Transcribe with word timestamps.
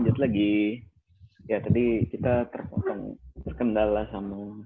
Lanjut 0.00 0.16
lagi. 0.16 0.80
Ya, 1.44 1.60
tadi 1.60 2.08
kita 2.08 2.48
terpotong 2.48 3.20
terkendala 3.44 4.08
sama 4.08 4.64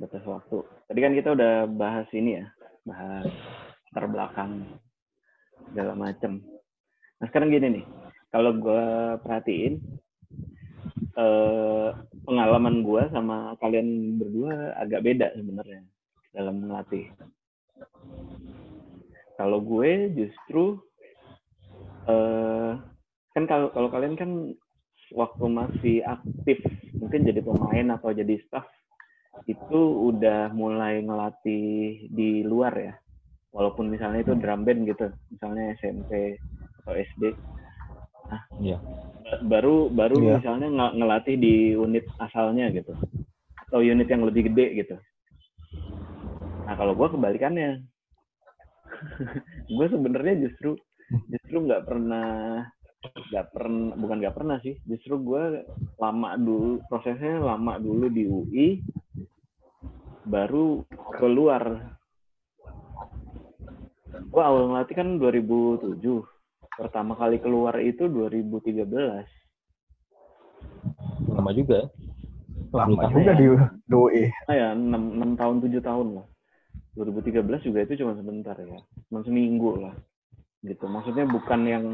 batas 0.00 0.24
waktu. 0.24 0.64
Tadi 0.88 1.00
kan 1.04 1.12
kita 1.12 1.36
udah 1.36 1.68
bahas 1.68 2.08
ini 2.16 2.40
ya, 2.40 2.48
bahas 2.80 3.28
latar 3.92 4.08
belakang 4.08 4.64
segala 5.68 5.92
macem. 5.92 6.40
Nah 7.20 7.28
sekarang 7.28 7.52
gini 7.52 7.76
nih, 7.76 7.84
kalau 8.32 8.56
gue 8.56 8.84
perhatiin 9.20 9.84
eh, 10.96 11.88
pengalaman 12.24 12.80
gue 12.80 13.04
sama 13.12 13.52
kalian 13.60 14.16
berdua 14.16 14.80
agak 14.80 15.04
beda 15.04 15.36
sebenarnya 15.36 15.84
dalam 16.32 16.64
melatih. 16.64 17.04
Kalau 19.36 19.60
gue 19.60 20.08
justru 20.16 20.80
eh, 22.08 22.96
kan 23.32 23.44
kalau 23.44 23.68
kalau 23.70 23.88
kalian 23.88 24.14
kan 24.14 24.30
waktu 25.12 25.44
masih 25.48 25.96
aktif 26.04 26.58
mungkin 26.98 27.24
jadi 27.24 27.40
pemain 27.40 27.96
atau 27.96 28.12
jadi 28.12 28.36
staff 28.44 28.66
itu 29.46 29.80
udah 30.10 30.50
mulai 30.50 31.00
ngelatih 31.00 31.64
di 32.10 32.42
luar 32.42 32.74
ya. 32.74 32.94
Walaupun 33.48 33.88
misalnya 33.88 34.20
itu 34.20 34.36
drum 34.36 34.62
band 34.62 34.84
gitu 34.84 35.08
misalnya 35.32 35.72
SMP 35.78 36.36
atau 36.82 36.92
SD 36.94 37.32
nah 38.28 38.44
Iya. 38.60 38.76
baru 39.40 39.88
baru 39.88 40.20
Iya. 40.20 40.36
misalnya 40.36 40.68
ng- 40.68 40.94
ngelatih 41.00 41.36
di 41.40 41.54
unit 41.72 42.04
asalnya 42.20 42.68
gitu. 42.68 42.92
Atau 43.64 43.80
unit 43.80 44.04
yang 44.04 44.28
lebih 44.28 44.52
gede 44.52 44.66
gitu. 44.76 44.96
Nah 46.68 46.74
kalau 46.76 46.92
gue 46.92 47.08
kebalikannya. 47.08 47.80
Gue 49.68 49.86
sebenarnya 49.86 50.48
justru 50.48 50.74
justru 51.28 51.56
nggak 51.60 51.86
pernah 51.86 52.64
nggak 52.98 53.46
pernah 53.54 53.94
bukan 53.94 54.16
nggak 54.18 54.36
pernah 54.36 54.56
sih. 54.62 54.74
Justru 54.84 55.18
gue 55.22 55.64
lama 55.98 56.34
dulu 56.34 56.82
prosesnya 56.90 57.38
lama 57.38 57.78
dulu 57.78 58.06
di 58.10 58.24
UI 58.26 58.68
baru 60.26 60.82
keluar. 61.16 61.94
Gue 64.28 64.42
awal 64.42 64.68
ngelatih 64.72 64.96
kan 64.98 65.08
2007 65.20 66.00
pertama 66.78 67.18
kali 67.18 67.42
keluar 67.42 67.74
itu 67.82 68.06
2013 68.06 68.86
Lama 71.28 71.50
juga. 71.54 71.86
Lama 72.74 73.08
tahun 73.08 73.14
juga 73.14 73.32
ya. 73.32 73.38
di 73.38 73.46
doi. 73.88 74.22
ah 74.50 74.54
ya 74.54 74.68
6, 74.74 74.84
6 74.84 75.40
tahun 75.40 75.56
7 75.64 75.80
tahun 75.80 76.06
lah. 76.20 76.26
2013 76.98 77.66
juga 77.70 77.78
itu 77.86 77.92
cuma 78.02 78.12
sebentar 78.18 78.56
ya. 78.58 78.78
Cuma 79.08 79.22
seminggu 79.22 79.70
lah. 79.78 79.94
Gitu. 80.66 80.84
Maksudnya 80.84 81.24
bukan 81.30 81.60
yang 81.64 81.84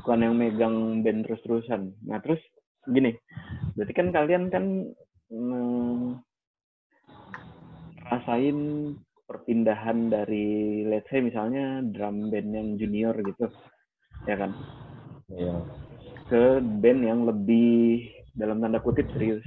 bukan 0.00 0.18
yang 0.24 0.34
megang 0.34 0.76
band 1.06 1.26
terus-terusan 1.26 1.94
nah 2.06 2.18
terus 2.20 2.40
gini 2.86 3.14
berarti 3.78 3.92
kan 3.96 4.08
kalian 4.12 4.44
kan 4.52 4.64
mm, 5.32 6.20
rasain 8.10 8.58
perpindahan 9.24 10.12
dari 10.12 10.84
let's 10.84 11.08
say 11.08 11.24
misalnya 11.24 11.80
drum 11.80 12.28
band 12.28 12.50
yang 12.52 12.68
junior 12.76 13.16
gitu 13.24 13.48
ya 14.28 14.36
kan 14.36 14.52
Iya. 15.32 15.56
ke 16.28 16.60
band 16.60 17.00
yang 17.00 17.20
lebih 17.24 18.12
dalam 18.36 18.60
tanda 18.60 18.80
kutip 18.82 19.08
serius. 19.16 19.44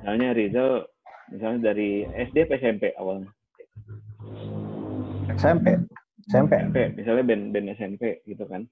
Misalnya 0.00 0.36
Rizal, 0.36 0.72
misalnya 1.32 1.72
dari 1.72 2.04
SD 2.08 2.48
atau 2.48 2.56
SMP 2.60 2.82
awalnya? 2.96 3.28
SMP. 5.36 5.76
SMP. 6.28 6.52
SMP, 6.56 6.78
misalnya 6.96 7.24
band 7.24 7.44
band 7.52 7.68
SMP 7.76 8.02
gitu 8.24 8.44
kan. 8.48 8.64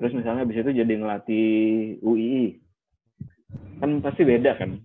Terus 0.00 0.16
misalnya 0.16 0.48
habis 0.48 0.56
itu 0.56 0.70
jadi 0.72 0.92
ngelatih 0.96 1.48
UII. 2.00 2.56
Kan 3.84 4.00
pasti 4.00 4.22
beda 4.24 4.56
kan. 4.56 4.80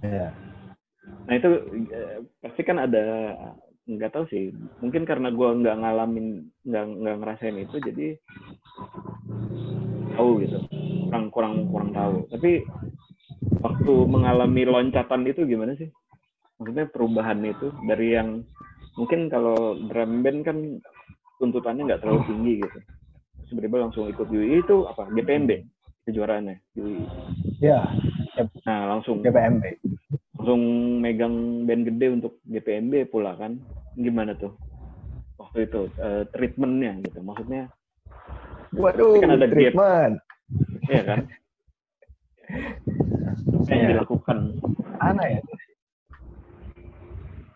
Iya. 0.00 0.32
Nah 1.28 1.34
itu 1.36 1.50
eh, 1.92 2.18
pasti 2.40 2.62
kan 2.64 2.80
ada 2.80 3.02
nggak 3.84 4.12
tahu 4.12 4.24
sih. 4.32 4.56
Mungkin 4.80 5.04
karena 5.04 5.28
gua 5.28 5.52
nggak 5.52 5.76
ngalamin, 5.84 6.48
nggak 6.64 6.84
nggak 7.04 7.16
ngerasain 7.20 7.58
itu, 7.60 7.76
jadi 7.84 8.06
tahu 10.16 10.40
gitu. 10.40 10.58
Kurang 11.12 11.28
kurang 11.28 11.54
kurang 11.68 11.90
tahu. 11.92 12.16
Tapi 12.32 12.64
waktu 13.60 13.94
mengalami 14.08 14.62
loncatan 14.64 15.28
itu 15.28 15.44
gimana 15.44 15.76
sih? 15.76 15.92
Maksudnya 16.56 16.88
perubahan 16.88 17.44
itu 17.44 17.68
dari 17.84 18.16
yang 18.16 18.40
mungkin 18.94 19.26
kalau 19.26 19.56
drum 19.84 20.22
band 20.22 20.40
kan 20.42 20.58
tuntutannya 21.36 21.82
nggak 21.84 22.00
terlalu 22.00 22.22
tinggi 22.24 22.52
gitu. 22.60 22.78
Sebenarnya 23.44 23.84
langsung 23.84 24.08
ikut 24.08 24.26
UI 24.26 24.60
itu 24.60 24.86
apa? 24.86 25.10
GPMB 25.10 25.50
kejuaraannya 26.04 26.56
UI. 26.74 27.04
Ya, 27.60 27.84
Nah 28.64 28.88
langsung 28.88 29.20
GPMB. 29.20 29.64
langsung 30.34 30.60
megang 30.98 31.34
band 31.64 31.86
gede 31.86 32.06
untuk 32.12 32.42
GPMB 32.44 33.08
pula 33.08 33.32
kan 33.34 33.56
gimana 33.94 34.34
tuh 34.34 34.52
waktu 35.36 35.64
itu 35.64 35.86
eh, 35.96 36.26
treatmentnya 36.28 36.98
gitu 37.00 37.22
maksudnya 37.22 37.70
Waduh, 38.74 39.22
Kan 39.22 39.30
ada 39.32 39.46
gap. 39.46 39.54
treatment. 39.54 40.14
ya 40.84 41.02
kan 41.04 41.20
yang 43.64 43.80
Iya. 43.80 43.88
dilakukan 43.94 44.38
Aneh 44.98 45.28
ya. 45.30 45.42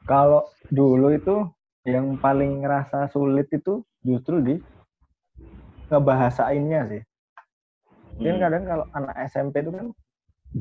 Kalau 0.05 0.49
dulu 0.69 1.13
itu 1.13 1.37
yang 1.89 2.21
paling 2.21 2.65
ngerasa 2.65 3.09
sulit 3.09 3.49
itu 3.53 3.81
justru 4.05 4.41
di 4.45 4.55
ngebahasainnya 5.89 6.81
sih. 6.93 7.03
Mungkin 8.19 8.35
Hmm, 8.37 8.43
kadang 8.43 8.65
kalau 8.67 8.85
anak 8.93 9.17
SMP 9.31 9.63
itu 9.65 9.71
kan 9.73 9.87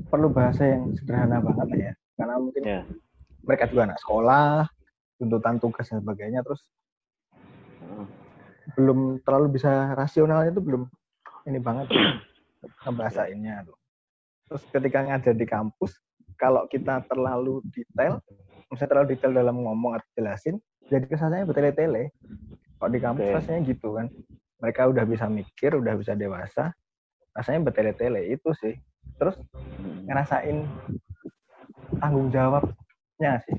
perlu 0.07 0.27
bahasa 0.29 0.63
yang 0.63 0.93
sederhana 0.95 1.41
banget 1.41 1.69
ya. 1.75 1.91
Karena 2.15 2.35
mungkin 2.39 2.63
ya 2.63 2.81
mereka 3.47 3.67
juga 3.71 3.87
anak 3.87 3.99
sekolah, 4.03 4.67
tuntutan 5.17 5.55
tugas 5.57 5.87
dan 5.87 6.03
sebagainya, 6.03 6.43
terus 6.43 6.61
Heeh. 7.79 8.05
belum 8.75 9.23
terlalu 9.23 9.55
bisa 9.55 9.95
rasionalnya 9.95 10.51
itu 10.51 10.59
belum 10.59 10.83
ini 11.47 11.59
banget 11.63 11.87
ngebahasainnya 12.83 13.63
tuh. 13.67 13.77
Terus 14.47 14.63
ketika 14.71 14.99
ngajar 15.03 15.33
di 15.35 15.47
kampus, 15.47 15.95
kalau 16.35 16.67
kita 16.67 17.03
terlalu 17.07 17.63
detail, 17.71 18.19
misalnya 18.71 18.89
terlalu 18.91 19.07
detail 19.15 19.33
dalam 19.33 19.55
ngomong 19.63 19.99
atau 19.99 20.09
jelasin, 20.15 20.55
jadi 20.87 21.05
kesannya 21.07 21.47
bertele-tele. 21.47 22.11
Kalau 22.77 22.89
di 22.93 22.99
kampus 23.01 23.25
Oke. 23.27 23.35
rasanya 23.35 23.61
gitu 23.67 23.97
kan. 23.97 24.07
Mereka 24.57 24.89
udah 24.89 25.05
bisa 25.05 25.25
mikir, 25.29 25.77
udah 25.77 25.93
bisa 25.97 26.17
dewasa, 26.17 26.73
rasanya 27.35 27.69
bertele-tele 27.69 28.33
itu 28.33 28.49
sih. 28.57 28.73
Terus 29.21 29.37
ngerasain 30.09 30.65
tanggung 32.01 32.29
jawabnya 32.33 33.41
sih. 33.45 33.57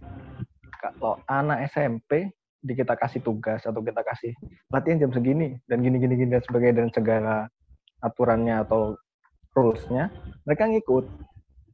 Kalau 0.78 1.18
anak 1.26 1.66
SMP 1.70 2.30
di 2.58 2.74
kita 2.74 2.98
kasih 2.98 3.22
tugas 3.22 3.62
atau 3.62 3.78
kita 3.78 4.02
kasih 4.02 4.34
latihan 4.74 4.98
jam 4.98 5.10
segini 5.14 5.62
dan 5.70 5.78
gini 5.78 6.02
gini 6.02 6.14
gini 6.18 6.30
dan 6.34 6.42
sebagainya 6.42 6.74
dan 6.82 6.88
segala 6.90 7.36
aturannya 8.02 8.66
atau 8.66 8.98
rulesnya 9.54 10.10
mereka 10.42 10.66
ngikut 10.66 11.06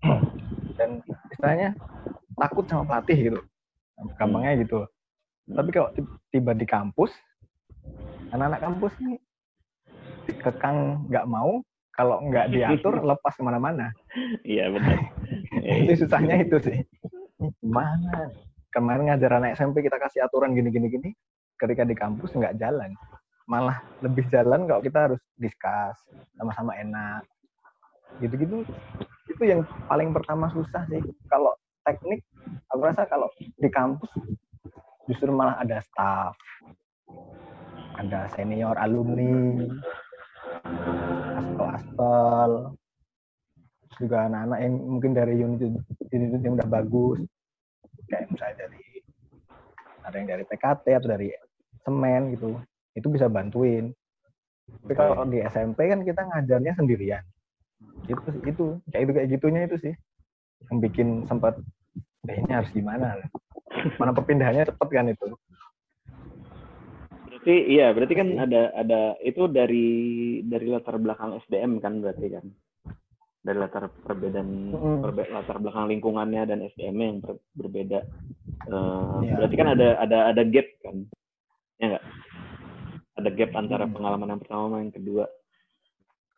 dan 0.79 1.01
istilahnya 1.33 1.73
takut 2.39 2.65
sama 2.67 2.85
pelatih 2.87 3.19
gitu. 3.33 3.41
Gampangnya 4.19 4.59
gitu. 4.63 4.87
Tapi 5.45 5.71
kalau 5.71 5.89
ti- 5.93 6.17
tiba 6.33 6.53
di 6.57 6.67
kampus 6.67 7.13
anak-anak 8.33 8.61
kampus 8.65 8.93
nih 9.05 9.19
dikekang 10.25 11.07
nggak 11.13 11.27
mau 11.29 11.61
kalau 11.95 12.19
nggak 12.27 12.51
diatur 12.51 12.99
lepas 13.11 13.35
ke 13.37 13.43
mana-mana. 13.45 13.95
Iya 14.43 14.73
benar. 14.73 14.99
Itu 15.87 16.05
susahnya 16.05 16.43
itu 16.43 16.57
sih. 16.59 16.79
Gimana? 17.63 18.31
Kemarin 18.75 19.07
ngajar 19.07 19.39
anak 19.39 19.55
SMP 19.55 19.87
kita 19.87 20.03
kasih 20.03 20.27
aturan 20.27 20.57
gini 20.57 20.71
gini 20.75 20.91
gini 20.91 21.11
ketika 21.55 21.87
di 21.87 21.95
kampus 21.95 22.35
nggak 22.35 22.59
jalan. 22.59 22.91
Malah 23.47 23.85
lebih 24.03 24.27
jalan 24.33 24.67
kalau 24.67 24.81
kita 24.83 24.99
harus 25.11 25.21
diskus 25.39 25.99
sama-sama 26.35 26.75
enak. 26.75 27.23
Gitu-gitu. 28.19 28.67
Itu 29.31 29.43
yang 29.47 29.63
paling 29.87 30.11
pertama 30.11 30.51
susah 30.51 30.83
sih. 30.91 30.99
Kalau 31.31 31.55
teknik 31.85 32.21
aku 32.73 32.81
rasa 32.83 33.05
kalau 33.07 33.29
di 33.39 33.69
kampus 33.69 34.11
justru 35.07 35.31
malah 35.31 35.61
ada 35.61 35.79
staff 35.85 36.35
ada 37.95 38.27
senior 38.35 38.75
alumni 38.81 39.69
aspal-aspal 41.39 42.75
juga 43.95 44.27
anak-anak 44.27 44.59
yang 44.59 44.75
mungkin 44.75 45.13
dari 45.15 45.35
unit 45.39 45.61
unit 46.11 46.43
yang 46.43 46.59
udah 46.59 46.69
bagus 46.69 47.23
kayak 48.11 48.27
misalnya 48.33 48.67
dari 48.67 48.83
ada 50.05 50.17
yang 50.21 50.29
dari 50.29 50.45
PKT 50.45 50.87
atau 51.01 51.09
dari 51.09 51.29
semen 51.85 52.37
gitu 52.37 52.61
itu 52.95 53.07
bisa 53.11 53.27
bantuin. 53.27 53.91
Tapi 54.65 54.95
kalau 54.97 55.29
di 55.29 55.45
SMP 55.45 55.91
kan 55.91 56.01
kita 56.07 56.25
ngajarnya 56.25 56.73
sendirian. 56.77 57.25
Itu 58.09 58.21
itu 58.45 58.65
kayak 58.89 59.03
itu 59.05 59.13
kayak 59.13 59.29
gitunya 59.37 59.61
itu 59.69 59.77
sih 59.81 59.95
yang 60.71 60.79
bikin 60.81 61.09
sempat 61.25 61.59
"Eh, 62.25 62.41
ini 62.41 62.53
harus 62.53 62.71
gimana 62.73 63.21
mana 64.01 64.13
perpindahannya 64.13 64.71
cepet 64.71 64.89
kan 64.89 65.07
itu 65.09 65.27
berarti 67.29 67.55
iya, 67.69 67.93
berarti 67.93 68.15
kan 68.17 68.29
ada 68.41 68.73
ada 68.73 69.01
itu 69.21 69.45
dari 69.45 69.87
dari 70.41 70.67
latar 70.73 70.97
belakang 70.97 71.37
SDM 71.45 71.77
kan 71.77 72.01
berarti 72.01 72.27
kan. 72.33 72.47
Dari 73.45 73.59
latar 73.61 73.93
perbedaan 73.93 74.73
Mm. 74.73 75.05
perbe- 75.05 75.29
latar 75.29 75.61
belakang 75.61 75.93
lingkungannya 75.93 76.49
dan 76.49 76.65
SDM 76.65 76.97
yang 76.97 77.21
ber- 77.21 77.45
berbeda. 77.53 78.01
Eh, 78.65 79.17
Iya. 79.29 79.33
Berarti 79.37 79.57
kan 79.61 79.69
ada 79.77 79.89
ada 80.01 80.19
ada 80.33 80.43
gap 80.49 80.65
kan. 80.81 81.05
Ya 81.77 81.85
enggak? 81.93 82.05
Ada 83.21 83.29
gap 83.29 83.51
antara 83.53 83.85
Mm. 83.85 83.93
pengalaman 83.93 84.29
yang 84.33 84.41
pertama 84.41 84.63
sama 84.65 84.77
yang 84.81 84.95
kedua. 84.97 85.25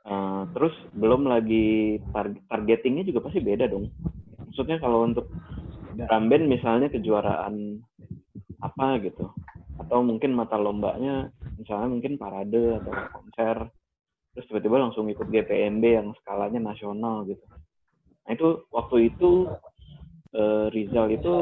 Eh, 0.06 0.42
terus 0.54 0.74
belum 0.94 1.26
lagi 1.26 1.98
tar- 2.14 2.38
targetingnya 2.46 3.02
juga 3.10 3.26
pasti 3.26 3.42
beda 3.42 3.66
dong. 3.66 3.90
Maksudnya 4.46 4.78
kalau 4.78 5.02
untuk 5.02 5.26
drum 5.98 6.30
band 6.30 6.46
misalnya 6.46 6.88
kejuaraan 6.94 7.82
apa 8.62 9.02
gitu 9.02 9.32
atau 9.76 10.00
mungkin 10.00 10.32
mata 10.32 10.56
lombanya 10.56 11.28
misalnya 11.60 11.88
mungkin 11.92 12.16
parade 12.16 12.80
atau 12.80 12.92
konser 13.12 13.56
terus 14.32 14.46
tiba-tiba 14.48 14.80
langsung 14.80 15.08
ikut 15.12 15.28
GPMB 15.28 15.84
yang 15.84 16.08
skalanya 16.20 16.60
nasional 16.60 17.28
gitu 17.28 17.44
nah 18.24 18.32
itu 18.32 18.48
waktu 18.72 19.12
itu 19.12 19.52
eh, 20.32 20.66
Rizal 20.72 21.12
itu 21.12 21.34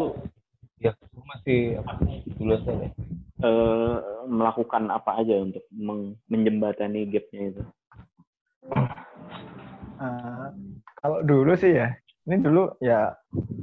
Ya, 0.82 0.90
masih 1.16 1.80
apa? 1.80 1.96
Lulusan 2.36 2.76
ya. 2.84 2.90
eh, 3.46 3.96
melakukan 4.26 4.90
apa 4.90 5.22
aja 5.22 5.38
untuk 5.40 5.64
menjembatani 6.28 7.08
gapnya 7.08 7.54
itu 7.54 7.62
Eh, 9.94 10.48
kalau 10.98 11.18
dulu 11.22 11.52
sih 11.54 11.76
ya, 11.76 11.92
ini 12.26 12.40
dulu 12.40 12.74
ya 12.80 13.12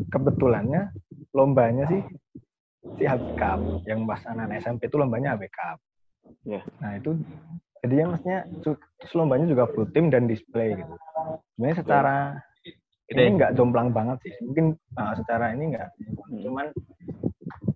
kebetulannya 0.10 0.94
lombanya 1.34 1.90
sih 1.90 2.02
si 2.96 3.04
AB 3.04 3.24
Cup 3.36 3.60
yang 3.86 4.06
pas 4.06 4.22
anak 4.30 4.62
SMP 4.62 4.88
itu 4.88 4.98
lombanya 4.98 5.36
Cup. 5.52 5.78
Ya. 6.46 6.62
Nah 6.80 6.98
itu 6.98 7.18
jadinya 7.82 8.16
maksudnya 8.16 8.40
su- 8.62 8.80
terus 9.02 9.14
lombanya 9.18 9.50
juga 9.50 9.66
full 9.74 9.90
team 9.92 10.14
dan 10.14 10.30
display 10.30 10.78
gitu. 10.78 10.94
Sebenarnya 11.58 11.78
secara 11.82 12.16
Gede. 13.10 13.18
ini 13.28 13.30
nggak 13.42 13.54
jomplang 13.58 13.90
banget 13.92 14.18
sih. 14.24 14.34
Mungkin 14.46 14.66
uh, 14.96 15.14
secara 15.18 15.52
ini 15.52 15.76
nggak, 15.76 15.90
Hmm. 16.32 16.42
cuman 16.48 16.66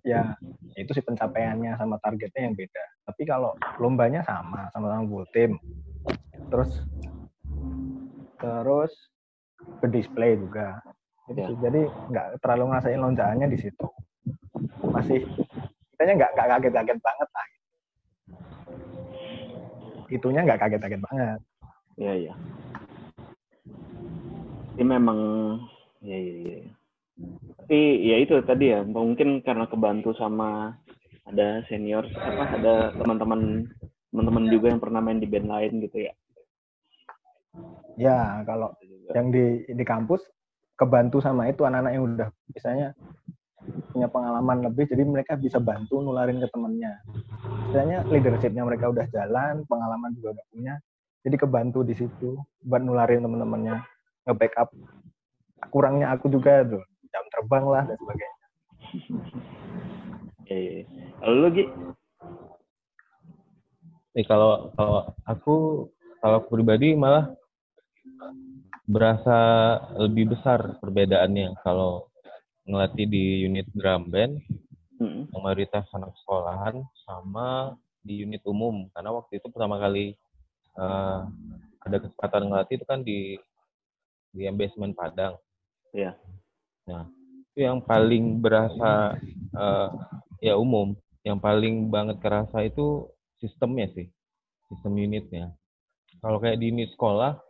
ya 0.06 0.32
itu 0.78 0.90
sih 0.96 1.04
pencapaiannya 1.04 1.76
sama 1.76 2.00
targetnya 2.00 2.48
yang 2.48 2.54
beda. 2.56 2.84
Tapi 3.04 3.22
kalau 3.28 3.52
lombanya 3.76 4.24
sama, 4.24 4.70
sama-sama 4.72 5.04
full 5.04 5.26
team. 5.34 5.60
Terus 6.48 6.70
terus 8.36 8.92
ke 9.80 9.86
display 9.88 10.36
juga. 10.36 10.80
Jadi, 11.26 11.40
Ya. 11.42 11.48
jadi 11.58 11.80
nggak 12.12 12.26
terlalu 12.38 12.64
ngerasain 12.70 13.00
lonjakannya 13.02 13.48
di 13.50 13.58
situ. 13.58 13.86
Masih 14.94 15.26
kitanya 15.94 16.12
nggak 16.22 16.30
nggak 16.38 16.48
kaget-kaget 16.54 16.98
banget 17.02 17.28
lah. 17.34 17.46
Itunya 20.06 20.40
nggak 20.46 20.60
kaget-kaget 20.62 21.02
banget. 21.02 21.40
ya 21.96 22.12
ya 22.12 22.36
ini 24.76 24.84
memang 24.84 25.18
ya 26.04 26.16
ya 26.20 26.34
ya 26.44 26.58
tapi 27.64 27.80
ya 28.04 28.16
itu 28.20 28.36
tadi 28.44 28.76
ya 28.76 28.84
mungkin 28.84 29.40
karena 29.40 29.64
kebantu 29.64 30.12
sama 30.12 30.76
ada 31.24 31.64
senior 31.66 32.04
apa 32.12 32.44
ada 32.60 32.74
teman-teman 32.94 33.64
teman-teman 34.12 34.44
juga 34.52 34.70
yang 34.70 34.80
pernah 34.84 35.00
main 35.00 35.18
di 35.18 35.26
band 35.26 35.48
lain 35.48 35.80
gitu 35.82 36.04
ya 36.04 36.12
Ya 37.96 38.44
kalau 38.44 38.76
Itu 38.80 38.92
juga. 38.92 39.10
yang 39.16 39.28
di 39.32 39.44
di 39.72 39.84
kampus 39.84 40.20
kebantu 40.76 41.24
sama 41.24 41.48
itu 41.48 41.64
anak-anak 41.64 41.92
yang 41.96 42.04
udah 42.04 42.28
misalnya 42.52 42.88
punya 43.90 44.06
pengalaman 44.12 44.68
lebih 44.68 44.84
jadi 44.86 45.02
mereka 45.02 45.34
bisa 45.34 45.56
bantu 45.56 45.98
nularin 46.04 46.38
ke 46.38 46.48
temennya 46.52 47.00
misalnya 47.72 48.04
leadershipnya 48.06 48.62
mereka 48.62 48.92
udah 48.92 49.08
jalan 49.10 49.64
pengalaman 49.66 50.12
juga 50.14 50.36
udah 50.36 50.44
punya 50.52 50.74
jadi 51.24 51.36
kebantu 51.40 51.80
di 51.82 51.96
situ 51.96 52.36
buat 52.62 52.84
nularin 52.84 53.24
temen-temennya 53.24 53.82
nge-backup 54.28 54.68
kurangnya 55.72 56.12
aku 56.12 56.28
juga 56.28 56.62
tuh 56.62 56.84
jam 57.10 57.24
terbang 57.32 57.64
lah 57.66 57.82
dan 57.88 57.96
sebagainya 57.96 58.36
ya, 60.46 60.56
ya, 60.60 60.72
ya. 60.84 60.84
Lalu 61.24 61.36
lu 61.40 61.48
Gi? 61.50 61.64
Nih 64.14 64.24
kalau 64.28 64.70
kalau 64.76 65.00
aku 65.26 65.56
kalau 66.20 66.36
aku 66.44 66.48
pribadi 66.54 66.94
malah 66.94 67.32
berasa 68.86 69.38
lebih 69.98 70.36
besar 70.36 70.78
perbedaannya 70.78 71.58
kalau 71.66 72.06
ngelatih 72.66 73.06
di 73.10 73.24
unit 73.46 73.66
drum 73.74 74.10
band 74.10 74.38
Mm-mm. 75.02 75.26
yang 75.30 75.42
mayoritas 75.42 75.86
anak 75.94 76.14
sekolahan 76.22 76.82
sama 77.02 77.74
di 78.06 78.22
unit 78.22 78.42
umum 78.46 78.86
karena 78.94 79.10
waktu 79.10 79.42
itu 79.42 79.50
pertama 79.50 79.82
kali 79.82 80.14
eh, 80.78 81.20
ada 81.86 81.96
kesempatan 82.02 82.42
ngelatih 82.50 82.74
itu 82.78 82.86
kan 82.86 83.00
di 83.02 83.38
di 84.36 84.44
embasement 84.44 84.92
Padang. 84.92 85.38
Iya. 85.94 86.18
Nah 86.90 87.08
itu 87.50 87.64
yang 87.64 87.82
paling 87.82 88.42
berasa 88.42 89.16
eh, 89.54 89.88
ya 90.42 90.54
umum, 90.58 90.94
yang 91.26 91.40
paling 91.40 91.88
banget 91.90 92.22
kerasa 92.22 92.66
itu 92.66 93.10
sistemnya 93.42 93.90
sih, 93.94 94.06
sistem 94.70 94.94
unitnya. 94.94 95.54
Kalau 96.20 96.38
kayak 96.42 96.58
di 96.58 96.74
unit 96.74 96.90
sekolah 96.94 97.45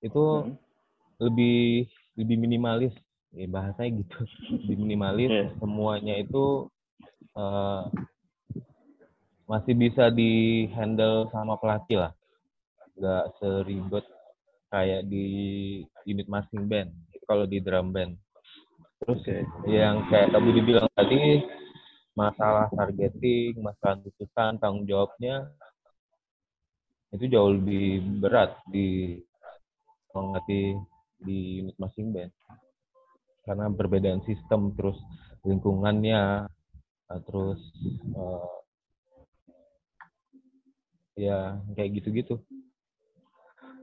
itu 0.00 0.24
Mm. 0.46 0.54
lebih 1.18 1.60
lebih 2.14 2.36
minimalis 2.38 2.94
ya 3.34 3.46
bahasanya 3.46 4.02
gitu 4.02 4.18
lebih 4.64 4.76
minimalis 4.78 5.30
Iya. 5.30 5.46
semuanya 5.58 6.14
itu 6.18 6.70
eh, 7.34 7.82
masih 9.48 9.74
bisa 9.74 10.12
di 10.12 10.64
handle 10.76 11.26
sama 11.32 11.56
pelatih 11.56 12.04
lah 12.04 12.12
nggak 12.94 13.24
seribet 13.38 14.04
kayak 14.68 15.06
di 15.08 15.24
unit 16.04 16.28
marching 16.28 16.68
band 16.68 16.92
itu 17.10 17.24
kalau 17.24 17.48
di 17.48 17.58
drum 17.58 17.90
band 17.90 18.14
terus 19.00 19.22
Oke. 19.22 19.38
yang 19.66 20.04
kayak 20.10 20.28
tadi 20.30 20.48
dibilang 20.52 20.88
tadi 20.92 21.42
masalah 22.12 22.66
targeting 22.70 23.56
masalah 23.58 23.96
tuntutan 24.02 24.58
tanggung 24.58 24.84
jawabnya 24.84 25.48
itu 27.08 27.24
jauh 27.30 27.56
lebih 27.56 28.04
berat 28.20 28.52
di 28.68 29.16
mengerti 30.22 30.74
di 31.22 31.62
unit 31.64 31.76
marching 31.78 32.14
band. 32.14 32.32
Karena 33.46 33.72
perbedaan 33.72 34.22
sistem 34.28 34.74
terus 34.76 34.98
lingkungannya 35.46 36.46
eh, 37.10 37.20
terus 37.24 37.60
eh, 38.12 38.54
ya 41.18 41.58
kayak 41.74 42.02
gitu-gitu. 42.02 42.38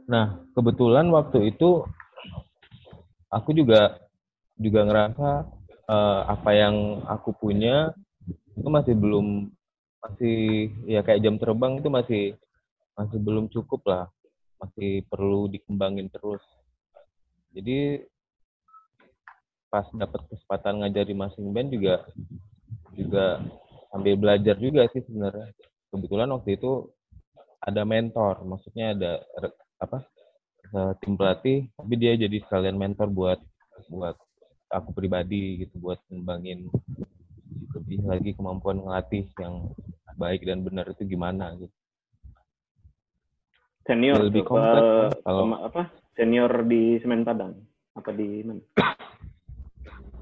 Nah 0.05 0.39
kebetulan 0.53 1.09
waktu 1.09 1.51
itu 1.51 1.83
aku 3.33 3.51
juga 3.51 3.99
juga 4.55 4.87
ngerasa 4.87 5.29
eh, 5.89 6.21
apa 6.31 6.51
yang 6.55 7.03
aku 7.09 7.35
punya 7.35 7.91
itu 8.55 8.69
masih 8.71 8.95
belum 8.95 9.51
masih 9.99 10.69
ya 10.85 11.01
kayak 11.01 11.21
jam 11.25 11.35
terbang 11.41 11.81
itu 11.81 11.89
masih 11.89 12.23
masih 12.95 13.19
belum 13.19 13.51
cukup 13.51 13.81
lah 13.89 14.05
masih 14.59 15.03
perlu 15.07 15.51
dikembangin 15.51 16.07
terus. 16.11 16.41
Jadi 17.55 18.03
pas 19.71 19.87
dapat 19.91 20.21
kesempatan 20.31 20.83
ngajari 20.83 21.13
marching 21.15 21.51
band 21.51 21.69
juga 21.71 22.05
juga 22.95 23.43
sambil 23.91 24.15
belajar 24.15 24.55
juga 24.55 24.87
sih 24.91 25.03
sebenarnya. 25.03 25.51
Kebetulan 25.91 26.31
waktu 26.31 26.59
itu 26.59 26.91
ada 27.65 27.81
mentor 27.81 28.45
maksudnya 28.45 28.93
ada 28.93 29.11
apa 29.81 30.05
eh, 30.69 30.93
tim 31.01 31.17
pelatih 31.17 31.65
tapi 31.73 31.93
dia 31.97 32.13
jadi 32.13 32.37
sekalian 32.45 32.77
mentor 32.77 33.09
buat 33.09 33.39
buat 33.89 34.15
aku 34.69 34.93
pribadi 34.93 35.65
gitu 35.65 35.81
buat 35.81 35.99
ngembangin 36.09 36.69
lebih 37.75 37.99
lagi 38.05 38.31
kemampuan 38.37 38.81
ngelatih 38.81 39.27
yang 39.41 39.73
baik 40.15 40.47
dan 40.47 40.63
benar 40.63 40.87
itu 40.93 41.03
gimana 41.03 41.51
gitu 41.59 41.75
Senior 43.85 44.17
lebih 44.19 44.41
tuh, 44.41 44.49
kompleks 44.49 44.81
eh, 44.81 44.89
kan, 44.89 45.09
kalau- 45.21 45.41
sama 45.43 45.57
apa? 45.63 45.81
Senior 46.15 46.51
di 46.63 46.81
Semen 46.99 47.21
Padang 47.21 47.53
apa 47.93 48.09
di 48.11 48.27
mana? 48.41 48.61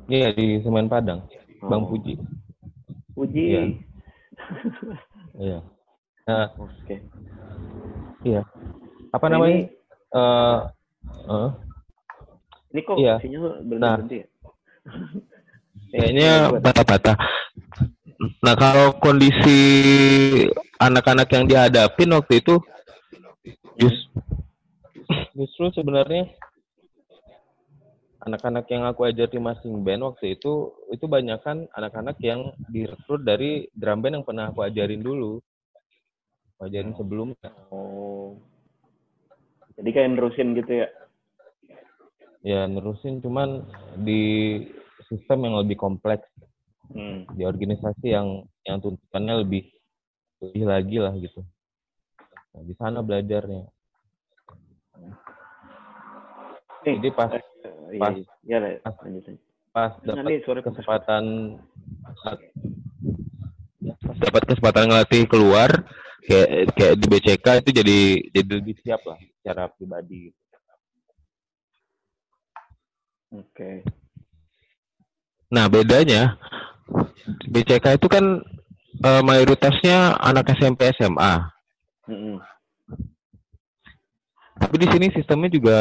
Iya 0.05 0.27
di 0.32 0.60
Semen 0.60 0.86
Padang 0.86 1.22
Bang 1.62 1.86
Oh. 1.86 1.89
Puji 1.89 2.13
Puji. 3.13 3.43
Iya. 3.46 3.62
iya 5.43 5.60
nah 6.24 6.48
Oke. 6.55 6.96
iya 8.22 8.41
apa 9.10 9.25
Nah, 9.27 9.32
namanya 9.34 9.53
ini- 9.53 9.70
eh 10.13 10.58
eh, 11.29 11.50
Ini 12.74 12.82
kok 12.82 12.96
Iya. 12.98 13.15
sinyal 13.22 13.43
Nah. 13.43 13.53
berhenti-berhenti 13.62 14.17
ya? 14.17 14.27
kayaknya 15.93 16.29
Eh, 16.50 16.60
patah-patah. 16.60 17.15
Nah 18.41 18.55
kalau 18.55 18.98
kondisi 18.98 19.60
anak-anak 20.75 21.27
yang 21.29 21.46
dihadapin 21.46 22.10
waktu 22.10 22.41
itu, 22.41 22.58
jus- 23.75 24.10
justru 25.34 25.72
sebenarnya 25.72 26.30
anak-anak 28.20 28.65
yang 28.68 28.84
aku 28.84 29.03
ajar 29.03 29.27
di 29.27 29.36
marching 29.36 29.84
band 29.84 30.06
waktu 30.06 30.36
itu 30.36 30.53
itu 30.89 31.06
banyak 31.06 31.39
kan 31.42 31.68
anak-anak 31.72 32.15
yang 32.20 32.39
direkrut 32.68 33.22
dari 33.22 33.68
drum 33.74 34.00
band 34.00 34.22
yang 34.22 34.25
pernah 34.25 34.48
aku 34.48 34.63
ajarin 34.63 35.01
dulu. 35.01 35.39
pelajaran 36.53 36.96
sebelumnya 36.96 37.50
Oh. 37.68 38.39
Jadi 39.75 39.89
kayak 39.89 40.15
nerusin 40.15 40.56
gitu 40.56 40.86
ya? 40.86 40.88
ya 42.39 42.68
nerusin 42.68 43.20
cuman 43.20 43.68
di 44.00 44.62
sistem 45.08 45.44
yang 45.44 45.56
lebih 45.60 45.75
kompleks 45.75 46.24
Hmm. 46.88 47.25
di 47.34 47.44
organisasi 47.44 48.06
yang 48.06 48.44
yang 48.63 48.77
tuntutannya 48.77 49.42
lebih 49.42 49.65
lebih 50.39 50.63
lagi 50.63 50.98
lah 51.00 51.15
gitu 51.15 51.42
nah, 52.54 52.64
di 52.64 52.74
sana 52.78 53.00
belajarnya 53.02 53.66
Nih, 56.84 57.00
jadi 57.00 57.10
pas 57.16 57.32
eh, 57.32 57.42
iya, 57.96 58.00
pas- 58.00 58.28
iya, 58.44 58.58
Le. 58.60 58.72
pas- 58.84 59.00
lanjut 59.02 59.24
pas 59.74 59.92
dapat 60.06 60.32
sorry, 60.46 60.62
kesempatan 60.62 61.24
pas 64.04 64.18
dapat 64.22 64.42
kesempatan 64.46 64.84
ngelatih 64.92 65.24
keluar 65.26 65.70
kayak 66.28 66.72
kayak 66.78 66.94
di 67.00 67.06
BCK 67.10 67.48
itu 67.64 67.70
jadi 67.72 68.00
jadi 68.32 68.52
lebih 68.62 68.76
siap 68.84 69.02
lah 69.08 69.18
secara 69.42 69.68
pribadi 69.74 70.30
Oke. 73.34 73.82
Nah, 75.50 75.66
bedanya 75.66 76.38
BCK 77.50 77.98
itu 77.98 78.06
kan 78.06 78.46
eh, 79.02 79.22
mayoritasnya 79.26 80.22
anak 80.22 80.54
SMP 80.54 80.94
SMA. 80.94 81.50
Mm-mm. 82.08 82.38
Tapi 84.60 84.76
di 84.76 84.88
sini 84.92 85.08
sistemnya 85.16 85.50
juga 85.50 85.80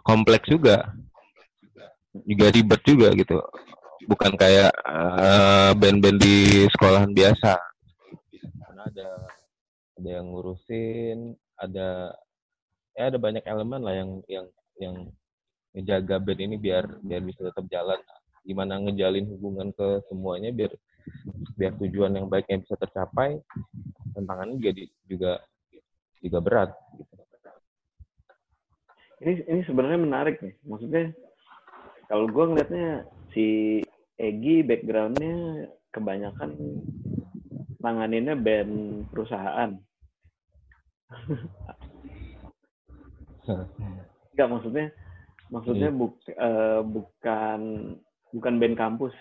kompleks 0.00 0.48
juga. 0.48 0.88
Juga 2.26 2.46
ribet 2.50 2.80
juga 2.82 3.08
gitu. 3.14 3.38
Bukan 4.08 4.34
kayak 4.34 4.72
eh, 4.72 5.70
band-band 5.76 6.18
di 6.18 6.66
sekolahan 6.72 7.12
biasa. 7.12 7.54
Karena 8.66 8.82
ada 8.88 9.08
ada 10.00 10.08
yang 10.08 10.26
ngurusin, 10.32 11.36
ada 11.60 12.16
ya 12.96 13.12
ada 13.12 13.18
banyak 13.20 13.44
elemen 13.44 13.80
lah 13.84 13.94
yang 13.94 14.10
yang 14.26 14.46
yang 14.80 14.94
ngejaga 15.76 16.18
band 16.18 16.40
ini 16.40 16.56
biar 16.56 16.98
biar 17.04 17.22
bisa 17.22 17.46
tetap 17.46 17.68
jalan. 17.70 18.00
Gimana 18.42 18.80
ngejalin 18.80 19.28
hubungan 19.36 19.70
ke 19.76 20.00
semuanya 20.08 20.50
biar 20.50 20.72
biar 21.56 21.76
tujuan 21.76 22.16
yang 22.16 22.26
baiknya 22.30 22.62
bisa 22.62 22.74
tercapai. 22.76 23.40
Tantangannya 24.16 24.56
juga 24.58 24.72
di- 24.74 24.92
juga 25.06 25.32
juga 26.20 26.38
berat. 26.40 26.70
Gitu. 26.96 27.14
Ini 29.20 29.32
ini 29.52 29.60
sebenarnya 29.68 30.00
menarik 30.00 30.40
nih. 30.40 30.56
Maksudnya 30.64 31.12
kalau 32.08 32.24
gue 32.26 32.44
ngeliatnya 32.48 33.04
si 33.36 33.78
Egi 34.20 34.64
backgroundnya 34.64 35.68
kebanyakan 35.92 36.56
tanganinnya 37.80 38.36
band 38.36 39.04
perusahaan. 39.12 39.76
Enggak 44.36 44.48
maksudnya 44.48 44.86
maksudnya 45.50 45.90
buk, 45.90 46.14
eh, 46.28 46.80
bukan 46.84 47.60
bukan 48.32 48.54
band 48.60 48.76
kampus. 48.78 49.14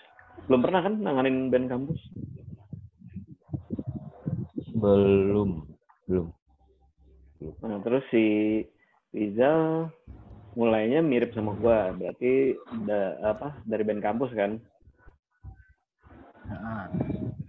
Belum 0.48 0.62
pernah 0.62 0.82
kan 0.86 0.96
nanganin 1.02 1.50
band 1.50 1.68
kampus? 1.68 2.00
Belum, 4.80 5.68
belum. 6.08 6.32
Nah, 7.60 7.80
terus 7.84 8.04
si 8.12 8.26
Rizal 9.12 9.92
mulainya 10.56 11.04
mirip 11.04 11.36
sama 11.36 11.56
gua, 11.56 11.92
berarti 11.92 12.56
da, 12.88 13.16
apa 13.36 13.60
dari 13.68 13.84
band 13.84 14.04
kampus 14.04 14.32
kan? 14.32 14.52
Nah, 16.50 16.88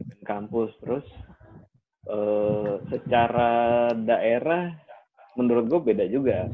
Band 0.06 0.22
kampus 0.26 0.70
terus 0.82 1.06
eh, 2.10 2.74
secara 2.90 3.50
daerah 3.94 4.74
menurut 5.38 5.70
gua 5.70 5.80
beda 5.82 6.04
juga. 6.10 6.50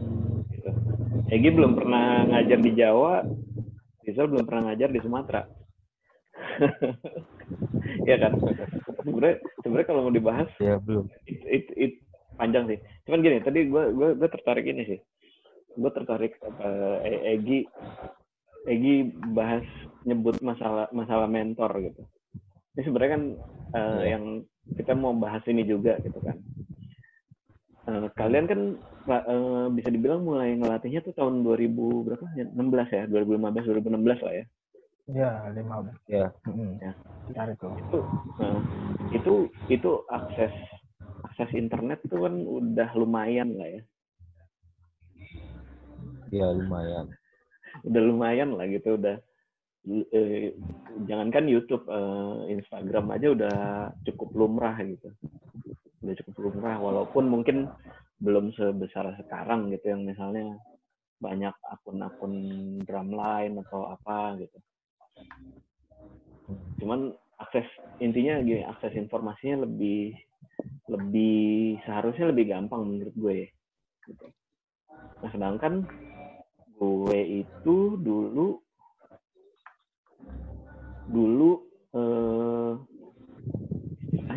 Gitu. 0.53 0.71
Egi 1.33 1.49
belum 1.51 1.73
pernah 1.75 2.25
ngajar 2.29 2.59
di 2.61 2.73
Jawa, 2.77 3.25
Rizal 4.05 4.29
belum 4.29 4.45
pernah 4.45 4.73
ngajar 4.73 4.89
di 4.93 5.01
Sumatera. 5.01 5.56
Ya 8.05 8.17
kan? 8.19 8.33
Sebenarnya 9.03 9.37
sebenarnya 9.63 9.87
kalau 9.87 10.01
mau 10.07 10.15
dibahas 10.15 10.51
Ya 10.59 10.77
belum. 10.79 11.07
it, 11.27 11.41
it, 11.47 11.67
it- 11.77 12.03
panjang 12.37 12.69
sih. 12.69 12.79
Cuman 13.09 13.25
gini, 13.25 13.41
tadi 13.41 13.65
gue 13.65 13.83
gue 13.93 14.09
gue 14.15 14.29
tertarik 14.29 14.67
ini 14.67 14.83
sih. 14.85 14.99
Gue 15.73 15.91
tertarik 15.91 16.37
E- 17.03 17.25
Egi 17.33 17.65
Egi 18.67 18.95
bahas 19.33 19.65
nyebut 20.05 20.37
masalah 20.43 20.91
masalah 20.91 21.25
mentor 21.25 21.71
gitu. 21.81 22.03
Ini 22.77 22.83
sebenarnya 22.85 23.13
kan 23.17 23.23
eh, 23.73 23.81
Iya. 23.81 24.03
yang 24.17 24.25
kita 24.77 24.93
mau 24.93 25.15
bahas 25.15 25.41
ini 25.47 25.65
juga 25.65 25.97
gitu 26.03 26.19
kan. 26.21 26.37
Eh, 27.87 28.07
kalian 28.19 28.47
kan 28.51 28.61
bisa 29.73 29.89
dibilang 29.95 30.27
mulai 30.27 30.59
ngelatihnya 30.59 31.07
tuh 31.07 31.15
tahun 31.15 31.47
2000 31.47 32.03
berapa? 32.03 32.27
16 32.35 32.89
ya, 32.91 33.07
2015 33.07 33.63
2016 33.63 34.19
lah 34.27 34.35
ya. 34.35 34.45
Ya 35.07 35.31
lima 35.55 35.87
belas. 35.87 35.99
Ya. 36.11 36.27
Mm-mm. 36.51 36.83
Ya. 36.83 36.93
Sekitar 37.27 37.49
itu. 37.55 37.69
itu 37.79 37.99
nah, 38.39 38.59
itu 39.15 39.35
itu 39.71 39.91
akses 40.11 40.55
akses 41.27 41.51
internet 41.55 41.99
itu 42.07 42.17
kan 42.19 42.35
udah 42.47 42.89
lumayan 42.95 43.55
lah 43.59 43.69
ya 43.71 43.83
Ya 46.31 46.47
lumayan. 46.51 47.07
udah 47.87 48.03
lumayan 48.03 48.57
lah 48.57 48.67
gitu 48.67 48.99
udah 48.99 49.21
eh, 50.11 50.51
jangankan 51.07 51.47
YouTube 51.47 51.87
eh, 51.87 52.57
Instagram 52.57 53.15
aja 53.15 53.27
udah 53.31 53.57
cukup 54.11 54.35
lumrah 54.35 54.75
gitu 54.83 55.13
udah 56.03 56.15
cukup 56.23 56.35
lumrah 56.51 56.79
walaupun 56.83 57.31
mungkin 57.31 57.71
belum 58.19 58.51
sebesar 58.57 59.13
sekarang 59.21 59.69
gitu 59.71 59.93
yang 59.93 60.03
misalnya 60.09 60.57
banyak 61.21 61.53
akun-akun 61.69 62.33
drumline 62.89 63.61
atau 63.67 63.93
apa 63.93 64.41
gitu 64.41 64.57
cuman 66.79 67.11
akses 67.43 67.67
intinya 67.99 68.39
gini 68.41 68.63
akses 68.65 68.95
informasinya 68.95 69.67
lebih 69.67 70.15
lebih 70.87 71.77
seharusnya 71.83 72.31
lebih 72.31 72.55
gampang 72.55 72.87
menurut 72.87 73.15
gue. 73.19 73.39
Nah 75.23 75.31
sedangkan 75.35 75.83
gue 76.77 77.19
itu 77.43 77.77
dulu 77.99 78.63
dulu 81.07 81.51
eh 81.97 82.77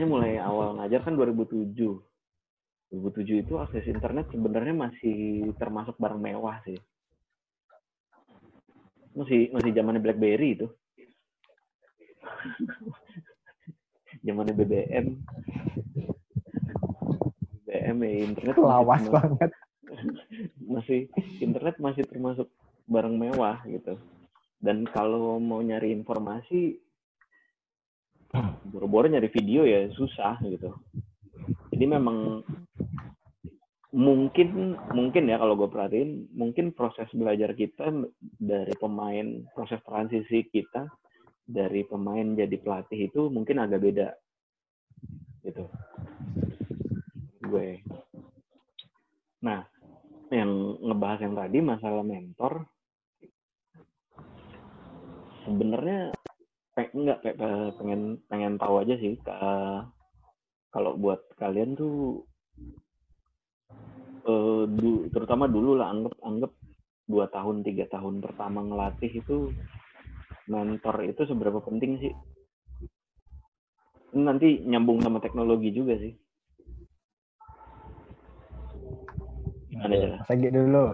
mulai 0.09 0.41
awal 0.41 0.79
ngajar 0.81 1.05
kan 1.05 1.13
2007 1.13 1.75
2007 2.89 3.45
itu 3.45 3.53
akses 3.61 3.85
internet 3.85 4.25
sebenarnya 4.33 4.73
masih 4.73 5.53
termasuk 5.61 5.93
barang 6.01 6.17
mewah 6.17 6.57
sih 6.65 6.79
masih 9.19 9.51
masih 9.51 9.71
zamannya 9.75 9.99
BlackBerry 9.99 10.55
itu. 10.55 10.67
Zamannya 14.23 14.53
BBM 14.55 15.05
BBM 17.67 17.97
ya 17.99 18.11
internet 18.25 18.55
masih 18.55 18.63
Lawas 18.65 19.01
termasuk- 19.03 19.15
banget. 19.15 19.51
masih 20.73 20.99
internet 21.41 21.75
masih 21.77 22.03
termasuk 22.07 22.47
barang 22.87 23.15
mewah 23.15 23.59
gitu. 23.67 23.99
Dan 24.59 24.83
kalau 24.87 25.39
mau 25.39 25.59
nyari 25.59 25.91
informasi 25.91 26.79
boro-boro 28.69 29.09
nyari 29.09 29.27
video 29.27 29.65
ya 29.65 29.89
susah 29.93 30.37
gitu. 30.45 30.69
Jadi 31.73 31.85
memang 31.85 32.45
mungkin 33.89 34.77
mungkin 34.93 35.23
ya 35.25 35.41
kalau 35.41 35.57
gue 35.57 35.69
perhatiin 35.69 36.29
mungkin 36.37 36.77
proses 36.77 37.09
belajar 37.09 37.57
kita 37.57 37.89
dari 38.37 38.73
pemain 38.77 39.41
proses 39.57 39.81
transisi 39.81 40.45
kita 40.45 40.85
dari 41.49 41.81
pemain 41.89 42.37
jadi 42.37 42.53
pelatih 42.61 43.09
itu 43.09 43.33
mungkin 43.33 43.57
agak 43.57 43.81
beda. 43.81 44.09
Gitu. 45.41 45.65
Gue. 47.49 47.81
Nah 49.41 49.65
yang 50.29 50.77
ngebahas 50.85 51.25
yang 51.25 51.33
tadi 51.33 51.57
masalah 51.57 52.05
mentor 52.05 52.69
sebenarnya 55.49 56.13
pe- 56.77 56.93
pengen 57.81 58.21
pengen 58.29 58.61
tahu 58.61 58.85
aja 58.85 58.93
sih 59.01 59.17
ka- 59.25 59.89
kalau 60.69 60.93
buat 60.93 61.25
kalian 61.41 61.73
tuh 61.73 62.28
eh, 64.29 64.63
du- 64.69 65.09
terutama 65.09 65.49
dulu 65.49 65.73
lah 65.73 65.89
anggap 65.89 66.13
anggap 66.21 66.51
dua 67.09 67.25
tahun 67.33 67.65
tiga 67.65 67.89
tahun 67.89 68.21
pertama 68.21 68.61
ngelatih 68.61 69.09
itu 69.25 69.49
mentor 70.45 71.01
itu 71.05 71.25
seberapa 71.25 71.57
penting 71.65 71.97
sih 71.97 72.13
nanti 74.13 74.61
nyambung 74.65 75.01
sama 75.01 75.17
teknologi 75.21 75.73
juga 75.73 75.97
sih 75.97 76.13
gimana 79.69 80.17
Mas 80.19 80.29
Egi 80.33 80.49
dulu. 80.49 80.85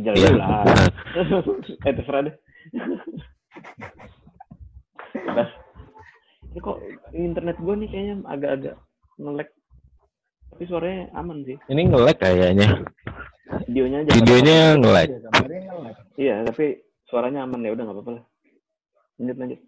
Jalan 0.00 0.34
lah. 0.40 0.64
eh 1.86 1.92
terserah 1.92 2.22
deh. 2.24 2.36
Ini 6.50 6.58
kok 6.58 6.78
internet 7.14 7.56
gue 7.62 7.74
nih 7.78 7.88
kayaknya 7.94 8.14
agak-agak 8.26 8.74
nge-lag. 9.20 9.48
Tapi 10.50 10.64
suaranya 10.66 11.08
aman 11.16 11.42
sih. 11.46 11.56
Ini 11.70 11.80
nge-lag 11.88 12.16
kayaknya. 12.18 12.68
Videonya 13.66 13.98
aja. 14.04 14.10
Videonya 14.14 14.56
nge-lag. 14.78 15.08
Iya. 15.08 15.20
Iya, 16.20 16.36
tapi 16.46 16.64
suaranya 17.08 17.48
aman 17.48 17.64
ya 17.64 17.72
udah 17.72 17.84
nggak 17.86 17.96
apa-apa 17.96 18.10
lah. 18.20 18.24
Lanjut 19.18 19.36
lanjut. 19.40 19.60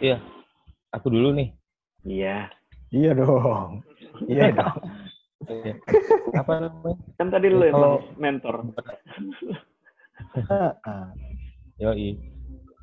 Iya. 0.00 0.16
Aku 0.94 1.06
dulu 1.10 1.28
nih. 1.34 1.48
Iya. 2.06 2.48
Iya 2.94 3.10
dong. 3.18 3.82
Iya 4.30 4.44
dong. 4.54 4.78
Iya. 5.50 5.74
Apa 6.38 6.52
namanya? 6.62 6.96
Kan 7.18 7.28
tadi 7.34 7.46
lu 7.50 7.64
yang 7.66 7.74
Kalau- 7.76 8.02
mentor. 8.16 8.54
Heeh. 10.38 11.04
Yoi. 11.82 12.08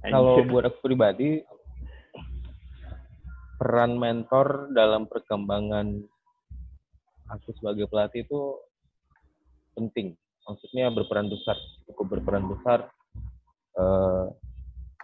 Kalau 0.01 0.41
buat 0.49 0.65
aku 0.67 0.77
pribadi, 0.83 1.39
peran 3.61 3.93
mentor 3.93 4.73
dalam 4.73 5.05
perkembangan 5.05 6.01
aku 7.29 7.53
sebagai 7.61 7.85
pelatih 7.85 8.25
itu 8.25 8.57
penting. 9.77 10.17
Maksudnya 10.49 10.89
berperan 10.89 11.29
besar, 11.29 11.61
cukup 11.85 12.17
berperan 12.17 12.49
besar. 12.49 12.89
Eh, 13.77 14.25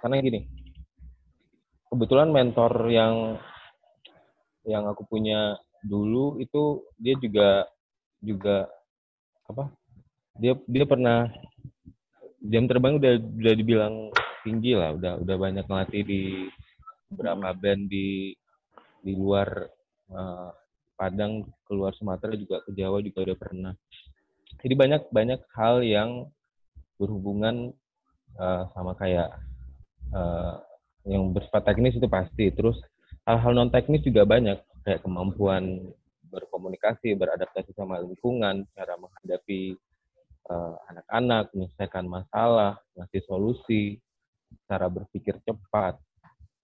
karena 0.01 0.15
gini, 0.25 0.41
kebetulan 1.93 2.33
mentor 2.33 2.89
yang 2.89 3.37
yang 4.65 4.89
aku 4.89 5.05
punya 5.05 5.61
dulu 5.85 6.41
itu 6.41 6.81
dia 6.97 7.13
juga 7.21 7.69
juga 8.25 8.65
apa? 9.45 9.69
Dia 10.41 10.57
dia 10.65 10.89
pernah 10.89 11.29
jam 12.41 12.65
terbang 12.65 12.97
udah 12.97 13.21
udah 13.21 13.53
dibilang 13.53 14.09
tinggi 14.41 14.73
lah, 14.73 14.97
udah 14.97 15.21
udah 15.21 15.35
banyak 15.37 15.65
ngelatih 15.69 16.01
di 16.01 16.21
beberapa 17.13 17.53
band 17.53 17.87
di 17.87 18.33
di 19.07 19.15
luar 19.15 19.47
eh, 20.11 20.51
Padang, 20.97 21.45
keluar 21.69 21.93
Sumatera 21.93 22.33
juga 22.33 22.65
ke 22.65 22.73
Jawa 22.73 22.99
juga 23.05 23.21
udah 23.29 23.37
pernah. 23.37 23.73
Jadi 24.65 24.73
banyak 24.73 25.13
banyak 25.13 25.41
hal 25.53 25.85
yang 25.85 26.25
berhubungan 26.97 27.71
eh, 28.35 28.63
sama 28.73 28.97
kayak 28.97 29.29
eh, 30.11 30.55
yang 31.07 31.31
bersifat 31.31 31.69
teknis 31.69 31.95
itu 31.95 32.09
pasti. 32.09 32.49
Terus 32.49 32.81
hal-hal 33.29 33.53
non 33.53 33.69
teknis 33.69 34.01
juga 34.01 34.25
banyak 34.25 34.57
kayak 34.83 35.05
kemampuan 35.05 35.85
berkomunikasi, 36.27 37.15
beradaptasi 37.15 37.71
sama 37.77 38.01
lingkungan, 38.01 38.65
cara 38.73 38.97
menghadapi 38.97 39.77
eh, 40.49 40.75
anak-anak, 40.89 41.53
menyelesaikan 41.53 42.09
masalah, 42.09 42.81
ngasih 42.97 43.21
solusi, 43.29 44.01
cara 44.65 44.89
berpikir 44.89 45.37
cepat, 45.45 46.01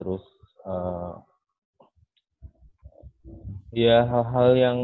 terus 0.02 0.26
eh, 0.66 1.14
ya 3.74 4.06
hal-hal 4.06 4.50
yang 4.54 4.78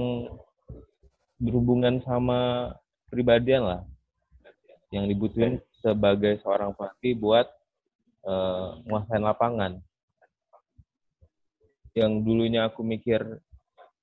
berhubungan 1.40 2.02
sama 2.04 2.72
pribadian 3.08 3.64
lah, 3.64 3.80
yang 4.92 5.08
dibutuhin 5.08 5.62
sebagai 5.80 6.36
seorang 6.44 6.76
pelatih 6.76 7.16
buat 7.16 7.46
nguasain 8.86 9.24
lapangan. 9.24 9.80
Yang 11.96 12.12
dulunya 12.22 12.70
aku 12.70 12.86
mikir 12.86 13.18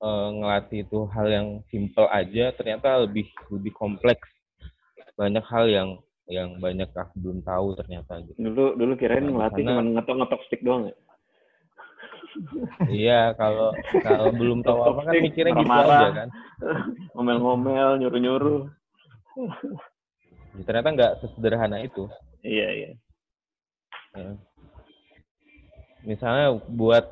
eh, 0.04 0.30
ngelatih 0.34 0.84
itu 0.84 1.00
hal 1.14 1.28
yang 1.30 1.48
simple 1.72 2.08
aja, 2.12 2.52
ternyata 2.52 3.06
lebih 3.08 3.30
lebih 3.54 3.72
kompleks. 3.72 4.28
Banyak 5.16 5.46
hal 5.48 5.66
yang 5.70 5.90
yang 6.28 6.60
banyak 6.60 6.92
aku 6.92 7.16
belum 7.24 7.40
tahu 7.40 7.80
ternyata 7.80 8.20
gitu. 8.20 8.36
Dulu 8.36 8.76
dulu 8.76 8.94
kirain 9.00 9.24
Nah, 9.24 9.48
ngelatih 9.48 9.64
cuma 9.64 9.84
ngetok-ngetok 9.96 10.42
stick 10.46 10.62
doang 10.62 10.92
ya. 10.92 10.96
Iya, 12.88 13.34
kalau 13.36 13.74
kalau 14.06 14.30
belum 14.36 14.60
tahu 14.62 14.80
apa 14.84 15.02
kan 15.10 15.14
mikirnya 15.20 15.54
gitu 15.58 15.72
aja 15.72 16.10
kan. 16.14 16.30
Ngomel-ngomel, 17.18 17.90
nyuruh-nyuruh. 18.04 18.62
Ya, 20.58 20.62
Ternyata 20.66 20.90
nggak 20.94 21.14
sesederhana 21.22 21.78
itu. 21.86 22.10
Iya, 22.42 22.68
iya. 22.74 22.90
Ya. 24.18 24.32
Misalnya 26.06 26.58
buat 26.72 27.06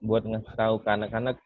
buat 0.00 0.22
ngasih 0.24 0.54
tahu 0.54 0.74
ke 0.84 0.88
anak-anak 0.92 1.36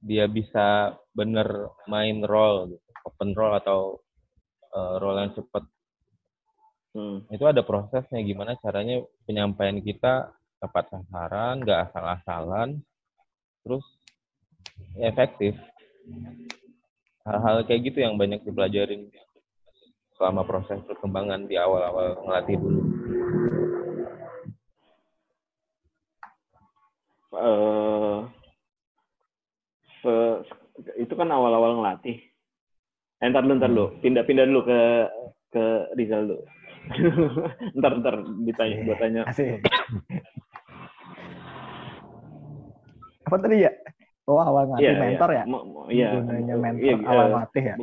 dia 0.00 0.24
bisa 0.30 0.96
bener 1.12 1.68
main 1.84 2.24
role, 2.24 2.76
gitu. 2.76 2.88
open 3.04 3.30
role 3.36 3.56
atau 3.60 3.80
eh, 4.72 4.94
role 5.00 5.18
yang 5.28 5.32
cepat. 5.36 5.64
Hmm. 6.90 7.22
Itu 7.30 7.44
ada 7.46 7.62
prosesnya 7.62 8.18
gimana 8.24 8.58
caranya 8.58 9.04
penyampaian 9.28 9.78
kita 9.78 10.34
tepat 10.60 10.84
sasaran, 10.92 11.64
nggak 11.64 11.90
asal-asalan, 11.90 12.84
terus 13.64 13.84
ya 14.94 15.08
efektif. 15.08 15.56
Hal-hal 17.24 17.64
kayak 17.64 17.92
gitu 17.92 17.98
yang 18.04 18.16
banyak 18.20 18.44
dipelajarin 18.44 19.08
selama 20.16 20.44
proses 20.44 20.80
perkembangan 20.84 21.48
di 21.48 21.56
awal-awal 21.56 22.20
ngelatih 22.24 22.56
dulu. 22.60 22.82
eh 27.30 28.18
se- 30.02 30.42
itu 30.98 31.12
kan 31.14 31.30
awal-awal 31.30 31.78
ngelatih. 31.78 32.18
Eh, 33.20 33.26
ntar 33.30 33.44
dulu, 33.44 33.54
ntar 33.60 33.70
dulu. 33.70 33.86
Pindah-pindah 34.00 34.44
dulu 34.48 34.60
ke 34.66 34.80
ke 35.54 35.64
Rizal 35.94 36.26
dulu. 36.26 36.42
ntar, 37.78 37.92
ntar 38.00 38.14
ditanya, 38.42 38.76
gua 38.82 38.96
tanya. 38.98 39.22
Asik. 39.28 39.60
Apa 43.30 43.38
tadi 43.46 43.62
ya? 43.62 43.72
Oh, 44.26 44.42
awal 44.42 44.66
ngelatih 44.66 44.90
Iya, 44.90 44.98
mentor 44.98 45.30
iya. 45.30 45.38
ya? 45.38 45.44
Iya. 45.90 46.08
Gunanya 46.18 46.54
mentor 46.58 46.82
Iya, 46.82 46.94
awal 47.06 47.24
eh, 47.26 47.30
ngelatih 47.30 47.62
ya? 47.62 47.76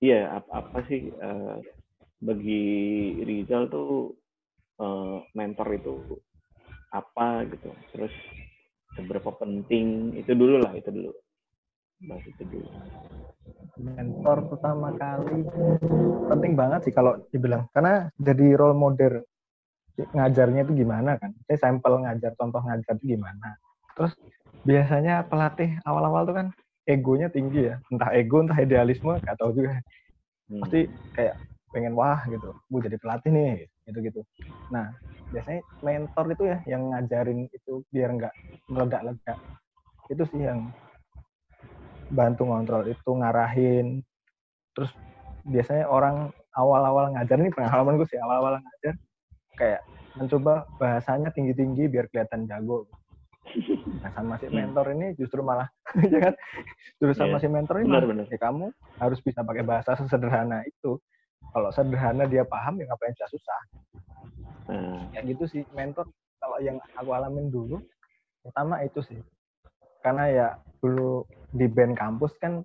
Iya, 0.00 0.20
apa, 0.34 0.50
apa 0.58 0.78
sih 0.90 1.00
eh, 1.14 1.56
bagi 2.18 2.64
Rizal 3.22 3.70
tuh 3.70 4.18
eh, 4.82 5.16
mentor 5.38 5.68
itu 5.78 5.94
apa 6.90 7.46
gitu. 7.46 7.70
Terus 7.94 8.14
seberapa 8.98 9.30
penting 9.38 10.18
itu 10.18 10.34
dulu 10.34 10.58
lah, 10.58 10.74
itu 10.74 10.90
dulu. 10.90 11.14
Bahas 12.02 12.26
itu 12.26 12.42
dulu. 12.42 12.66
mentor 13.80 14.44
pertama 14.52 14.92
kali 14.92 15.40
penting 16.28 16.52
banget 16.52 16.84
sih 16.84 16.92
kalau 16.92 17.16
dibilang 17.32 17.64
karena 17.72 18.12
jadi 18.20 18.52
role 18.52 18.76
model 18.76 19.24
ngajarnya 19.96 20.68
itu 20.68 20.84
gimana 20.84 21.16
kan 21.16 21.32
saya 21.48 21.58
sampel 21.64 22.04
ngajar 22.04 22.36
contoh 22.36 22.60
ngajar 22.60 23.00
itu 23.00 23.16
gimana 23.16 23.56
terus 24.00 24.16
biasanya 24.64 25.28
pelatih 25.28 25.76
awal-awal 25.84 26.24
tuh 26.24 26.36
kan 26.40 26.46
egonya 26.88 27.28
tinggi 27.28 27.68
ya. 27.68 27.76
Entah 27.92 28.16
ego 28.16 28.40
entah 28.40 28.56
idealisme 28.56 29.20
gak 29.20 29.36
tahu 29.36 29.52
juga. 29.52 29.76
Hmm. 30.50 30.66
pasti 30.66 30.88
kayak 31.12 31.36
pengen 31.70 31.92
wah 31.92 32.24
gitu. 32.24 32.56
Gue 32.72 32.80
jadi 32.80 32.96
pelatih 32.96 33.30
nih 33.30 33.68
gitu 33.90 33.98
gitu 34.06 34.20
nah 34.70 34.94
biasanya 35.34 35.62
mentor 35.82 36.24
itu 36.30 36.42
ya 36.46 36.58
yang 36.66 36.90
ngajarin 36.94 37.46
itu 37.50 37.82
biar 37.90 38.10
nggak 38.18 38.34
meledak-ledak. 38.66 39.38
Itu 40.10 40.22
sih 40.30 40.42
yang 40.42 40.74
bantu 42.10 42.50
ngontrol 42.50 42.90
itu 42.90 43.10
ngarahin. 43.14 44.02
Terus 44.74 44.90
biasanya 45.46 45.86
orang 45.86 46.34
awal-awal 46.54 47.14
ngajar 47.14 47.38
ini 47.38 47.50
pengalaman 47.54 47.94
gue 47.94 48.08
sih 48.10 48.18
awal-awal 48.18 48.58
ngajar 48.58 48.94
kayak 49.54 49.80
mencoba 50.18 50.66
bahasanya 50.82 51.30
tinggi-tinggi 51.30 51.86
biar 51.86 52.10
kelihatan 52.10 52.50
jago 52.50 52.90
nah 54.02 54.10
sama 54.12 54.34
si 54.38 54.46
mentor 54.48 54.86
ini 54.92 55.12
justru 55.14 55.40
malah 55.40 55.68
ya 56.14 56.30
kan? 56.30 56.34
Justru 56.98 57.14
sama 57.16 57.36
Iya. 57.36 57.42
si 57.42 57.48
mentor 57.48 57.74
ini 57.80 57.86
Benar, 57.88 58.02
malah, 58.02 58.10
benar. 58.12 58.26
ya 58.30 58.38
kamu 58.38 58.66
harus 58.98 59.18
bisa 59.20 59.40
pakai 59.42 59.62
bahasa 59.62 59.96
sesederhana 59.96 60.62
itu. 60.64 60.96
Kalau 61.50 61.68
sederhana 61.72 62.24
dia 62.24 62.44
paham 62.44 62.78
ya 62.78 62.86
ngapain 62.86 63.12
bisa 63.12 63.26
susah? 63.28 63.60
Nah, 64.70 65.02
ya 65.10 65.20
gitu 65.24 65.44
sih 65.46 65.62
mentor. 65.74 66.06
Kalau 66.38 66.56
yang 66.62 66.78
aku 66.94 67.10
alamin 67.12 67.50
dulu 67.50 67.80
pertama 68.40 68.80
itu 68.80 69.02
sih. 69.02 69.20
Karena 70.00 70.24
ya 70.30 70.46
dulu 70.80 71.26
di 71.52 71.66
band 71.66 71.98
kampus 71.98 72.32
kan 72.40 72.64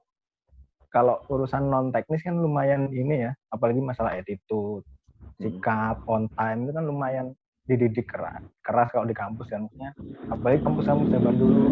kalau 0.88 1.20
urusan 1.28 1.68
non 1.68 1.92
teknis 1.92 2.24
kan 2.24 2.40
lumayan 2.40 2.88
ini 2.88 3.28
ya 3.28 3.32
apalagi 3.52 3.84
masalah 3.84 4.16
attitude 4.16 4.88
sikap 5.36 6.00
on 6.08 6.32
time 6.32 6.64
itu 6.64 6.72
kan 6.72 6.86
lumayan 6.88 7.28
dididik 7.66 8.06
keras 8.10 8.42
keras 8.62 8.90
kalau 8.94 9.10
di 9.10 9.16
kampus 9.18 9.50
kan 9.50 9.66
maksudnya 9.66 9.92
apalagi 10.30 10.62
kampus 10.62 10.86
kampus 10.86 11.10
zaman 11.10 11.34
dulu 11.38 11.66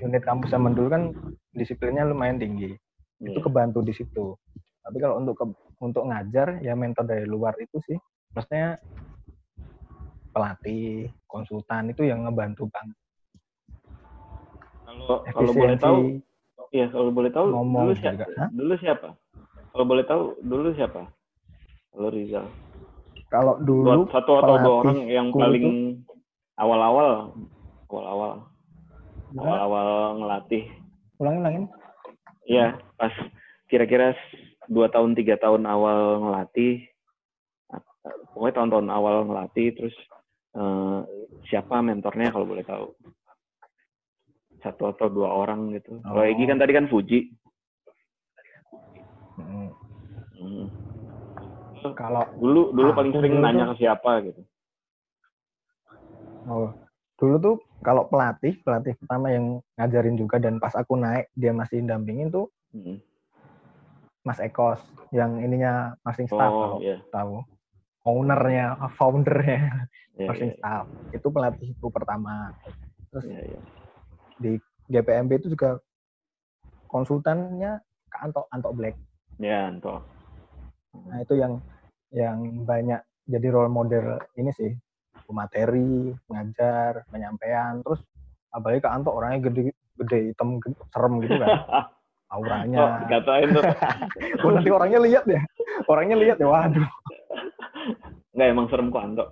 unit 0.00 0.22
kampus 0.26 0.50
zaman 0.50 0.72
dulu 0.74 0.88
kan 0.90 1.02
disiplinnya 1.54 2.06
lumayan 2.06 2.38
tinggi 2.40 2.74
itu 3.20 3.38
iya. 3.38 3.44
kebantu 3.44 3.84
di 3.84 3.94
situ 3.94 4.34
tapi 4.82 4.96
kalau 4.98 5.22
untuk 5.22 5.34
ke- 5.38 5.58
untuk 5.80 6.08
ngajar 6.08 6.58
ya 6.64 6.74
mentor 6.74 7.06
dari 7.06 7.28
luar 7.28 7.54
itu 7.62 7.78
sih 7.86 7.96
maksudnya 8.34 8.80
pelatih 10.30 11.10
konsultan 11.26 11.90
itu 11.90 12.06
yang 12.06 12.26
ngebantu 12.26 12.66
banget 12.70 12.98
Kalau 14.90 15.22
kalau 15.30 15.52
boleh 15.54 15.78
tahu, 15.78 15.98
iya 16.74 16.86
kalau 16.90 17.10
boleh 17.14 17.30
tahu 17.30 17.46
ngomong 17.54 17.90
dulu 17.90 17.92
siapa? 17.98 18.26
Dulu 18.50 18.74
siapa? 18.78 19.08
Kalau 19.70 19.84
boleh 19.86 20.04
tahu 20.06 20.22
dulu 20.42 20.68
siapa? 20.74 21.02
Kalau 21.90 22.08
Rizal. 22.10 22.46
Kalau 23.30 23.54
dulu 23.62 24.10
satu 24.10 24.42
atau 24.42 24.54
dua 24.58 24.74
orang 24.84 24.98
yang 25.06 25.30
paling 25.30 25.66
awal-awal 26.58 27.32
awal-awal 27.88 28.32
awal-awal 29.38 29.88
ngelatih 30.18 30.66
ulangin 31.22 31.40
ulangin 31.40 31.64
Iya, 32.50 32.82
pas 32.98 33.14
kira-kira 33.70 34.10
dua 34.66 34.90
tahun 34.90 35.14
tiga 35.14 35.38
tahun 35.38 35.62
awal 35.70 36.18
ngelatih, 36.18 36.82
pokoknya 38.34 38.54
tahun-tahun 38.58 38.88
awal 38.90 39.14
ngelatih, 39.30 39.68
terus 39.78 39.94
uh, 40.58 41.06
siapa 41.46 41.78
mentornya 41.78 42.34
kalau 42.34 42.50
boleh 42.50 42.66
tahu? 42.66 42.90
Satu 44.66 44.90
atau 44.90 45.06
dua 45.08 45.30
orang 45.30 45.72
gitu. 45.78 46.02
Kalau 46.02 46.26
Egi 46.26 46.44
kan 46.44 46.58
tadi 46.58 46.72
kan 46.74 46.90
Fuji. 46.90 47.30
Hmm. 49.38 49.70
Hmm. 50.36 50.66
Kalau 51.80 52.24
Dulu 52.36 52.76
dulu 52.76 52.90
Ah, 52.92 52.96
paling 52.96 53.12
dulu 53.12 53.20
sering 53.24 53.32
tuh- 53.36 53.44
nanya 53.44 53.64
ke 53.72 53.76
siapa 53.80 54.10
gitu. 54.24 54.40
Oh, 56.44 56.68
dulu 57.16 57.36
tuh 57.36 57.54
kalau 57.80 58.08
pelatih, 58.08 58.60
pelatih 58.60 58.96
pertama 58.96 59.32
yang 59.32 59.60
ngajarin 59.76 60.16
juga 60.16 60.36
dan 60.36 60.56
pas 60.56 60.72
aku 60.72 60.96
naik 60.96 61.28
dia 61.32 61.52
masih 61.52 61.80
dampingin 61.80 62.28
tuh 62.28 62.48
Hmm. 62.70 63.02
Mas 64.22 64.38
Ekos 64.38 64.78
yang 65.10 65.40
ininya 65.40 65.96
nursing 66.04 66.28
staff 66.28 66.52
Oh 66.52 66.60
kalau 66.60 66.78
iya, 66.78 66.96
tahu. 67.10 67.40
Ownernya, 68.00 68.78
foundernya 68.94 69.88
iya, 70.14 70.26
nursing 70.28 70.52
iya, 70.52 70.56
staff. 70.56 70.84
Itu 71.10 71.28
pelatihku 71.28 71.88
pertama. 71.88 72.52
Terus 73.10 73.26
iya, 73.26 73.40
iya. 73.42 73.60
di 74.36 74.52
GPMB 74.86 75.30
itu 75.36 75.48
juga 75.50 75.80
konsultannya 76.86 77.80
Kak 78.06 78.20
Anto, 78.24 78.40
Anto 78.50 78.70
Black. 78.70 78.94
Ya, 79.36 79.66
Anto. 79.66 80.04
Nah, 80.94 81.18
itu 81.22 81.34
yang 81.38 81.62
yang 82.10 82.66
banyak 82.66 83.00
jadi 83.30 83.48
role 83.50 83.70
model 83.70 84.18
ini 84.34 84.50
sih. 84.54 84.72
Materi, 85.30 86.10
ngajar, 86.26 87.06
penyampaian, 87.06 87.78
terus 87.86 88.02
apalagi 88.50 88.82
Kak 88.82 88.94
Anto 88.98 89.14
orangnya 89.14 89.46
gede 89.46 89.70
gede 89.94 90.34
hitam 90.34 90.58
gede, 90.58 90.74
serem 90.90 91.22
gitu 91.22 91.38
kan 91.38 91.50
Oh, 92.30 92.46
auranya. 92.46 93.06
dikatain 93.06 93.50
tuh. 93.54 93.62
Oh, 94.46 94.50
nanti 94.54 94.70
orangnya 94.70 95.02
lihat 95.02 95.24
ya. 95.26 95.42
Orangnya 95.90 96.14
lihat 96.14 96.38
ya, 96.38 96.46
waduh. 96.46 96.86
Nggak, 98.34 98.48
emang 98.54 98.66
serem 98.70 98.94
kok 98.94 99.02
Anto. 99.02 99.24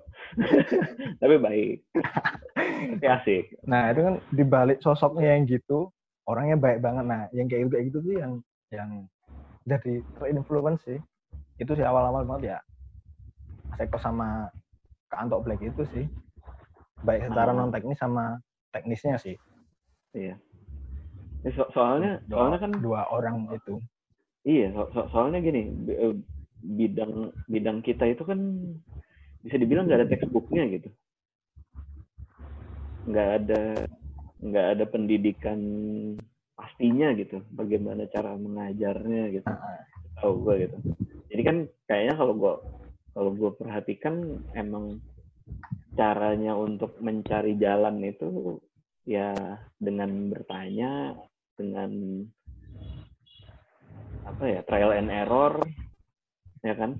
Tapi 1.22 1.34
baik. 1.38 1.76
Tapi 2.98 3.06
asik. 3.06 3.44
Nah, 3.70 3.94
itu 3.94 4.00
kan 4.02 4.14
dibalik 4.34 4.78
sosoknya 4.82 5.34
yang 5.38 5.46
gitu, 5.46 5.94
orangnya 6.26 6.58
baik 6.58 6.82
banget. 6.82 7.06
Nah, 7.06 7.30
yang 7.30 7.46
kayak 7.46 7.66
gitu 7.66 7.70
kayak 7.70 7.86
gitu 7.86 7.98
tuh 8.02 8.14
yang 8.18 8.32
yang 8.74 8.90
jadi 9.66 9.94
terinfluence 10.18 10.82
sih. 10.82 10.98
Itu 11.58 11.74
sih 11.74 11.82
awal-awal 11.82 12.22
banget 12.24 12.54
ya. 12.54 12.58
Eko 13.76 13.98
sama 13.98 14.46
Kak 15.06 15.26
Anto 15.26 15.38
Black 15.38 15.60
itu 15.60 15.82
sih. 15.90 16.06
Baik 17.02 17.30
secara 17.30 17.50
Ah. 17.50 17.56
non 17.56 17.70
teknis 17.70 17.98
sama 17.98 18.38
teknisnya 18.70 19.18
sih. 19.18 19.34
Iya. 20.12 20.34
Ya, 21.42 21.50
so- 21.54 21.70
soalnya 21.70 22.18
Dua, 22.26 22.34
soalnya 22.42 22.58
kan 22.58 22.72
dua 22.74 23.00
orang 23.08 23.46
itu. 23.54 23.78
iya 24.42 24.74
so- 24.74 24.90
so- 24.90 25.06
soalnya 25.12 25.38
gini 25.38 25.70
eh, 25.86 26.14
bidang 26.58 27.30
bidang 27.46 27.78
kita 27.78 28.06
itu 28.06 28.22
kan 28.24 28.38
bisa 29.40 29.54
dibilang 29.54 29.86
nggak 29.86 30.02
ada 30.02 30.10
textbooknya 30.10 30.66
gitu 30.72 30.88
nggak 33.06 33.28
ada 33.38 33.60
nggak 34.38 34.66
ada 34.74 34.84
pendidikan 34.84 35.58
pastinya 36.54 37.14
gitu 37.14 37.38
bagaimana 37.50 38.10
cara 38.10 38.34
mengajarnya 38.34 39.22
gitu 39.32 39.46
Nah, 39.46 39.78
tahu 40.20 40.34
gue 40.46 40.54
gitu. 40.68 40.76
Jadi 41.28 41.42
kan 41.44 41.56
kayaknya 41.86 42.14
kalau 42.18 42.34
gue 42.34 42.54
kalau 43.14 43.30
gue 43.34 43.50
perhatikan 43.58 44.14
emang 44.54 45.02
caranya 45.98 46.54
untuk 46.54 46.94
mencari 47.02 47.58
jalan 47.58 47.98
itu 48.06 48.60
ya 49.02 49.34
dengan 49.80 50.30
bertanya 50.30 51.16
dengan 51.58 51.90
apa 54.28 54.44
ya 54.44 54.60
trial 54.62 54.94
and 54.94 55.10
error 55.10 55.58
ya 56.62 56.74
kan? 56.78 56.94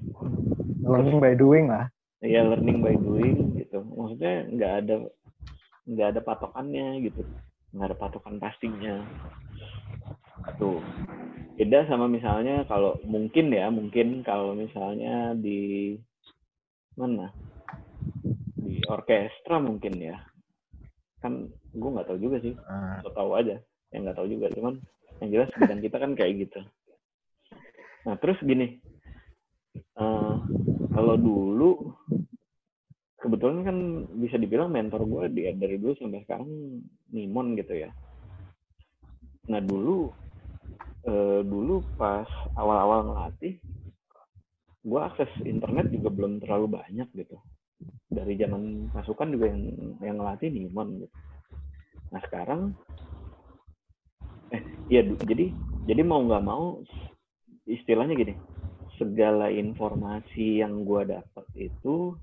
Learning 0.83 1.23
by 1.23 1.35
doing 1.39 1.71
lah. 1.71 1.87
ya 2.19 2.43
learning 2.43 2.83
by 2.83 2.99
doing 2.99 3.55
gitu. 3.63 3.79
Maksudnya 3.95 4.51
nggak 4.51 4.73
ada 4.83 4.95
nggak 5.87 6.09
ada 6.17 6.21
patokannya 6.27 6.89
gitu. 7.07 7.23
Nggak 7.71 7.95
ada 7.95 7.97
patokan 7.97 8.43
pastinya. 8.43 9.07
Tuh 10.59 10.83
beda 11.59 11.91
sama 11.91 12.07
misalnya 12.07 12.63
kalau 12.71 13.03
mungkin 13.03 13.51
ya 13.51 13.67
mungkin 13.67 14.23
kalau 14.23 14.55
misalnya 14.55 15.35
di 15.35 15.99
mana? 16.95 17.35
Di 18.55 18.79
orkestra 18.87 19.59
mungkin 19.59 19.99
ya. 19.99 20.23
Kan 21.19 21.51
gue 21.51 21.91
nggak 21.91 22.07
tahu 22.07 22.19
juga 22.23 22.39
sih. 22.39 22.55
Nah, 22.55 23.03
atau 23.03 23.11
tahu 23.11 23.31
aja. 23.35 23.59
Yang 23.91 24.01
nggak 24.07 24.17
tahu 24.23 24.29
juga 24.31 24.47
cuman 24.55 24.75
yang 25.19 25.31
jelas 25.35 25.51
bidang 25.59 25.83
kita 25.83 25.97
kan 25.99 26.13
kayak 26.15 26.47
gitu. 26.47 26.61
Nah 28.07 28.15
terus 28.23 28.39
gini. 28.47 28.79
Eh, 29.99 30.35
kalau 30.95 31.15
dulu 31.19 31.71
kebetulan 33.19 33.67
kan 33.67 33.77
bisa 34.15 34.39
dibilang 34.39 34.71
mentor 34.71 35.03
gue 35.03 35.25
dia 35.35 35.51
dari 35.59 35.75
dulu 35.75 35.99
sampai 35.99 36.23
sekarang 36.23 36.47
Nimon 37.11 37.59
gitu 37.59 37.75
ya. 37.83 37.91
Nah 39.51 39.59
dulu 39.59 40.15
eh, 41.09 41.41
dulu 41.43 41.81
pas 41.97 42.29
awal-awal 42.55 43.09
ngelatih 43.09 43.57
gue 44.89 45.01
akses 45.05 45.29
internet 45.45 45.91
juga 45.93 46.09
belum 46.09 46.41
terlalu 46.41 46.81
banyak 46.81 47.09
gitu. 47.17 47.37
Dari 48.09 48.35
zaman 48.41 48.93
pasukan 48.93 49.29
juga 49.33 49.53
yang 49.53 49.63
yang 50.01 50.17
ngelatih 50.21 50.49
Nimon 50.49 50.89
gitu. 51.05 51.17
Nah 52.13 52.21
sekarang 52.25 52.61
eh 54.49 54.63
iya 54.89 55.05
jadi 55.05 55.53
jadi 55.85 56.03
mau 56.05 56.25
nggak 56.25 56.45
mau 56.45 56.81
istilahnya 57.69 58.17
gini 58.17 58.35
segala 58.97 59.53
informasi 59.53 60.65
yang 60.65 60.89
gue 60.89 61.05
dapat 61.05 61.47
itu 61.55 62.17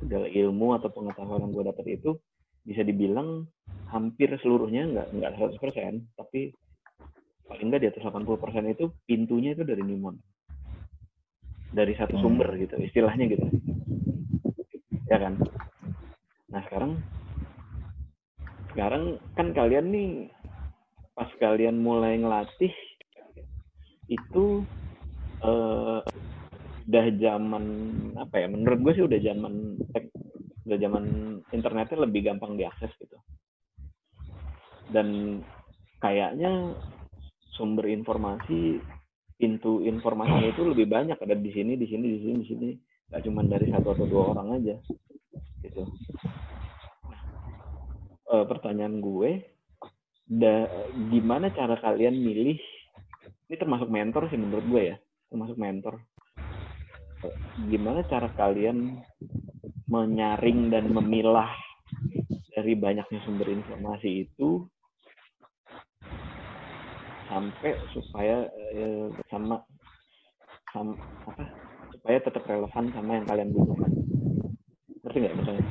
segala 0.00 0.26
ilmu 0.26 0.72
atau 0.80 0.88
pengetahuan 0.88 1.44
yang 1.44 1.52
gue 1.52 1.64
dapat 1.68 1.86
itu 2.00 2.10
bisa 2.64 2.80
dibilang 2.80 3.44
hampir 3.92 4.32
seluruhnya 4.40 4.88
nggak 4.88 5.08
nggak 5.20 5.32
100% 5.60 6.16
tapi 6.16 6.56
paling 7.50 7.66
nggak 7.66 7.82
di 7.82 7.90
atas 7.90 8.06
80% 8.06 8.70
itu 8.70 8.94
pintunya 9.10 9.58
itu 9.58 9.66
dari 9.66 9.82
Nimon 9.82 10.14
dari 11.74 11.94
satu 11.98 12.14
Hmm. 12.18 12.22
sumber 12.22 12.50
gitu 12.58 12.78
istilahnya 12.78 13.26
gitu. 13.30 13.46
Ya 15.10 15.18
kan? 15.18 15.34
Nah 16.50 16.62
sekarang 16.66 16.92
sekarang 18.74 19.18
kan 19.34 19.50
kalian 19.50 19.90
nih 19.90 20.10
pas 21.18 21.30
kalian 21.42 21.82
mulai 21.82 22.18
ngelatih 22.22 22.70
itu 24.10 24.62
eh, 25.42 26.00
udah 26.90 27.06
zaman 27.22 27.64
apa 28.18 28.34
ya 28.42 28.46
menurut 28.50 28.78
gue 28.82 28.92
sih 28.98 29.04
udah 29.06 29.20
zaman 29.22 29.78
udah 30.66 30.78
zaman 30.78 31.04
internetnya 31.54 31.98
lebih 32.02 32.30
gampang 32.30 32.58
diakses 32.58 32.90
gitu. 32.98 33.18
Dan 34.90 35.38
kayaknya 36.02 36.74
sumber 37.60 37.84
informasi 37.92 38.80
pintu 39.36 39.84
informasinya 39.84 40.48
itu 40.48 40.64
lebih 40.64 40.88
banyak. 40.88 41.20
Ada 41.20 41.36
di 41.36 41.52
sini 41.52 41.76
di 41.76 41.84
sini 41.84 42.06
di 42.08 42.18
sini 42.24 42.36
di 42.40 42.46
sini. 42.48 42.68
Nggak 43.12 43.22
cuma 43.28 43.40
dari 43.44 43.66
satu 43.68 43.88
atau 43.92 44.06
dua 44.08 44.24
orang 44.32 44.48
aja. 44.56 44.74
Gitu. 45.60 45.82
Eh, 48.30 48.44
pertanyaan 48.46 49.02
gue 49.02 49.42
da, 50.24 50.64
gimana 51.10 51.50
cara 51.50 51.76
kalian 51.76 52.14
milih? 52.14 52.56
Ini 53.50 53.56
termasuk 53.58 53.90
mentor 53.90 54.30
sih 54.30 54.38
menurut 54.38 54.64
gue 54.70 54.82
ya. 54.94 54.96
Termasuk 55.28 55.58
mentor. 55.58 55.98
Eh, 57.26 57.36
gimana 57.68 58.06
cara 58.06 58.30
kalian 58.32 59.02
menyaring 59.90 60.70
dan 60.70 60.86
memilah 60.94 61.50
dari 62.54 62.78
banyaknya 62.78 63.18
sumber 63.26 63.50
informasi 63.50 64.30
itu 64.30 64.62
sampai 67.30 67.78
supaya 67.94 68.50
eh, 68.74 69.06
sama 69.30 69.62
sama 70.74 70.98
apa 71.30 71.46
supaya 71.94 72.18
tetap 72.18 72.42
relevan 72.50 72.90
sama 72.90 73.10
yang 73.22 73.26
kalian 73.30 73.54
butuhkan 73.54 73.92
ngerti 75.06 75.18
nggak 75.22 75.36
misalnya 75.38 75.64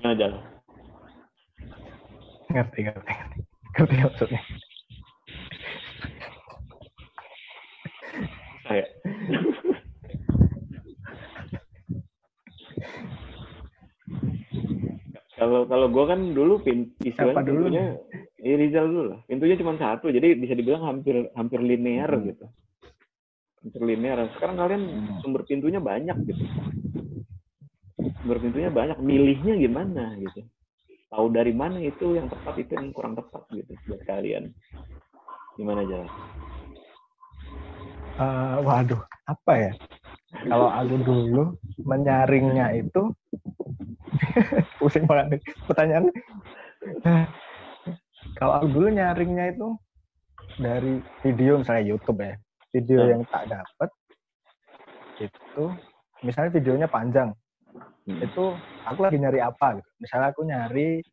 Gimana, 0.00 0.16
Jal? 0.16 0.32
ngerti, 2.48 2.88
ngerti, 2.88 3.12
ngerti. 3.12 3.44
Ngerti 3.76 4.00
maksudnya. 4.00 4.40
saya 8.70 8.86
kalau 15.36 15.66
kalau 15.66 15.86
gue 15.90 16.04
kan 16.06 16.20
dulu 16.32 16.62
pin, 16.62 16.94
istilahnya 17.02 17.42
dulu 17.44 17.66
pintunya 18.40 18.56
ya 18.56 18.56
Rizal 18.56 18.86
dulu 18.88 19.04
lah 19.12 19.20
pintunya 19.28 19.56
cuma 19.60 19.76
satu 19.76 20.08
jadi 20.08 20.32
bisa 20.32 20.56
dibilang 20.56 20.84
hampir 20.88 21.28
hampir 21.36 21.60
linear 21.60 22.08
Hmm. 22.08 22.24
gitu 22.32 22.46
hampir 23.60 23.82
linear 23.84 24.18
sekarang 24.36 24.56
kalian 24.56 24.82
Hmm. 24.88 25.20
sumber 25.20 25.44
pintunya 25.44 25.80
banyak 25.80 26.16
gitu 26.24 26.42
sumber 28.24 28.38
pintunya 28.40 28.72
banyak 28.72 28.96
milihnya 28.96 29.60
gimana 29.60 30.16
gitu 30.16 30.40
tahu 31.12 31.26
dari 31.28 31.52
mana 31.52 31.84
itu 31.84 32.16
yang 32.16 32.32
tepat 32.32 32.56
itu 32.56 32.72
yang 32.72 32.96
kurang 32.96 33.12
tepat 33.12 33.44
gitu 33.52 33.76
buat 33.84 34.00
kalian 34.08 34.56
Gimana 35.58 35.84
jalan? 35.84 36.08
Uh, 38.16 38.64
waduh, 38.64 39.02
apa 39.28 39.52
ya? 39.58 39.72
Kalau 40.48 40.72
aku 40.72 40.96
dulu 41.04 41.44
menyaringnya 41.84 42.80
itu 42.80 43.12
pusing 44.80 45.04
banget 45.04 45.44
pertanyaan. 45.68 46.08
Kalau 48.40 48.52
aku 48.56 48.66
dulu 48.72 48.88
nyaringnya 48.88 49.52
itu 49.52 49.68
dari 50.56 51.04
video 51.20 51.60
misalnya 51.60 51.84
YouTube 51.84 52.18
ya, 52.24 52.34
video 52.72 53.00
Hmm. 53.04 53.10
yang 53.12 53.22
tak 53.28 53.52
dapat 53.52 53.90
itu 55.20 55.64
misalnya 56.24 56.50
videonya 56.56 56.88
panjang, 56.88 57.36
Hmm. 58.08 58.16
itu 58.24 58.44
aku 58.88 59.00
lagi 59.04 59.20
nyari 59.20 59.44
apa 59.44 59.76
gitu. 59.76 59.90
Misalnya 60.00 60.32
aku 60.32 60.40
nyari 60.48 61.04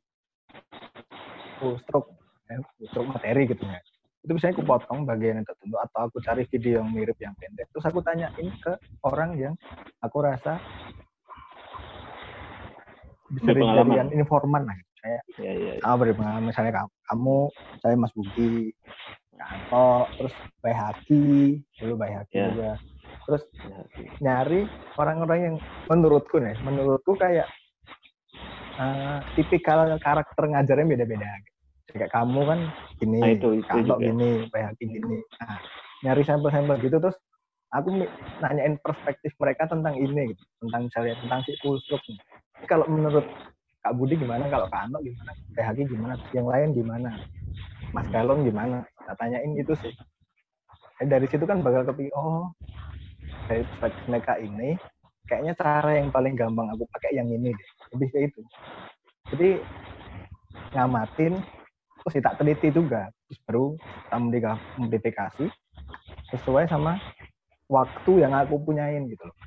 full 1.59 1.75
stroke, 1.83 2.15
ya, 2.47 2.63
full 2.63 2.87
stroke 2.87 3.11
materi 3.11 3.43
gitu 3.43 3.59
ya. 3.67 3.79
Itu 4.23 4.31
misalnya 4.31 4.55
aku 4.55 4.63
potong 4.63 5.03
bagian 5.03 5.43
yang 5.43 5.47
tertentu 5.47 5.75
atau 5.83 5.99
aku 6.07 6.23
cari 6.23 6.47
video 6.47 6.79
yang 6.79 6.95
mirip 6.95 7.19
yang 7.19 7.35
pendek. 7.35 7.67
Terus 7.75 7.85
aku 7.91 7.99
tanyain 7.99 8.47
ke 8.63 8.71
orang 9.03 9.35
yang 9.35 9.53
aku 9.99 10.23
rasa 10.23 10.63
bisa 13.27 13.51
dijadikan 13.51 14.07
informan 14.15 14.63
lah. 14.63 14.86
Kayak 14.97 15.21
Ya, 15.37 15.51
ya, 15.53 15.71
ya. 15.77 15.81
ah 15.85 15.95
beri 15.95 16.13
pengalaman 16.17 16.49
misalnya 16.49 16.73
kamu, 16.73 16.89
kamu 17.05 17.37
saya 17.79 17.95
Mas 17.95 18.13
Budi, 18.17 18.73
Kanto, 19.37 19.89
terus 20.17 20.33
Bay 20.59 20.73
Haki, 20.73 21.25
dulu 21.77 21.93
Bay 21.95 22.11
Haki 22.17 22.33
Ya. 22.35 22.45
juga. 22.49 22.71
Terus 23.27 23.43
Ya, 23.61 23.79
nyari 24.19 24.65
orang-orang 24.97 25.39
yang 25.43 25.55
menurutku 25.85 26.41
nih, 26.41 26.57
menurutku 26.59 27.13
kayak 27.15 27.45
eh, 28.77 29.19
tipikal 29.33 29.89
karakter 29.97 30.43
ngajarnya 30.49 30.85
beda-beda. 30.85 31.29
Kayak 31.89 32.13
kamu 32.13 32.41
kan 32.45 32.59
gini, 32.97 33.19
Nah, 33.21 33.31
itu- 33.33 33.53
itu 33.57 33.65
Kanto 33.65 33.93
juga. 33.97 34.05
gini, 34.05 34.29
Bay 34.49 34.63
Haki 34.65 34.83
gini. 34.85 35.17
Nah, 35.37 35.57
nyari 36.05 36.21
sampel-sampel 36.21 36.77
gitu 36.81 36.97
terus 36.97 37.17
aku 37.73 37.89
nanyain 38.39 38.77
perspektif 38.79 39.33
mereka 39.37 39.65
tentang 39.65 39.97
ini 39.97 40.29
gitu, 40.31 40.43
tentang 40.61 40.87
misalnya 40.87 41.13
tentang 41.19 41.39
si 41.43 41.51
full 41.59 41.77
stroke. 41.81 42.05
Kalau 42.65 42.85
menurut 42.85 43.25
Kak 43.87 43.95
Budi 43.95 44.19
gimana, 44.19 44.51
kalau 44.51 44.67
Kak 44.67 44.83
Anto 44.83 44.99
gimana, 44.99 45.31
Haki 45.55 45.87
gimana, 45.87 46.19
yang 46.35 46.43
lain 46.51 46.75
gimana, 46.75 47.09
Mas 47.95 48.03
Galon 48.11 48.43
gimana, 48.43 48.83
tak 49.07 49.15
tanyain 49.15 49.55
itu 49.55 49.71
sih. 49.79 49.95
Eh, 50.99 51.07
dari 51.07 51.23
situ 51.31 51.47
kan 51.47 51.63
bakal 51.63 51.87
kepikir, 51.87 52.11
oh 52.19 52.51
dari 53.47 53.63
mereka 54.11 54.35
ini, 54.43 54.75
kayaknya 55.23 55.55
cara 55.55 55.95
yang 55.95 56.11
paling 56.11 56.35
gampang 56.35 56.67
aku 56.67 56.83
pakai 56.91 57.15
yang 57.15 57.31
ini 57.31 57.55
deh. 57.55 57.69
Lebih 57.95 58.07
ke 58.11 58.19
itu. 58.27 58.41
Jadi 59.31 59.49
ngamatin, 60.75 61.39
terus 62.03 62.19
tak 62.19 62.35
teliti 62.43 62.67
juga. 62.75 63.07
Terus 63.31 63.39
baru 63.47 63.65
kita 64.11 64.51
modifikasi 64.75 65.45
sesuai 66.35 66.67
sama 66.67 66.99
waktu 67.71 68.11
yang 68.19 68.35
aku 68.35 68.59
punyain 68.67 69.07
gitu 69.07 69.23
loh. 69.23 69.37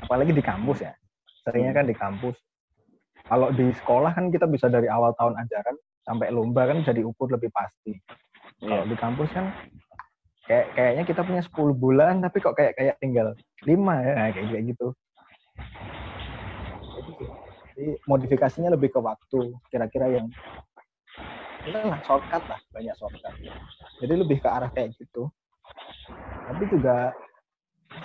Apalagi 0.00 0.32
di 0.32 0.40
kampus 0.40 0.80
ya. 0.80 0.96
Seringnya 1.44 1.76
kan 1.76 1.84
di 1.84 1.92
kampus. 1.92 2.40
Kalau 3.28 3.48
di 3.54 3.70
sekolah 3.70 4.12
kan 4.12 4.28
kita 4.28 4.46
bisa 4.50 4.66
dari 4.66 4.90
awal 4.90 5.14
tahun 5.16 5.38
ajaran 5.38 5.76
sampai 6.02 6.34
lomba 6.34 6.66
kan 6.66 6.82
bisa 6.82 6.92
diukur 6.92 7.30
lebih 7.30 7.48
pasti. 7.54 7.94
Kalau 8.62 8.86
Ya. 8.86 8.90
di 8.90 8.96
kampus 8.98 9.30
kan 9.34 9.46
kayak 10.46 10.66
kayaknya 10.74 11.04
kita 11.06 11.20
punya 11.22 11.42
10 11.42 11.74
bulan 11.74 12.18
tapi 12.22 12.38
kok 12.42 12.54
kayak 12.58 12.74
kayak 12.74 12.98
tinggal 12.98 13.34
5 13.62 13.94
ya 14.02 14.12
Nah, 14.14 14.28
kayak 14.34 14.46
kayak 14.50 14.64
gitu. 14.74 14.88
Jadi, 16.92 17.12
jadi 17.72 17.86
modifikasinya 18.04 18.70
lebih 18.74 18.92
ke 18.92 19.00
waktu 19.00 19.40
kira-kira 19.70 20.06
yang 20.10 20.26
ya 21.62 21.78
lah 21.86 21.98
shortcut 22.02 22.42
lah 22.50 22.58
banyak 22.74 22.94
shortcut. 22.98 23.34
Jadi 24.02 24.14
lebih 24.18 24.42
ke 24.42 24.48
arah 24.50 24.70
kayak 24.74 24.98
gitu. 24.98 25.30
Tapi 26.42 26.64
juga 26.68 27.14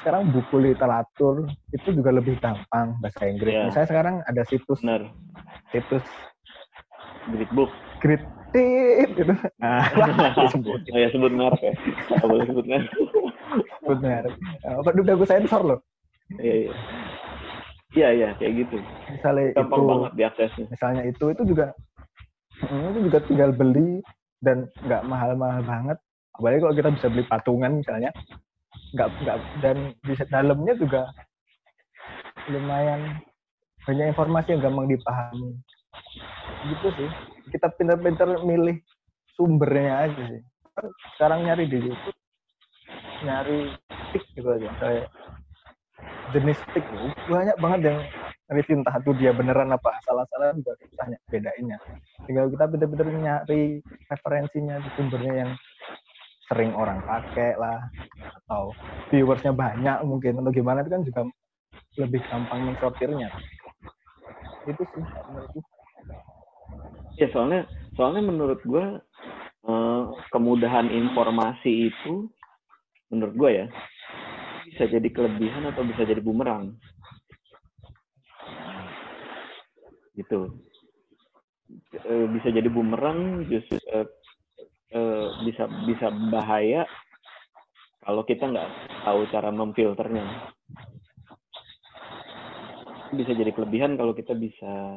sekarang 0.01 0.31
buku 0.31 0.55
literatur 0.61 1.47
itu 1.75 1.89
juga 1.91 2.09
lebih 2.15 2.39
gampang 2.39 2.95
bahasa 2.99 3.27
Inggris. 3.27 3.53
Iya. 3.53 3.63
Misalnya 3.71 3.89
sekarang 3.89 4.15
ada 4.27 4.41
situs 4.47 4.79
Benar. 4.83 5.01
situs 5.73 6.05
Great 7.27 7.51
book. 7.51 7.71
Great 7.99 8.23
Tip 8.55 9.09
gitu. 9.19 9.33
Nah. 9.63 9.83
Oh 10.95 10.99
ya 10.99 11.11
sebut 11.11 11.31
merek 11.35 11.59
ya. 11.59 11.73
Nggak 12.15 12.27
boleh 12.31 12.45
sebut 12.47 12.65
merek. 12.65 12.91
Benar. 13.83 14.23
Apa 14.63 14.89
udah 14.95 15.15
gue 15.19 15.27
sensor 15.27 15.61
loh. 15.63 15.79
Iya 16.39 16.55
iya. 16.67 16.73
Iya 17.95 18.09
iya 18.13 18.29
kayak 18.39 18.53
gitu. 18.63 18.77
Misalnya 19.11 19.45
Gampang 19.55 19.79
itu, 19.79 19.87
banget 19.89 20.11
diaksesnya. 20.15 20.65
misalnya 20.71 21.03
itu 21.07 21.25
itu 21.31 21.43
juga 21.47 21.65
mm, 22.63 22.85
itu 22.93 22.99
juga 23.11 23.19
tinggal 23.27 23.51
beli 23.55 24.03
dan 24.43 24.67
nggak 24.83 25.03
mahal-mahal 25.07 25.61
banget. 25.63 25.97
Apalagi 26.37 26.61
kalau 26.61 26.75
kita 26.77 26.89
bisa 26.93 27.07
beli 27.09 27.23
patungan 27.25 27.71
misalnya, 27.81 28.13
nggak 28.95 29.09
nggak 29.23 29.37
dan 29.59 29.77
di 29.99 30.13
dalamnya 30.31 30.73
juga 30.79 31.01
lumayan 32.47 33.19
banyak 33.83 34.11
informasi 34.11 34.55
yang 34.55 34.61
gampang 34.67 34.87
dipahami. 34.91 35.51
Gitu 36.67 36.87
sih. 36.99 37.09
Kita 37.55 37.71
pintar-pintar 37.75 38.43
milih 38.43 38.83
sumbernya 39.35 40.07
aja 40.07 40.21
sih. 40.27 40.41
Kan 40.75 40.85
Sekarang 41.15 41.39
nyari 41.47 41.63
di 41.71 41.77
YouTube, 41.87 42.19
nyari 43.23 43.71
stick 44.11 44.23
gitu 44.35 44.49
aja. 44.51 44.69
Kayak 44.79 45.07
jenis 46.35 46.59
stick 46.67 46.83
banyak 47.31 47.57
banget 47.59 47.79
yang 47.87 47.99
review 48.51 48.79
entah 48.79 48.95
itu 48.99 49.11
dia 49.19 49.31
beneran 49.35 49.71
apa 49.71 49.91
salah-salah 50.07 50.55
juga 50.55 50.75
ny- 51.07 51.23
bedainnya. 51.31 51.79
Tinggal 52.27 52.51
kita 52.51 52.63
pintar-pintar 52.67 53.07
nyari 53.11 53.79
referensinya 54.11 54.79
di 54.83 54.89
sumbernya 54.95 55.33
yang 55.47 55.51
sering 56.47 56.71
orang 56.73 57.03
pakai 57.03 57.59
lah 57.59 57.91
atau 58.43 58.71
viewersnya 59.11 59.51
banyak 59.51 59.99
mungkin 60.07 60.39
atau 60.39 60.51
gimana 60.55 60.81
itu 60.83 60.89
kan 60.91 61.03
juga 61.03 61.21
lebih 61.99 62.21
gampang 62.31 62.59
mensortirnya. 62.71 63.29
Itu 64.63 64.83
sih 64.95 65.03
menurutku. 65.03 65.59
Ya 67.19 67.27
soalnya 67.33 67.67
soalnya 67.99 68.23
menurut 68.23 68.59
gue 68.63 68.85
eh, 69.67 70.03
kemudahan 70.31 70.87
informasi 70.87 71.91
itu 71.91 72.31
menurut 73.11 73.35
gue 73.35 73.51
ya 73.63 73.65
bisa 74.67 74.83
jadi 74.87 75.09
kelebihan 75.11 75.67
atau 75.67 75.83
bisa 75.83 76.03
jadi 76.07 76.21
bumerang. 76.23 76.75
Gitu. 80.15 80.53
Eh, 81.97 82.25
bisa 82.31 82.47
jadi 82.51 82.69
bumerang 82.71 83.43
justru 83.51 83.75
eh, 84.93 85.27
bisa 85.43 85.63
bisa 85.87 86.07
bahaya 86.31 86.87
kalau 88.07 88.23
kita 88.23 88.47
nggak 88.47 88.69
tahu 89.03 89.19
cara 89.35 89.49
memfilternya. 89.51 90.25
Bisa 93.11 93.31
jadi 93.35 93.51
kelebihan 93.51 93.99
kalau 93.99 94.15
kita 94.15 94.31
bisa 94.31 94.95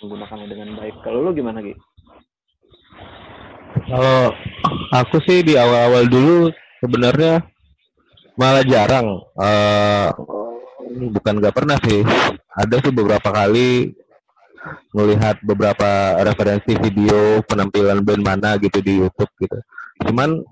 menggunakannya 0.00 0.48
dengan 0.48 0.68
baik. 0.80 1.04
Kalau 1.04 1.20
lu 1.20 1.36
gimana 1.36 1.60
Gi? 1.60 1.76
Kalau 3.88 4.32
aku 4.92 5.16
sih 5.28 5.44
di 5.44 5.56
awal-awal 5.56 6.04
dulu 6.08 6.48
sebenarnya 6.80 7.44
malah 8.40 8.64
jarang. 8.64 9.20
eh 9.44 10.08
bukan 11.12 11.34
nggak 11.44 11.56
pernah 11.56 11.76
sih. 11.84 12.00
Ada 12.56 12.88
sih 12.88 12.92
beberapa 12.92 13.28
kali 13.28 13.92
melihat 14.92 15.36
beberapa 15.44 16.20
referensi 16.22 16.72
video 16.76 17.42
penampilan 17.44 18.02
band 18.02 18.22
mana 18.22 18.50
gitu 18.58 18.78
di 18.82 19.02
YouTube 19.02 19.32
gitu. 19.40 19.58
Cuman 20.08 20.42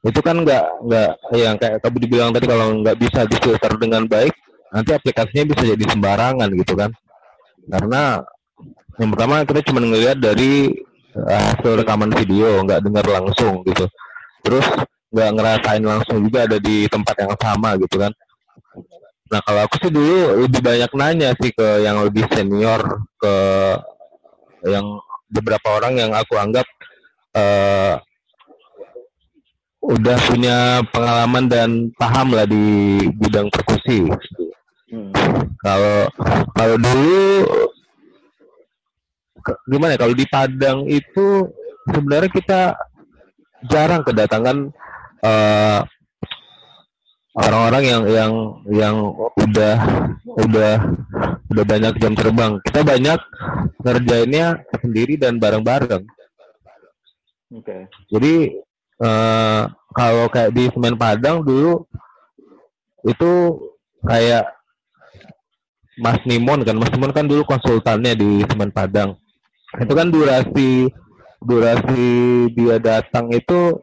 itu 0.00 0.20
kan 0.24 0.36
nggak 0.40 0.64
nggak 0.88 1.10
yang 1.36 1.56
kayak 1.60 1.76
kamu 1.84 1.96
dibilang 2.08 2.30
tadi 2.32 2.46
kalau 2.48 2.66
nggak 2.80 2.96
bisa 2.96 3.20
difilter 3.28 3.72
dengan 3.76 4.08
baik, 4.08 4.32
nanti 4.72 4.90
aplikasinya 4.96 5.44
bisa 5.52 5.62
jadi 5.76 5.84
sembarangan 5.84 6.48
gitu 6.56 6.72
kan. 6.72 6.90
Karena 7.68 8.24
yang 8.96 9.10
pertama 9.12 9.44
kita 9.44 9.60
cuma 9.68 9.80
ngelihat 9.84 10.16
dari 10.16 10.72
eh, 11.14 11.42
hasil 11.52 11.84
rekaman 11.84 12.12
video, 12.16 12.64
nggak 12.64 12.80
dengar 12.80 13.04
langsung 13.04 13.60
gitu. 13.68 13.84
Terus 14.40 14.66
nggak 15.10 15.30
ngerasain 15.36 15.84
langsung 15.84 16.22
juga 16.24 16.46
ada 16.48 16.56
di 16.56 16.86
tempat 16.88 17.14
yang 17.20 17.34
sama 17.36 17.76
gitu 17.76 17.96
kan. 18.00 18.12
Nah 19.30 19.40
kalau 19.46 19.60
aku 19.62 19.78
sih 19.78 19.92
dulu 19.94 20.42
lebih 20.42 20.58
banyak 20.58 20.90
nanya 20.98 21.30
sih 21.38 21.54
ke 21.54 21.86
yang 21.86 22.02
lebih 22.02 22.26
senior, 22.34 23.06
ke 23.14 23.34
yang 24.66 24.98
beberapa 25.30 25.78
orang 25.78 25.94
yang 26.02 26.10
aku 26.10 26.34
anggap 26.34 26.66
eh, 27.38 27.94
udah 29.80 30.18
punya 30.26 30.82
pengalaman 30.90 31.44
dan 31.46 31.70
paham 31.94 32.34
lah 32.34 32.44
di 32.44 32.98
bidang 33.16 33.46
perkusi. 33.54 34.10
Hmm. 34.90 35.14
Kalau 35.62 36.10
kalau 36.58 36.76
dulu 36.82 37.22
ke- 39.46 39.60
gimana 39.70 39.94
ya 39.94 40.00
kalau 40.02 40.14
di 40.18 40.26
Padang 40.26 40.78
itu 40.90 41.46
sebenarnya 41.86 42.30
kita 42.34 42.60
jarang 43.70 44.02
kedatangan 44.02 44.74
eh, 45.22 45.80
orang-orang 47.34 47.84
yang 47.86 48.02
yang 48.10 48.32
yang 48.70 48.96
udah 49.38 49.76
udah 50.26 50.74
udah 51.50 51.64
banyak 51.66 51.94
jam 52.02 52.14
terbang. 52.14 52.58
Kita 52.66 52.80
banyak 52.82 53.20
ngerjainnya 53.82 54.46
sendiri 54.78 55.14
dan 55.18 55.38
bareng-bareng. 55.38 56.04
Oke. 57.50 57.90
Jadi 58.10 58.34
eh, 59.02 59.62
kalau 59.94 60.26
kayak 60.30 60.54
di 60.54 60.70
Semen 60.70 60.94
Padang 60.94 61.42
dulu 61.42 61.82
itu 63.06 63.32
kayak 64.06 64.46
Mas 66.00 66.20
Nimon 66.24 66.64
kan 66.64 66.76
Mas 66.76 66.92
Nimon 66.92 67.12
kan 67.12 67.26
dulu 67.26 67.42
konsultannya 67.44 68.16
di 68.16 68.44
Semen 68.48 68.70
Padang 68.72 69.16
itu 69.76 69.92
kan 69.92 70.08
durasi 70.10 70.88
durasi 71.40 72.06
dia 72.52 72.76
datang 72.76 73.32
itu 73.32 73.80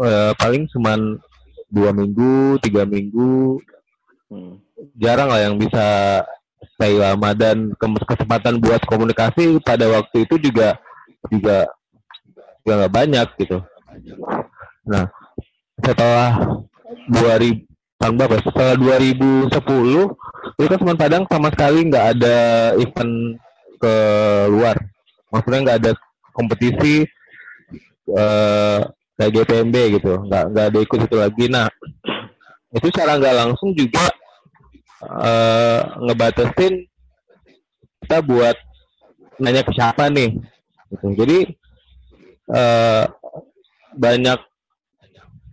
eh, 0.00 0.32
paling 0.40 0.64
cuman 0.72 1.20
dua 1.72 1.90
minggu 1.96 2.60
tiga 2.60 2.84
minggu 2.84 3.56
Hmm. 4.32 4.56
jarang 4.96 5.28
lah 5.28 5.44
yang 5.44 5.60
bisa 5.60 5.84
stay 6.72 6.96
lama 6.96 7.36
dan 7.36 7.68
ke- 7.76 8.06
kesempatan 8.08 8.56
buat 8.64 8.80
komunikasi 8.88 9.60
pada 9.60 9.84
waktu 9.92 10.24
itu 10.24 10.40
juga 10.40 10.80
juga 11.28 11.68
juga 12.64 12.72
nggak 12.80 12.94
banyak 12.96 13.28
gitu. 13.44 13.60
Nah 14.88 15.04
setelah 15.84 16.56
2000 17.12 17.68
tahun 18.00 18.14
berapa? 18.16 18.40
ya? 18.40 18.42
Setelah 18.48 18.74
2010 18.80 20.16
itu 20.56 20.66
kan 20.66 20.78
Semen 20.80 20.96
Padang 20.96 21.24
sama 21.28 21.52
sekali 21.52 21.92
nggak 21.92 22.06
ada 22.16 22.36
event 22.80 23.36
ke 23.76 23.94
luar. 24.48 24.80
Maksudnya 25.28 25.60
nggak 25.60 25.78
ada 25.84 25.92
kompetisi 26.32 27.04
eh, 28.08 28.80
kayak 29.18 29.32
GPMB 29.32 29.76
gitu, 30.00 30.12
nggak 30.26 30.44
nggak 30.52 30.66
ada 30.72 30.78
ikut 30.80 30.98
itu 31.04 31.16
lagi. 31.16 31.44
Nah 31.50 31.66
itu 32.72 32.86
secara 32.88 33.20
nggak 33.20 33.36
langsung 33.36 33.70
juga 33.76 34.08
eh 35.02 35.80
ngebatasin 35.98 36.86
kita 38.02 38.18
buat 38.22 38.56
nanya 39.42 39.62
ke 39.66 39.72
siapa 39.74 40.06
nih 40.08 40.30
gitu. 40.94 41.06
jadi 41.18 41.38
eh 42.52 43.04
banyak 43.98 44.38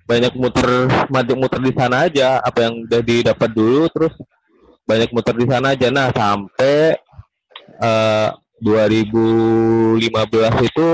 banyak 0.06 0.34
muter 0.38 0.90
banyak 1.10 1.38
muter 1.38 1.60
di 1.62 1.74
sana 1.74 2.10
aja 2.10 2.42
apa 2.42 2.66
yang 2.66 2.82
udah 2.86 3.02
didapat 3.02 3.50
dulu 3.54 3.86
terus 3.94 4.14
banyak 4.86 5.10
muter 5.14 5.36
di 5.38 5.46
sana 5.46 5.78
aja 5.78 5.88
nah 5.94 6.10
sampai 6.10 6.98
eh 7.80 8.30
2015 8.60 10.04
itu 10.68 10.88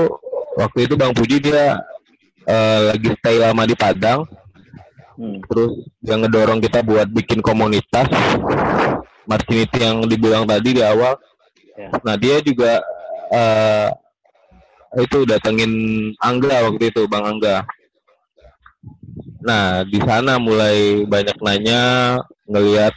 waktu 0.54 0.78
itu 0.86 0.94
Bang 0.94 1.12
Puji 1.16 1.42
dia 1.42 1.80
eh, 2.46 2.80
lagi 2.94 3.08
stay 3.18 3.36
lama 3.42 3.62
di 3.66 3.76
Padang. 3.76 4.24
Hmm. 5.16 5.40
terus 5.48 5.80
yang 6.04 6.20
ngedorong 6.20 6.60
kita 6.60 6.84
buat 6.84 7.08
bikin 7.08 7.40
komunitas. 7.40 8.04
Martinity 9.26 9.80
yang 9.82 10.04
dibilang 10.06 10.44
tadi 10.46 10.76
di 10.76 10.82
awal. 10.84 11.18
Ya. 11.76 11.92
nah 12.04 12.16
dia 12.16 12.40
juga 12.40 12.80
eh, 13.32 13.88
itu 14.96 15.28
datengin 15.28 15.72
Angga 16.20 16.68
waktu 16.68 16.88
itu 16.88 17.04
Bang 17.08 17.24
Angga. 17.36 17.64
Nah 19.44 19.84
di 19.84 20.00
sana 20.00 20.40
mulai 20.40 21.04
banyak 21.04 21.36
nanya 21.40 21.82
ngelihat 22.48 22.92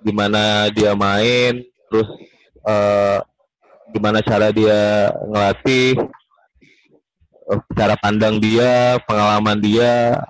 gimana 0.00 0.72
dia 0.72 0.96
main 0.96 1.60
terus 1.92 2.08
eh, 2.64 3.18
gimana 3.92 4.24
cara 4.24 4.48
dia 4.48 5.12
ngelatih 5.28 5.96
cara 7.74 7.94
pandang 7.98 8.38
dia 8.38 9.00
pengalaman 9.06 9.58
dia 9.58 10.22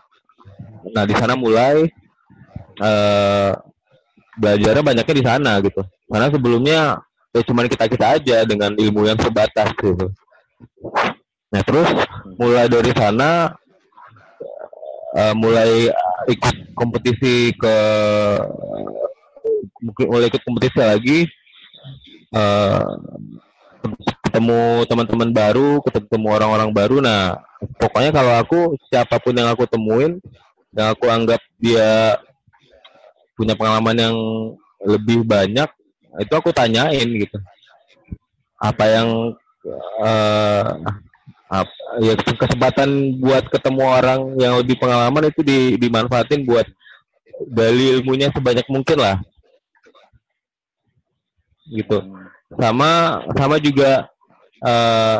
Nah 0.88 1.04
di 1.04 1.14
sana 1.16 1.36
mulai 1.36 1.86
eh 2.80 3.50
belajarnya 4.40 4.82
banyaknya 4.82 5.14
di 5.14 5.24
sana 5.24 5.52
gitu. 5.60 5.82
Karena 6.08 6.28
sebelumnya 6.32 6.80
ya 7.30 7.40
cuman 7.44 7.68
kita 7.68 7.84
kita 7.86 8.06
aja 8.18 8.36
dengan 8.48 8.72
ilmu 8.74 9.04
yang 9.04 9.20
sebatas 9.20 9.68
gitu. 9.76 10.08
Nah 11.52 11.60
terus 11.62 11.88
mulai 12.40 12.66
dari 12.66 12.92
sana 12.96 13.52
eh, 15.14 15.34
mulai 15.36 15.92
ikut 16.30 16.56
kompetisi 16.72 17.52
ke 17.54 17.76
mungkin 19.80 20.06
mulai 20.08 20.28
ikut 20.32 20.42
kompetisi 20.44 20.78
lagi 20.80 21.18
eh 22.30 22.84
ketemu 24.30 24.86
teman-teman 24.86 25.30
baru, 25.34 25.70
ketemu 25.82 26.28
orang-orang 26.30 26.70
baru. 26.70 26.96
Nah, 27.02 27.40
pokoknya 27.80 28.10
kalau 28.14 28.32
aku 28.38 28.58
siapa 28.86 29.18
pun 29.18 29.34
yang 29.34 29.50
aku 29.50 29.66
temuin, 29.66 30.22
yang 30.76 30.94
aku 30.94 31.10
anggap 31.10 31.42
dia 31.58 32.16
punya 33.34 33.58
pengalaman 33.58 33.96
yang 33.96 34.16
lebih 34.86 35.26
banyak, 35.26 35.68
itu 36.22 36.32
aku 36.32 36.54
tanyain 36.54 37.08
gitu. 37.08 37.36
Apa 38.60 38.84
yang 38.86 39.08
eh 40.04 40.64
ap- 41.50 41.80
ya 42.00 42.14
kesempatan 42.16 43.18
buat 43.18 43.44
ketemu 43.50 43.82
orang 43.82 44.20
yang 44.38 44.54
lebih 44.62 44.78
pengalaman 44.78 45.28
itu 45.28 45.42
di, 45.42 45.74
dimanfaatin 45.76 46.46
buat 46.46 46.64
gali 47.50 47.98
ilmunya 47.98 48.30
sebanyak 48.30 48.64
mungkin 48.70 48.98
lah. 49.00 49.16
Gitu 51.66 51.98
sama 52.58 53.22
sama 53.38 53.56
juga 53.62 54.10
eh 54.66 55.18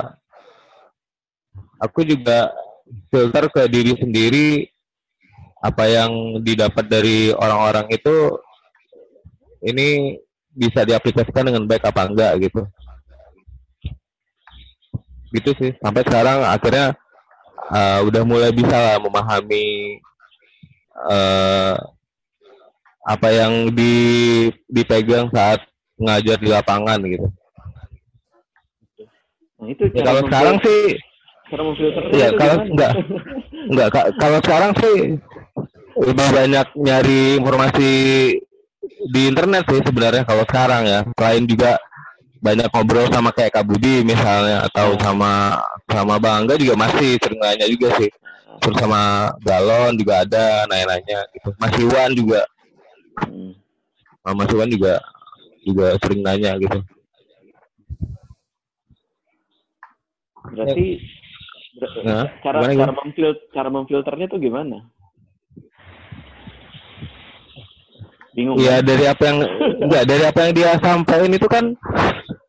aku 1.80 2.02
juga 2.02 2.50
filter 3.08 3.44
ke 3.48 3.62
diri 3.70 3.94
sendiri 3.96 4.48
apa 5.60 5.84
yang 5.86 6.40
didapat 6.40 6.88
dari 6.88 7.30
orang-orang 7.36 7.86
itu 7.92 8.36
ini 9.60 10.16
bisa 10.50 10.82
diaplikasikan 10.82 11.52
dengan 11.52 11.68
baik 11.68 11.84
apa 11.84 12.08
enggak 12.08 12.32
gitu. 12.48 12.62
Gitu 15.30 15.50
sih 15.60 15.70
sampai 15.78 16.02
sekarang 16.02 16.42
akhirnya 16.42 16.96
eh, 17.70 18.00
udah 18.02 18.22
mulai 18.26 18.50
bisa 18.50 18.74
lah 18.74 18.96
memahami 18.98 20.00
eh 21.08 21.74
apa 23.00 23.28
yang 23.32 23.72
di 23.72 23.94
dipegang 24.68 25.32
saat 25.32 25.64
ngajar 26.00 26.36
di 26.36 26.48
lapangan 26.48 26.98
gitu 27.04 27.28
Nah, 29.60 29.68
itu 29.68 29.84
Ya, 29.92 30.02
kalau 30.02 30.20
sekarang 30.24 30.56
sih, 30.58 30.80
cara 31.46 31.62
memfilternya 31.62 32.12
ya 32.16 32.28
kalau 32.32 32.54
gimana? 32.56 32.64
enggak, 32.66 32.92
enggak. 33.68 33.88
ka- 33.90 34.12
Kalau 34.16 34.38
sekarang 34.40 34.72
sih 34.74 34.96
lebih 36.00 36.28
banyak 36.32 36.66
nyari 36.74 37.20
informasi 37.36 37.90
di 39.06 39.20
internet 39.22 39.68
sih 39.68 39.84
sebenarnya 39.84 40.24
kalau 40.24 40.48
sekarang 40.48 40.82
ya. 40.86 41.00
Selain 41.12 41.44
juga 41.44 41.76
banyak 42.40 42.72
ngobrol 42.72 43.04
sama 43.06 43.28
kayak 43.30 43.52
Kak 43.52 43.68
Budi 43.68 44.00
misalnya 44.00 44.64
atau 44.64 44.96
sama 44.96 45.60
sama 45.84 46.16
Bang 46.16 46.48
Angga 46.48 46.56
juga 46.56 46.80
masih 46.80 47.20
sering 47.20 47.36
nanya 47.36 47.68
juga 47.68 47.92
sih. 48.00 48.08
Terus 48.60 48.76
sama 48.76 49.00
Galon 49.40 49.92
juga 49.94 50.24
ada 50.24 50.64
nanya-nanya 50.66 51.20
gitu. 51.30 51.52
Mas 51.56 51.76
Iwan 51.76 52.10
juga, 52.12 52.40
Hmm. 53.20 53.52
sama 54.20 54.34
Mas 54.38 54.50
Iwan 54.50 54.68
juga 54.68 55.04
juga 55.62 55.96
sering 56.00 56.20
nanya 56.24 56.56
gitu. 56.56 56.78
Berarti 60.50 60.86
ber- 61.76 61.94
Nah, 62.02 62.24
cara 62.42 62.58
gimana, 62.64 62.80
cara 62.82 62.92
memfil 62.96 63.28
cara 63.52 63.68
memfilternya 63.68 64.26
tuh 64.26 64.40
gimana? 64.40 64.78
Bingung. 68.30 68.56
Iya 68.62 68.78
kan? 68.80 68.86
dari 68.86 69.04
apa 69.10 69.22
yang 69.26 69.38
enggak 69.84 70.04
dari 70.06 70.24
apa 70.24 70.38
yang 70.46 70.52
dia 70.54 70.70
sampaikan 70.78 71.32
itu 71.34 71.48
kan 71.50 71.64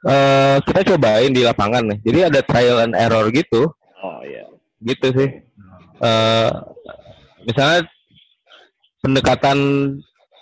eh 0.02 0.58
kita 0.66 0.82
cobain 0.94 1.32
di 1.34 1.42
lapangan 1.42 1.84
nih. 1.94 2.00
Jadi 2.06 2.20
ada 2.32 2.40
trial 2.42 2.78
and 2.86 2.96
error 2.98 3.28
gitu, 3.30 3.70
Oh 4.02 4.20
iya. 4.26 4.46
gitu 4.82 5.08
sih. 5.14 5.30
eh 6.02 6.50
misalnya 7.46 7.86
pendekatan 9.02 9.58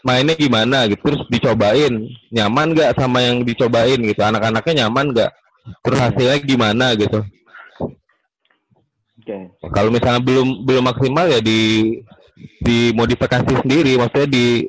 mainnya 0.06 0.36
gimana 0.36 0.88
gitu, 0.88 1.02
terus 1.12 1.22
dicobain 1.28 1.94
nyaman 2.32 2.72
nggak 2.72 2.96
sama 2.96 3.20
yang 3.24 3.44
dicobain 3.44 4.00
gitu. 4.00 4.22
Anak-anaknya 4.24 4.86
nyaman 4.86 5.12
nggak? 5.12 5.32
Terus 5.84 6.00
hasilnya 6.00 6.38
gimana 6.42 6.96
gitu. 6.96 7.20
Oke. 9.20 9.38
Kalau 9.76 9.90
misalnya 9.92 10.22
belum 10.24 10.66
belum 10.66 10.84
maksimal 10.90 11.30
ya 11.30 11.40
di 11.44 11.94
dimodifikasi 12.64 13.62
sendiri, 13.62 14.00
maksudnya 14.00 14.30
di 14.32 14.66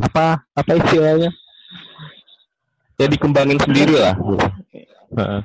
apa 0.00 0.44
apa 0.52 0.72
istilahnya? 0.76 1.30
Ya 3.00 3.06
dikembangin 3.08 3.58
sendiri 3.58 3.96
lah. 3.96 4.14
Gitu. 4.14 4.46
Heeh. 5.16 5.42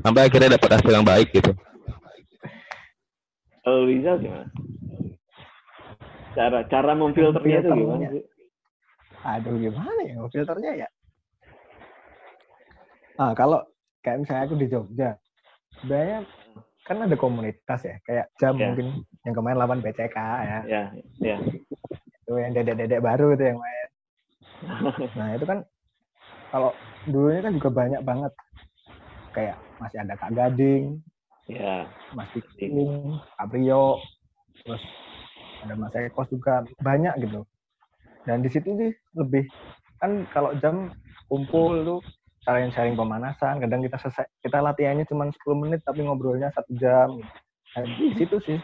Sampai 0.00 0.28
akhirnya 0.28 0.56
dapat 0.56 0.70
hasil 0.80 0.92
yang 0.92 1.04
baik 1.04 1.28
gitu. 1.32 1.52
Kalau 3.60 3.84
Rizal 3.84 4.16
gimana? 4.18 4.48
Cara 6.40 6.64
cara 6.72 6.92
memfilternya 6.96 7.60
itu 7.60 7.68
gimana 7.76 8.08
sih? 8.08 8.24
Aduh 9.20 9.60
gimana 9.60 10.00
ya 10.08 10.16
filternya 10.32 10.72
ya? 10.72 10.88
Ah 13.20 13.36
kalau 13.36 13.60
kayak 14.00 14.24
misalnya 14.24 14.48
aku 14.48 14.56
di 14.56 14.66
Jogja, 14.72 15.10
sebenarnya 15.84 16.24
kan 16.88 17.04
ada 17.04 17.16
komunitas 17.20 17.80
ya, 17.84 18.00
kayak 18.08 18.26
jam 18.40 18.56
Ya. 18.56 18.72
mungkin 18.72 19.04
yang 19.28 19.34
kemarin 19.36 19.60
lawan 19.60 19.84
BCK 19.84 20.16
ya, 20.16 20.60
Ya, 20.64 20.82
ya. 21.20 21.36
itu 22.24 22.32
yang 22.40 22.56
dedek-dedek 22.56 23.04
baru 23.04 23.36
itu 23.36 23.44
yang 23.52 23.60
main. 23.60 23.88
Nah 25.12 25.28
itu 25.36 25.44
kan 25.44 25.58
kalau 26.48 26.72
dulunya 27.04 27.44
kan 27.44 27.52
juga 27.60 27.68
banyak 27.68 28.00
banget, 28.00 28.32
kayak 29.36 29.60
masih 29.76 29.98
ada 30.00 30.16
Kak 30.16 30.32
Gading, 30.32 31.04
Ya. 31.44 31.84
Mas 32.16 32.32
King, 32.56 33.20
Aprio, 33.36 34.00
terus 34.64 34.80
ada 35.64 35.74
Mas 35.76 35.94
Eko 35.96 36.24
juga 36.28 36.64
banyak 36.80 37.14
gitu. 37.20 37.44
Dan 38.24 38.44
di 38.44 38.50
situ 38.52 38.68
sih 38.76 38.90
lebih 39.16 39.48
kan 40.00 40.24
kalau 40.32 40.56
jam 40.60 40.92
kumpul 41.28 41.84
tuh 41.84 42.00
sharing 42.44 42.72
sharing 42.72 42.96
pemanasan 42.96 43.60
kadang 43.60 43.84
kita 43.84 44.00
selesai 44.00 44.24
kita 44.40 44.64
latihannya 44.64 45.04
cuma 45.04 45.28
10 45.28 45.36
menit 45.60 45.80
tapi 45.84 46.04
ngobrolnya 46.04 46.48
satu 46.56 46.72
jam. 46.80 47.20
Nah, 47.76 47.84
di 47.86 48.16
situ 48.16 48.36
sih 48.44 48.58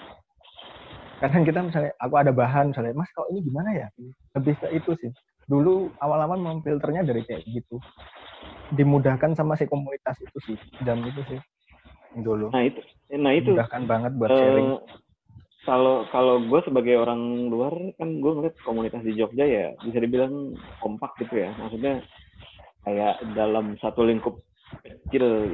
kadang 1.21 1.45
kita 1.49 1.61
misalnya 1.65 1.93
aku 1.97 2.15
ada 2.21 2.33
bahan 2.33 2.73
misalnya 2.73 2.93
mas 2.97 3.09
kalau 3.13 3.29
ini 3.33 3.41
gimana 3.45 3.71
ya? 3.73 3.89
Lebih 4.37 4.55
ke 4.61 4.69
itu 4.73 4.93
sih. 5.01 5.13
Dulu 5.47 5.93
awal-awal 6.03 6.41
memfilternya 6.41 7.07
dari 7.07 7.23
kayak 7.23 7.45
gitu. 7.47 7.79
Dimudahkan 8.75 9.37
sama 9.37 9.55
si 9.55 9.69
komunitas 9.69 10.19
itu 10.21 10.39
sih 10.43 10.57
jam 10.85 11.01
itu 11.05 11.21
sih. 11.29 11.41
Dulu. 12.17 12.53
Nah 12.53 12.65
itu 12.65 12.81
nah 13.13 13.33
itu. 13.33 13.53
Mudahkan 13.53 13.85
banget 13.85 14.13
buat 14.17 14.33
uh, 14.33 14.37
sharing 14.41 14.71
kalau 15.67 16.07
kalau 16.15 16.39
gue 16.39 16.61
sebagai 16.63 16.95
orang 16.97 17.51
luar 17.51 17.75
kan 17.99 18.23
gue 18.23 18.33
ngeliat 18.33 18.57
komunitas 18.63 19.03
di 19.03 19.19
Jogja 19.19 19.43
ya 19.43 19.75
bisa 19.83 19.99
dibilang 19.99 20.55
kompak 20.79 21.19
gitu 21.19 21.43
ya. 21.43 21.51
Maksudnya 21.59 22.07
kayak 22.87 23.19
dalam 23.35 23.75
satu 23.83 24.07
lingkup 24.07 24.39
kecil 24.87 25.51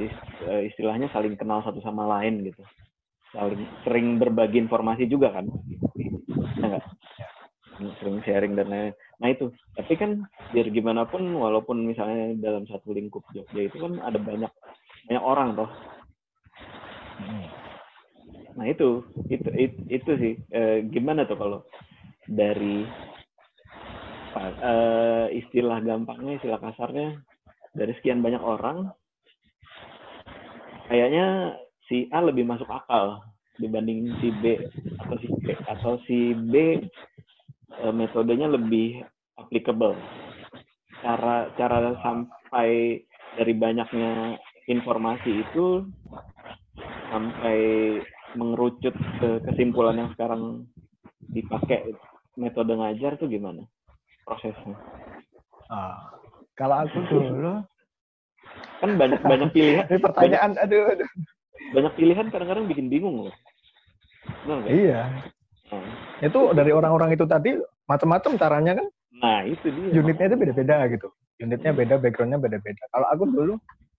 eh, 0.47 0.69
istilahnya 0.69 1.09
saling 1.09 1.33
kenal 1.33 1.65
satu 1.65 1.81
sama 1.81 2.05
lain 2.05 2.45
gitu. 2.45 2.61
Saling 3.33 3.65
sering 3.81 4.21
berbagi 4.21 4.61
informasi 4.61 5.09
juga 5.09 5.33
kan. 5.33 5.49
Enggak 6.61 6.85
sering 7.99 8.21
sharing 8.21 8.53
dan 8.53 8.69
lain 8.69 8.93
nah 9.17 9.27
itu. 9.33 9.49
Tapi 9.73 9.93
kan 9.97 10.29
biar 10.53 10.69
gimana 10.69 11.09
pun 11.09 11.25
walaupun 11.25 11.81
misalnya 11.89 12.37
dalam 12.37 12.69
satu 12.69 12.93
lingkup 12.93 13.25
Jogja 13.33 13.65
itu 13.65 13.81
kan 13.81 13.97
ada 14.05 14.21
banyak 14.21 14.51
banyak 15.09 15.23
orang 15.25 15.57
toh 15.57 15.71
nah 18.53 18.65
itu 18.69 19.01
itu 19.29 19.49
itu, 19.57 19.77
itu 19.89 20.11
sih. 20.19 20.33
E, 20.53 20.85
gimana 20.93 21.25
tuh 21.25 21.37
kalau 21.37 21.59
dari 22.29 22.85
e, 24.61 24.73
istilah 25.37 25.81
gampangnya 25.81 26.37
istilah 26.37 26.59
kasarnya 26.61 27.17
dari 27.73 27.93
sekian 27.97 28.21
banyak 28.21 28.41
orang 28.41 28.93
kayaknya 30.87 31.57
si 31.89 32.05
A 32.13 32.21
lebih 32.21 32.45
masuk 32.45 32.69
akal 32.69 33.25
dibanding 33.57 34.13
si 34.21 34.29
B 34.41 34.61
atau 35.01 35.17
si 35.17 35.27
B 35.41 35.45
atau 35.65 35.93
si 36.05 36.19
B 36.33 36.53
e, 37.73 37.85
metodenya 37.89 38.49
lebih 38.49 39.01
applicable. 39.37 39.97
Cara 41.01 41.51
cara 41.57 41.97
sampai 41.99 43.01
dari 43.33 43.53
banyaknya 43.57 44.37
informasi 44.69 45.43
itu 45.43 45.83
sampai 47.11 47.57
mengerucut 48.35 48.95
ke 49.19 49.29
kesimpulan 49.49 49.97
yang 49.97 50.09
sekarang 50.15 50.67
dipakai 51.31 51.95
metode 52.37 52.73
ngajar 52.73 53.15
tuh 53.17 53.29
gimana 53.29 53.65
prosesnya? 54.25 54.77
Ah, 55.69 56.17
kalau 56.57 56.85
aku 56.85 56.97
dulu 57.09 57.63
kan 58.83 58.91
banyak 58.99 59.19
banyak 59.23 59.49
pilihan. 59.55 59.85
Ini 59.87 59.99
pertanyaan, 60.03 60.51
banyak, 60.59 60.65
aduh, 60.67 60.83
aduh. 60.91 61.09
Banyak 61.71 61.93
pilihan 61.95 62.27
kadang-kadang 62.27 62.65
bikin 62.67 62.91
bingung 62.91 63.27
loh. 63.29 63.35
Benar, 64.43 64.67
iya. 64.67 65.01
Hmm. 65.71 65.89
Itu 66.19 66.51
dari 66.51 66.75
orang-orang 66.75 67.15
itu 67.15 67.23
tadi 67.23 67.55
macam-macam 67.87 68.35
caranya 68.35 68.73
kan? 68.83 68.87
Nah 69.23 69.39
itu 69.47 69.71
dia. 69.71 70.03
Unitnya 70.03 70.27
itu 70.27 70.37
beda-beda 70.37 70.75
gitu. 70.91 71.07
Unitnya 71.39 71.71
beda, 71.71 71.95
backgroundnya 72.03 72.39
beda-beda. 72.39 72.83
Kalau 72.91 73.07
aku 73.07 73.23
dulu 73.31 73.53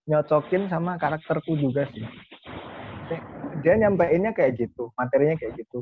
nyocokin 0.05 0.69
sama 0.69 1.01
karakterku 1.01 1.57
juga 1.57 1.89
sih 1.97 2.05
dia 3.65 3.81
nyampeinnya 3.81 4.37
kayak 4.37 4.61
gitu 4.61 4.93
materinya 4.95 5.41
kayak 5.41 5.57
gitu. 5.57 5.81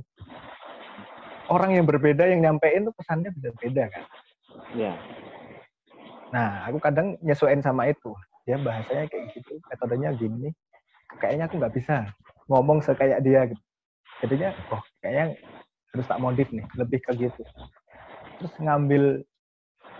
Orang 1.51 1.75
yang 1.75 1.85
berbeda 1.85 2.31
yang 2.31 2.41
nyampein 2.41 2.87
tuh 2.87 2.95
pesannya 2.95 3.35
beda-beda 3.35 3.91
kan? 3.91 4.05
Iya. 4.73 4.95
nah 6.33 6.65
aku 6.65 6.81
kadang 6.81 7.21
nyesuaiin 7.21 7.61
sama 7.61 7.93
itu. 7.93 8.15
Dia 8.49 8.57
bahasanya 8.57 9.05
kayak 9.11 9.37
gitu 9.37 9.61
metodenya 9.69 10.17
gini. 10.17 10.49
Kayaknya 11.21 11.45
aku 11.51 11.61
nggak 11.61 11.75
bisa 11.77 12.09
ngomong 12.49 12.81
sekayak 12.81 13.21
dia 13.21 13.51
gitu. 13.51 13.63
Jadinya 14.25 14.55
oh 14.73 14.81
kayaknya 15.03 15.37
harus 15.93 16.07
tak 16.09 16.23
modif 16.23 16.49
nih 16.49 16.65
lebih 16.79 17.05
ke 17.05 17.13
gitu. 17.21 17.43
Terus 18.41 18.55
ngambil 18.63 19.21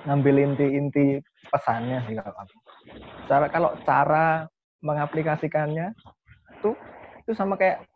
ngambil 0.09 0.35
inti-inti 0.51 1.21
pesannya 1.53 2.01
sih 2.09 2.15
kalau 2.17 2.33
aku. 2.33 2.57
Cara 3.29 3.47
kalau 3.53 3.71
cara 3.85 4.27
mengaplikasikannya 4.81 5.93
tuh 6.65 6.75
itu 7.23 7.33
sama 7.39 7.55
kayak 7.55 7.87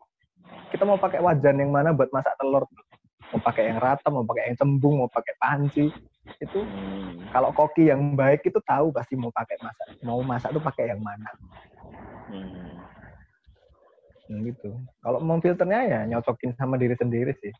kita 0.71 0.83
mau 0.87 0.95
pakai 0.95 1.19
wajan 1.19 1.59
yang 1.59 1.71
mana 1.71 1.91
buat 1.91 2.11
masak 2.11 2.35
telur. 2.39 2.63
Mau 3.27 3.43
pakai 3.43 3.67
yang 3.67 3.79
rata 3.83 4.07
mau 4.07 4.23
pakai 4.23 4.51
yang 4.51 4.55
cembung 4.55 5.03
mau 5.03 5.09
pakai 5.11 5.35
panci. 5.35 5.91
Itu 6.39 6.63
hmm. 6.63 7.31
kalau 7.31 7.51
koki 7.51 7.91
yang 7.91 8.15
baik 8.15 8.47
itu 8.47 8.59
tahu 8.63 8.91
pasti 8.95 9.19
mau 9.19 9.31
pakai 9.31 9.59
masak. 9.59 9.87
Mau 10.03 10.19
masak 10.23 10.55
tuh 10.55 10.63
pakai 10.63 10.95
yang 10.95 11.01
mana. 11.03 11.29
Hmm. 12.31 12.71
Nah, 14.27 14.39
gitu. 14.43 14.69
Kalau 15.03 15.19
mau 15.23 15.39
filternya 15.39 15.81
ya 15.87 15.99
nyocokin 16.07 16.55
sama 16.55 16.75
diri 16.75 16.95
sendiri 16.99 17.31
sih. 17.39 17.51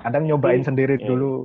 Kadang 0.00 0.24
nyobain 0.24 0.64
sendiri 0.64 0.96
ya. 0.96 1.04
dulu. 1.08 1.44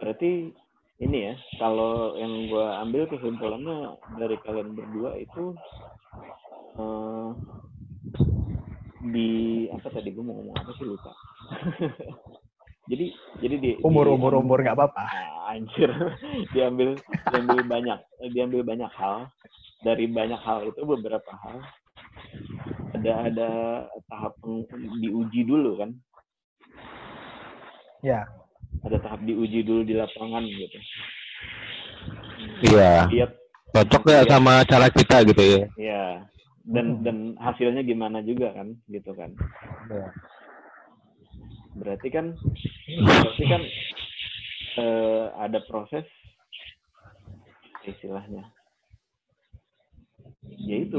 Berarti 0.00 0.52
ini 0.96 1.28
ya 1.28 1.34
kalau 1.60 2.16
yang 2.16 2.48
gue 2.48 2.66
ambil 2.88 3.02
kesimpulannya 3.12 4.00
dari 4.16 4.36
kalian 4.40 4.72
berdua 4.72 5.20
itu 5.20 5.52
uh, 6.80 7.36
di 9.04 9.30
apa 9.68 9.92
tadi 9.92 10.08
gue 10.08 10.24
mau 10.24 10.40
ngomong 10.40 10.56
apa 10.56 10.72
sih 10.80 10.86
lupa. 10.88 11.12
Jadi 12.86 13.10
jadi 13.42 13.54
di 13.58 13.70
umur 13.82 14.06
di, 14.06 14.14
umur 14.14 14.38
umur 14.38 14.62
nggak 14.62 14.78
apa-apa. 14.78 15.02
Nah, 15.10 15.50
anjir. 15.50 15.90
Diambil 16.54 16.94
diambil 17.34 17.58
banyak 17.66 17.98
diambil 18.30 18.62
banyak 18.62 18.86
hal. 18.94 19.26
Dari 19.82 20.06
banyak 20.06 20.38
hal 20.38 20.70
itu 20.70 20.86
beberapa 20.86 21.34
hal 21.34 21.66
ada 22.94 23.12
ada 23.26 23.50
tahap 24.06 24.38
diuji 25.02 25.42
dulu 25.50 25.82
kan. 25.82 25.98
Ya 28.06 28.22
ada 28.86 28.96
tahap 29.02 29.20
diuji 29.26 29.66
dulu 29.66 29.82
di 29.82 29.94
lapangan 29.98 30.44
gitu. 30.46 30.78
Iya. 32.70 33.10
Lihat 33.10 33.30
cocok 33.74 34.02
ya 34.08 34.20
sama 34.30 34.62
cara 34.64 34.86
kita 34.88 35.16
gitu 35.26 35.42
ya. 35.42 35.62
Iya. 35.76 36.04
Dan 36.66 36.86
hmm. 36.86 37.02
dan 37.06 37.16
hasilnya 37.38 37.82
gimana 37.86 38.22
juga 38.22 38.54
kan 38.54 38.74
gitu 38.90 39.12
kan. 39.14 39.30
Ya. 39.90 40.08
berarti 41.76 42.08
kan 42.08 42.32
berarti 43.04 43.44
kan 43.44 43.62
eh, 44.80 45.26
ada 45.36 45.60
proses 45.68 46.08
istilahnya. 47.84 48.48
Ya 50.56 50.76
itu 50.82 50.98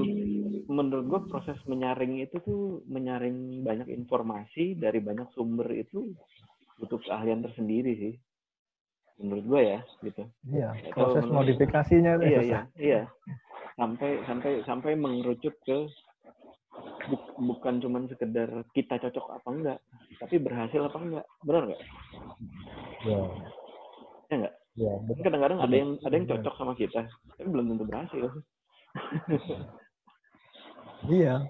menurut 0.70 1.06
gue 1.08 1.22
proses 1.32 1.58
menyaring 1.66 2.22
itu 2.22 2.38
tuh 2.44 2.86
menyaring 2.88 3.64
banyak 3.64 3.90
informasi 3.90 4.78
dari 4.78 5.00
banyak 5.02 5.28
sumber 5.34 5.72
itu 5.74 6.14
butuh 6.78 7.00
keahlian 7.06 7.42
tersendiri 7.42 7.92
sih. 7.98 8.14
Menurut 9.18 9.46
gue 9.50 9.62
ya 9.66 9.80
gitu. 10.06 10.24
Iya 10.46 10.70
proses 10.94 11.26
modifikasinya 11.26 12.22
iya 12.22 12.40
iya 12.42 12.62
iya. 12.78 13.02
Sampai 13.78 14.22
sampai 14.26 14.52
sampai 14.66 14.92
mengerucut 14.94 15.54
ke 15.66 15.78
bu, 17.10 17.18
bukan 17.38 17.82
cuman 17.82 18.06
sekedar 18.10 18.50
kita 18.78 19.02
cocok 19.02 19.26
apa 19.42 19.50
enggak 19.50 19.80
tapi 20.22 20.36
berhasil 20.38 20.82
apa 20.86 20.98
enggak. 21.02 21.26
Benar 21.42 21.62
enggak? 21.66 21.82
Ya 23.06 23.22
ya 24.30 24.36
enggak? 24.38 24.56
Ya 24.78 24.94
betul. 25.02 25.22
kadang-kadang 25.26 25.60
ada 25.66 25.76
yang 25.76 25.92
ada 26.06 26.14
yang 26.14 26.28
cocok 26.30 26.54
sama 26.62 26.74
kita 26.78 27.02
tapi 27.10 27.48
belum 27.50 27.66
tentu 27.74 27.86
berhasil. 27.90 28.26
Iya 31.10 31.46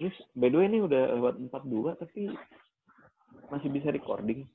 terus 0.00 0.16
by 0.32 0.48
the 0.48 0.56
way 0.56 0.66
ini 0.66 0.80
udah 0.80 1.02
lewat 1.20 1.34
empat 1.36 1.62
dua 1.68 1.92
tapi 2.00 2.32
masih 3.52 3.68
bisa 3.68 3.92
recording 3.92 4.48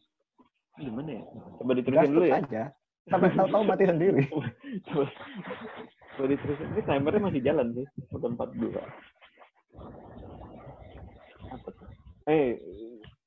gimana 0.76 1.22
ya 1.22 1.24
coba 1.62 1.72
diterusin 1.78 2.12
dulu 2.12 2.26
ya 2.26 2.42
aja 2.42 2.64
sampai 3.06 3.30
tahu-tahu 3.38 3.64
mati 3.66 3.86
sendiri. 3.86 4.26
Coba 6.16 6.26
diterusin. 6.26 6.68
Ini 6.74 6.82
timernya 6.90 7.22
masih 7.22 7.42
jalan 7.46 7.68
sih. 7.78 7.88
Udah 8.10 8.30
42. 8.34 8.82
Apa 11.54 11.70
tuh? 11.70 11.88
Eh, 12.26 12.58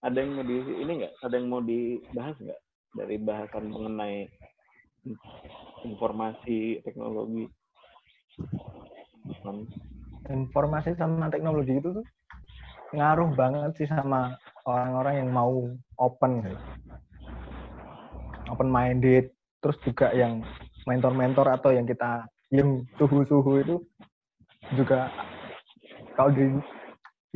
ada 0.03 0.19
yang 0.19 0.35
mau 0.35 0.43
di 0.47 0.57
ini 0.59 0.93
nggak? 1.05 1.14
Ada 1.23 1.35
yang 1.39 1.47
mau 1.47 1.62
dibahas 1.62 2.35
nggak 2.43 2.61
dari 2.99 3.16
bahasan 3.23 3.64
mengenai 3.71 4.27
informasi 5.87 6.83
teknologi? 6.83 7.47
Informasi 10.29 10.93
sama 10.97 11.33
teknologi 11.33 11.81
itu 11.81 11.93
tuh 12.01 12.07
ngaruh 12.93 13.33
banget 13.37 13.72
sih 13.76 13.89
sama 13.89 14.37
orang-orang 14.64 15.24
yang 15.24 15.29
mau 15.33 15.53
open 16.01 16.45
gitu. 16.45 16.59
Open 18.49 18.68
minded, 18.72 19.33
terus 19.61 19.76
juga 19.85 20.12
yang 20.16 20.41
mentor-mentor 20.89 21.53
atau 21.53 21.72
yang 21.72 21.85
kita 21.85 22.24
yang 22.49 22.81
suhu-suhu 22.97 23.61
itu 23.61 23.76
juga 24.72 25.12
kalau 26.16 26.33
di 26.33 26.49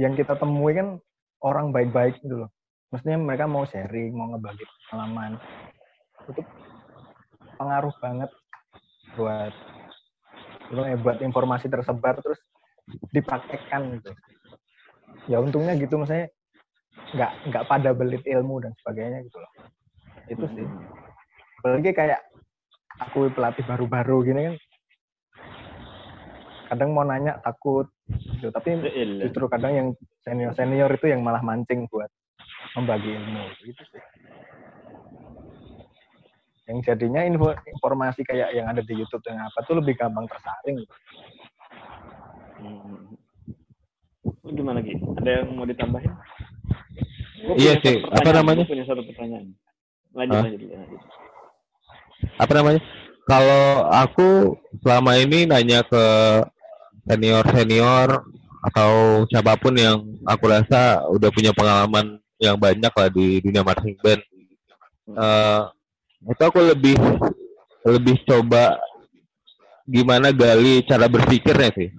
yang 0.00 0.16
kita 0.16 0.36
temui 0.40 0.72
kan 0.72 0.96
orang 1.44 1.68
baik-baik 1.68 2.16
gitu 2.24 2.46
loh 2.46 2.50
maksudnya 2.88 3.20
mereka 3.20 3.44
mau 3.44 3.68
sharing 3.68 4.16
mau 4.16 4.32
ngebagi 4.32 4.64
pengalaman 4.88 5.36
itu 6.32 6.42
pengaruh 7.60 7.94
banget 8.00 8.30
buat 9.16 9.52
ya, 10.72 10.96
buat 10.96 11.18
informasi 11.20 11.68
tersebar 11.68 12.20
terus 12.24 12.40
dipraktekkan 13.14 14.00
gitu. 14.00 14.10
Ya 15.30 15.38
untungnya 15.38 15.78
gitu 15.78 16.00
maksudnya 16.00 16.28
nggak 17.12 17.30
nggak 17.50 17.64
pada 17.68 17.90
belit 17.94 18.24
ilmu 18.26 18.62
dan 18.62 18.72
sebagainya 18.82 19.22
gitu 19.26 19.38
loh. 19.38 19.52
Itu 20.28 20.44
sih. 20.56 20.66
Apalagi 21.62 21.90
kayak 21.94 22.20
aku 22.98 23.30
pelatih 23.32 23.64
baru-baru 23.66 24.16
gini 24.26 24.40
kan 24.50 24.56
kadang 26.72 26.96
mau 26.96 27.04
nanya 27.04 27.36
takut 27.44 27.86
gitu. 28.08 28.48
Tapi 28.48 28.80
justru 29.20 29.44
kadang 29.46 29.72
yang 29.76 29.88
senior 30.24 30.56
senior 30.56 30.90
itu 30.90 31.12
yang 31.12 31.20
malah 31.20 31.44
mancing 31.44 31.84
buat 31.92 32.08
membagi 32.74 33.12
ilmu. 33.12 33.44
Gitu 33.60 33.82
sih. 33.92 34.02
Yang 36.70 36.78
jadinya 36.88 37.26
info, 37.26 37.52
informasi 37.52 38.22
kayak 38.24 38.54
yang 38.54 38.70
ada 38.70 38.80
di 38.80 38.94
YouTube 38.94 39.20
dan 39.26 39.44
apa 39.44 39.60
tuh 39.66 39.82
lebih 39.82 39.98
gampang 39.98 40.24
tersaring. 40.30 40.80
Hmm. 42.62 43.18
Gimana 44.54 44.78
lagi? 44.78 44.94
Ada 45.18 45.30
yang 45.42 45.48
mau 45.58 45.66
ditambahin? 45.66 46.12
Gua 47.42 47.54
iya 47.58 47.74
sih. 47.82 47.98
Apa 48.06 48.30
namanya? 48.30 48.62
punya 48.62 48.86
satu 48.86 49.02
pertanyaan. 49.02 49.50
Lanjut, 50.14 50.38
lanjut, 50.46 50.60
lanjut. 50.70 51.00
Apa 52.38 52.52
namanya? 52.54 52.80
Kalau 53.26 53.66
aku 53.90 54.28
selama 54.82 55.18
ini 55.18 55.46
nanya 55.46 55.82
ke 55.86 56.04
senior 57.06 57.42
senior 57.50 58.08
atau 58.62 58.90
siapa 59.26 59.58
pun 59.58 59.74
yang 59.74 59.98
aku 60.22 60.44
rasa 60.46 61.02
udah 61.10 61.30
punya 61.34 61.50
pengalaman 61.50 62.22
yang 62.38 62.54
banyak 62.54 62.92
lah 62.94 63.08
di 63.10 63.42
dunia 63.42 63.66
marching 63.66 63.98
band. 63.98 64.22
Uh, 65.10 65.66
itu 66.30 66.42
aku 66.46 66.62
lebih 66.62 66.94
lebih 67.82 68.22
coba 68.22 68.78
gimana 69.82 70.30
gali 70.30 70.86
cara 70.86 71.10
berpikirnya 71.10 71.74
sih 71.74 71.90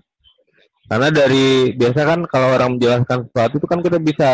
karena 0.87 1.07
dari 1.09 1.73
biasa 1.73 1.99
kan 2.03 2.19
kalau 2.27 2.53
orang 2.55 2.75
menjelaskan 2.75 3.27
sesuatu 3.27 3.55
itu 3.59 3.67
kan 3.67 3.79
kita 3.79 3.97
bisa 3.99 4.29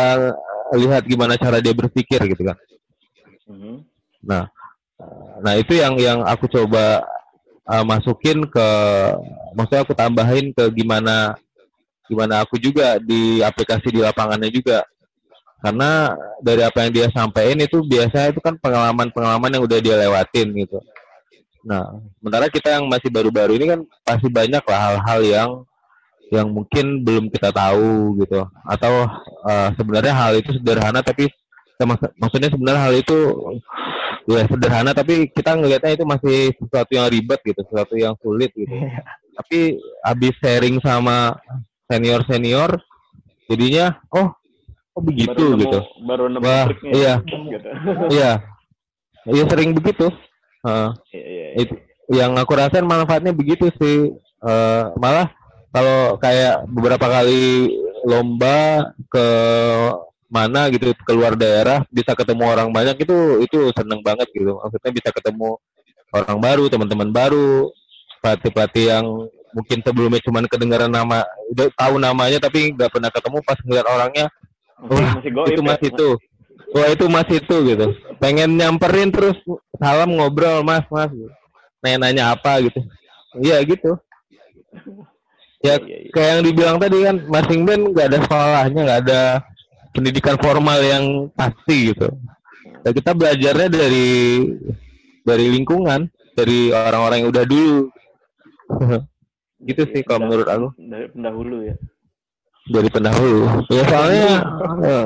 lihat 0.74 1.02
gimana 1.06 1.38
cara 1.38 1.62
dia 1.62 1.74
berpikir 1.74 2.20
gitu 2.30 2.42
kan 2.46 2.56
mm-hmm. 3.50 3.76
nah 4.26 4.44
nah 5.40 5.54
itu 5.56 5.78
yang 5.78 5.96
yang 5.96 6.20
aku 6.26 6.50
coba 6.50 7.06
uh, 7.64 7.84
masukin 7.86 8.44
ke 8.46 8.68
maksudnya 9.56 9.82
aku 9.86 9.94
tambahin 9.96 10.52
ke 10.52 10.64
gimana 10.74 11.38
gimana 12.10 12.42
aku 12.42 12.58
juga 12.58 12.98
di 12.98 13.38
aplikasi 13.40 13.94
di 13.94 14.02
lapangannya 14.02 14.50
juga 14.50 14.82
karena 15.60 16.16
dari 16.40 16.64
apa 16.64 16.88
yang 16.88 16.92
dia 16.92 17.06
sampaikan 17.12 17.60
itu 17.60 17.84
biasanya 17.84 18.32
itu 18.32 18.40
kan 18.40 18.56
pengalaman-pengalaman 18.56 19.60
yang 19.60 19.62
udah 19.68 19.78
dia 19.78 19.94
lewatin 20.00 20.56
gitu. 20.56 20.80
Nah, 21.60 21.84
sementara 22.16 22.48
kita 22.48 22.80
yang 22.80 22.88
masih 22.88 23.12
baru-baru 23.12 23.60
ini 23.60 23.68
kan 23.68 23.80
pasti 24.00 24.32
banyak 24.32 24.64
lah 24.64 24.80
hal-hal 24.80 25.20
yang 25.20 25.50
yang 26.30 26.48
mungkin 26.50 27.02
belum 27.02 27.28
kita 27.28 27.50
tahu 27.50 28.18
gitu. 28.22 28.46
Atau 28.66 29.06
uh, 29.44 29.68
sebenarnya 29.74 30.14
hal 30.14 30.32
itu 30.38 30.54
sederhana 30.56 31.02
tapi 31.02 31.30
mak 31.80 32.12
maksudnya 32.20 32.52
sebenarnya 32.52 32.82
hal 32.84 32.94
itu 32.96 33.18
ya 34.28 34.44
sederhana 34.44 34.92
tapi 34.92 35.32
kita 35.32 35.56
ngelihatnya 35.56 35.96
itu 35.96 36.04
masih 36.04 36.38
sesuatu 36.60 36.92
yang 36.92 37.08
ribet 37.08 37.40
gitu 37.40 37.60
sesuatu 37.64 37.96
yang 37.96 38.12
sulit 38.20 38.52
gitu. 38.52 38.68
Iya. 38.68 39.00
tapi 39.32 39.80
habis 40.04 40.36
sharing 40.44 40.76
sama 40.84 41.40
senior 41.88 42.20
senior 42.28 42.76
jadinya 43.48 43.96
oh 44.12 44.28
oh 44.92 45.02
begitu 45.02 45.32
baru 45.32 45.56
nemu, 45.56 45.62
gitu. 45.64 45.78
baru 46.04 46.24
nemu 46.28 46.44
Wah, 46.44 46.66
iya. 46.92 47.14
Gitu. 47.24 47.68
iya. 48.20 48.32
Iya 49.28 49.44
sering 49.52 49.76
begitu. 49.76 50.08
Uh, 50.64 50.92
iya, 51.12 51.20
iya, 51.20 51.46
iya. 51.56 51.60
Itu, 51.64 51.74
yang 52.10 52.32
aku 52.40 52.52
rasain 52.56 52.88
manfaatnya 52.88 53.36
begitu 53.36 53.68
sih. 53.76 54.16
Uh, 54.40 54.96
malah 54.96 55.28
kalau 55.70 56.18
kayak 56.18 56.66
beberapa 56.66 57.06
kali 57.06 57.70
lomba 58.06 58.90
ke 59.10 59.26
mana 60.30 60.70
gitu 60.70 60.94
keluar 61.02 61.34
daerah 61.34 61.82
bisa 61.90 62.14
ketemu 62.14 62.42
orang 62.46 62.68
banyak 62.70 63.02
itu 63.02 63.42
itu 63.42 63.58
seneng 63.74 63.98
banget 64.02 64.30
gitu 64.30 64.54
maksudnya 64.62 64.90
bisa 64.94 65.10
ketemu 65.10 65.58
orang 66.14 66.38
baru 66.38 66.64
teman-teman 66.70 67.10
baru 67.10 67.70
pelatih 68.22 68.50
pelatih 68.54 68.84
yang 68.94 69.06
mungkin 69.50 69.78
sebelumnya 69.82 70.22
cuma 70.22 70.46
kedengaran 70.46 70.90
nama 70.90 71.26
udah 71.50 71.66
tahu 71.74 71.98
namanya 71.98 72.38
tapi 72.38 72.70
nggak 72.70 72.90
pernah 72.94 73.10
ketemu 73.10 73.38
pas 73.42 73.58
ngeliat 73.66 73.86
orangnya 73.90 74.26
Wah, 74.86 75.20
masih 75.20 75.30
goib, 75.34 75.52
itu 75.52 75.60
masih 75.60 75.88
ya? 75.92 75.92
itu. 75.92 76.08
Wah, 76.70 76.86
itu 76.88 77.04
masih 77.10 77.36
itu 77.42 77.56
gitu. 77.68 77.86
Pengen 78.16 78.56
nyamperin 78.56 79.12
terus 79.12 79.36
salam 79.76 80.16
ngobrol, 80.16 80.64
Mas, 80.64 80.86
Mas. 80.88 81.12
Nanya-nanya 81.84 82.32
apa 82.32 82.64
gitu. 82.64 82.80
Iya 83.36 83.60
gitu. 83.68 84.00
Ya, 85.60 85.76
iya, 85.76 85.84
iya, 85.84 85.98
iya. 86.08 86.10
kayak 86.16 86.30
yang 86.32 86.42
dibilang 86.48 86.76
tadi 86.80 86.98
kan, 87.04 87.16
masing 87.28 87.60
band 87.68 87.82
nggak 87.92 88.06
ada 88.08 88.18
sekolahnya, 88.24 88.80
nggak 88.80 89.00
ada 89.04 89.22
pendidikan 89.92 90.36
formal 90.40 90.78
yang 90.80 91.04
pasti 91.36 91.92
gitu. 91.92 92.08
Ya, 92.80 92.90
kita 92.96 93.12
belajarnya 93.12 93.68
dari 93.68 94.08
dari 95.20 95.46
lingkungan, 95.52 96.08
dari 96.32 96.72
orang-orang 96.72 97.24
yang 97.24 97.30
udah 97.32 97.44
dulu. 97.44 97.80
gitu 99.68 99.82
sih 99.92 100.00
kalau 100.00 100.24
menurut 100.24 100.48
aku. 100.48 100.66
Dari 100.80 101.06
pendahulu 101.12 101.56
ya 101.68 101.76
dari 102.70 102.88
pendahulu. 102.88 103.66
Ya 103.72 103.82
soalnya 103.88 104.30
ya, 104.84 105.00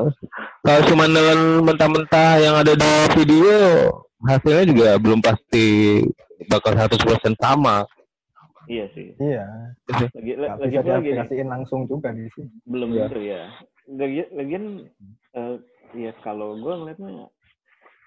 kalau 0.61 0.81
cuma 0.91 1.05
dengan 1.09 1.39
mentah-mentah 1.65 2.31
yang 2.41 2.55
ada 2.59 2.73
di 2.77 2.91
video 3.17 3.89
hasilnya 4.25 4.65
juga 4.69 4.87
belum 5.01 5.19
pasti 5.19 6.01
bakal 6.51 6.77
100% 6.77 7.33
sama. 7.39 7.87
Iya 8.65 8.85
sih. 8.93 9.13
Iya. 9.21 9.45
Lagi 9.89 10.31
lagi 10.37 10.77
lagi 10.81 11.11
lagi 11.13 11.43
langsung 11.45 11.85
juga 11.85 12.11
di 12.11 12.25
sini. 12.33 12.49
Belum 12.65 12.89
ya. 12.93 13.05
tentu 13.07 13.21
ya. 13.21 13.41
Lagi 13.85 14.21
lagian 14.33 14.65
uh, 15.37 15.55
ya 15.93 16.11
kalau 16.25 16.57
gue 16.57 16.73
ngeliatnya 16.73 17.29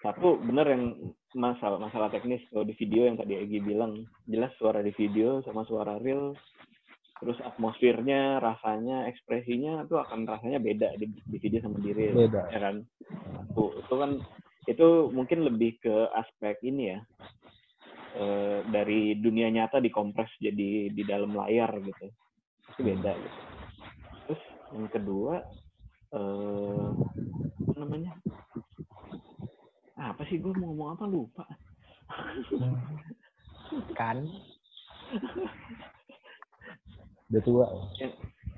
satu 0.03 0.39
bener 0.39 0.67
yang 0.71 0.85
masalah 1.35 1.79
masalah 1.83 2.09
teknis 2.09 2.43
kalau 2.55 2.63
di 2.63 2.75
video 2.79 3.11
yang 3.11 3.19
tadi 3.19 3.35
Egi 3.35 3.59
bilang 3.59 4.07
jelas 4.31 4.55
suara 4.57 4.79
di 4.79 4.95
video 4.95 5.43
sama 5.43 5.67
suara 5.67 5.99
real 5.99 6.39
terus 7.19 7.39
atmosfernya 7.43 8.39
rasanya 8.39 9.11
ekspresinya 9.11 9.83
itu 9.83 9.99
akan 9.99 10.23
rasanya 10.23 10.63
beda 10.63 10.95
di, 11.03 11.11
di 11.11 11.39
video 11.43 11.59
sama 11.67 11.83
diri 11.83 12.15
beda. 12.15 12.47
ya 12.55 12.59
kan 12.63 12.77
itu 13.51 13.65
itu 13.75 13.95
kan 13.99 14.11
itu 14.71 14.89
mungkin 15.11 15.39
lebih 15.51 15.83
ke 15.83 15.97
aspek 16.15 16.63
ini 16.63 16.95
ya 16.95 16.99
e, 18.15 18.25
dari 18.69 19.17
dunia 19.19 19.51
nyata 19.53 19.83
dikompres 19.83 20.31
jadi 20.41 20.93
di 20.93 21.03
dalam 21.05 21.35
layar 21.35 21.73
gitu. 21.83 22.07
Itu 22.75 22.81
beda 22.85 23.13
gitu. 23.13 23.41
Terus 24.29 24.43
yang 24.77 24.89
kedua 24.93 25.35
e, 26.13 26.21
apa 27.69 27.77
namanya? 27.77 28.13
Apa 29.99 30.23
sih 30.31 30.39
gue 30.39 30.55
mau 30.55 30.71
ngomong 30.73 30.89
apa? 30.95 31.05
Lupa. 31.11 31.45
Kan? 33.99 34.25
Udah 37.29 37.43
tua. 37.45 37.67
Ya. 38.01 38.09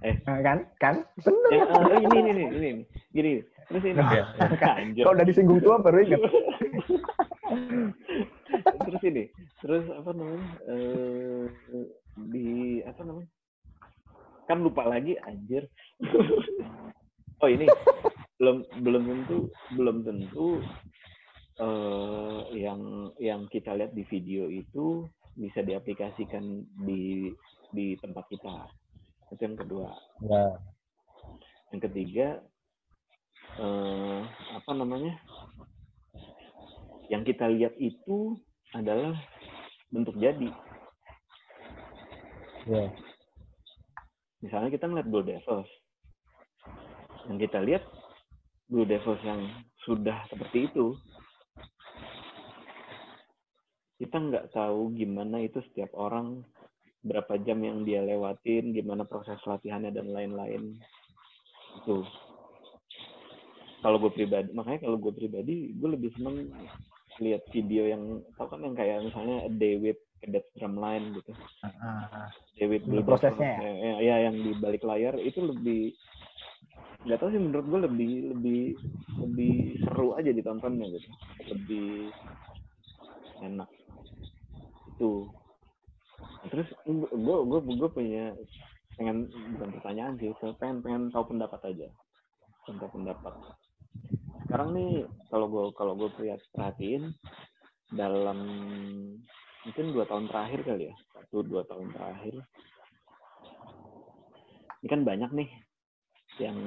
eh. 0.06 0.14
Kan? 0.22 0.62
Kan? 0.78 1.02
Benar 1.18 1.50
ya, 1.50 1.64
uh, 1.66 1.98
ini 1.98 2.06
ini 2.06 2.30
ini 2.30 2.44
ini 2.54 2.70
gini 3.10 3.42
terus 3.70 3.86
ini. 3.86 3.98
Ya, 3.98 4.26
ya. 4.38 4.46
kalau 5.06 5.14
udah 5.14 5.26
disinggung 5.26 5.62
tua 5.62 5.78
baru 5.78 6.02
ingat 6.02 6.22
terus 8.86 9.02
ini 9.06 9.24
terus 9.62 9.84
apa 9.94 10.10
namanya 10.14 10.46
uh, 10.66 11.44
di 12.30 12.80
apa 12.84 13.00
namanya 13.06 13.30
kan 14.50 14.58
lupa 14.66 14.82
lagi 14.82 15.14
anjir. 15.22 15.70
Oh 17.40 17.48
ini 17.48 17.70
belum 18.36 18.66
belum 18.82 19.02
tentu 19.06 19.38
belum 19.78 20.02
tentu 20.02 20.58
uh, 21.62 22.50
yang 22.50 23.14
yang 23.22 23.46
kita 23.48 23.72
lihat 23.78 23.94
di 23.94 24.02
video 24.10 24.50
itu 24.50 25.06
bisa 25.38 25.62
diaplikasikan 25.62 26.66
di 26.84 27.30
di 27.70 27.94
tempat 28.02 28.26
kita. 28.28 28.66
Itu 29.30 29.40
yang 29.40 29.56
kedua. 29.56 29.88
Ya. 30.26 30.58
yang 31.70 31.80
ketiga 31.86 32.42
eh, 33.62 34.20
apa 34.58 34.70
namanya 34.74 35.14
yang 37.10 37.26
kita 37.26 37.50
lihat 37.50 37.74
itu 37.82 38.38
adalah 38.70 39.18
bentuk 39.90 40.14
jadi. 40.16 40.54
Ya. 42.68 42.86
misalnya 44.44 44.70
kita 44.70 44.86
ngeliat 44.86 45.08
Blue 45.10 45.26
Devils. 45.26 45.70
Yang 47.26 47.38
kita 47.50 47.58
lihat 47.66 47.82
Blue 48.70 48.86
Devils 48.86 49.20
yang 49.26 49.42
sudah 49.82 50.22
seperti 50.30 50.70
itu 50.70 50.94
kita 54.00 54.16
nggak 54.16 54.56
tahu 54.56 54.96
gimana 54.96 55.44
itu 55.44 55.60
setiap 55.72 55.92
orang 55.92 56.40
berapa 57.04 57.36
jam 57.44 57.60
yang 57.60 57.84
dia 57.84 58.00
lewatin 58.00 58.72
gimana 58.72 59.04
proses 59.04 59.40
latihannya 59.44 59.92
dan 59.92 60.08
lain-lain. 60.08 60.78
Itu 61.80 62.04
kalau 63.80 63.96
gue 64.00 64.12
pribadi 64.12 64.52
makanya 64.52 64.88
kalau 64.88 64.96
gue 65.00 65.12
pribadi 65.12 65.72
gue 65.72 65.88
lebih 65.88 66.12
seneng 66.16 66.48
lihat 67.20 67.44
video 67.52 67.84
yang 67.86 68.24
tau 68.34 68.48
kan 68.48 68.64
yang 68.64 68.74
kayak 68.74 69.04
misalnya 69.04 69.46
day 69.60 69.76
with 69.76 70.00
cadet 70.20 70.44
drumline 70.56 71.12
gitu. 71.16 71.32
Ah, 71.64 72.28
day 72.56 72.66
with 72.68 72.84
Ini 72.84 73.00
Blue 73.00 73.04
prosesnya 73.04 73.60
Dot, 73.60 73.76
ya, 73.80 73.94
ya 74.00 74.16
yang 74.28 74.36
di 74.40 74.52
balik 74.56 74.84
layar 74.84 75.16
itu 75.20 75.40
lebih 75.44 75.92
nggak 77.00 77.16
tahu 77.16 77.32
sih 77.32 77.40
menurut 77.40 77.64
gue 77.64 77.80
lebih 77.88 78.12
lebih 78.36 78.62
lebih 79.24 79.54
seru 79.84 80.16
aja 80.16 80.30
ditontonnya 80.32 80.86
gitu. 80.92 81.08
Lebih 81.48 82.12
enak. 83.40 83.68
Itu. 84.96 85.28
Terus 86.52 86.68
gue 86.88 87.38
gue 87.44 87.60
gue 87.64 87.90
punya 87.92 88.32
pengen 89.00 89.32
bukan 89.56 89.68
pertanyaan 89.80 90.14
sih 90.20 90.32
pengen 90.60 90.84
pengen 90.84 91.02
tahu 91.12 91.32
pendapat 91.32 91.60
aja. 91.68 91.88
Tahu 92.68 92.88
pendapat 92.92 93.32
sekarang 94.50 94.74
nih 94.74 95.06
kalau 95.30 95.46
gue 95.46 95.64
kalau 95.78 95.94
gue 95.94 96.10
perhatiin 96.50 97.14
dalam 97.94 98.38
mungkin 99.62 99.94
dua 99.94 100.10
tahun 100.10 100.26
terakhir 100.26 100.66
kali 100.66 100.90
ya 100.90 100.94
satu 101.14 101.46
dua 101.46 101.62
tahun 101.70 101.94
terakhir 101.94 102.34
ini 104.82 104.88
kan 104.90 105.06
banyak 105.06 105.30
nih 105.38 105.50
yang 106.42 106.58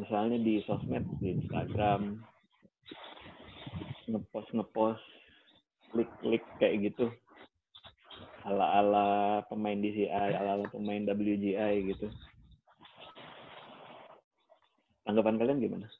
misalnya 0.00 0.40
di 0.40 0.64
sosmed 0.64 1.04
di 1.20 1.44
Instagram 1.44 2.24
ngepost 4.08 4.48
ngepost 4.56 5.04
klik 5.92 6.08
klik 6.24 6.44
kayak 6.56 6.88
gitu 6.88 7.12
ala 8.48 8.80
ala 8.80 9.06
pemain 9.52 9.76
DCI 9.76 10.08
ala 10.08 10.56
ala 10.56 10.64
pemain 10.72 11.04
WGI 11.04 11.84
gitu 11.92 12.08
tanggapan 15.06 15.38
kalian 15.38 15.62
gimana? 15.62 15.86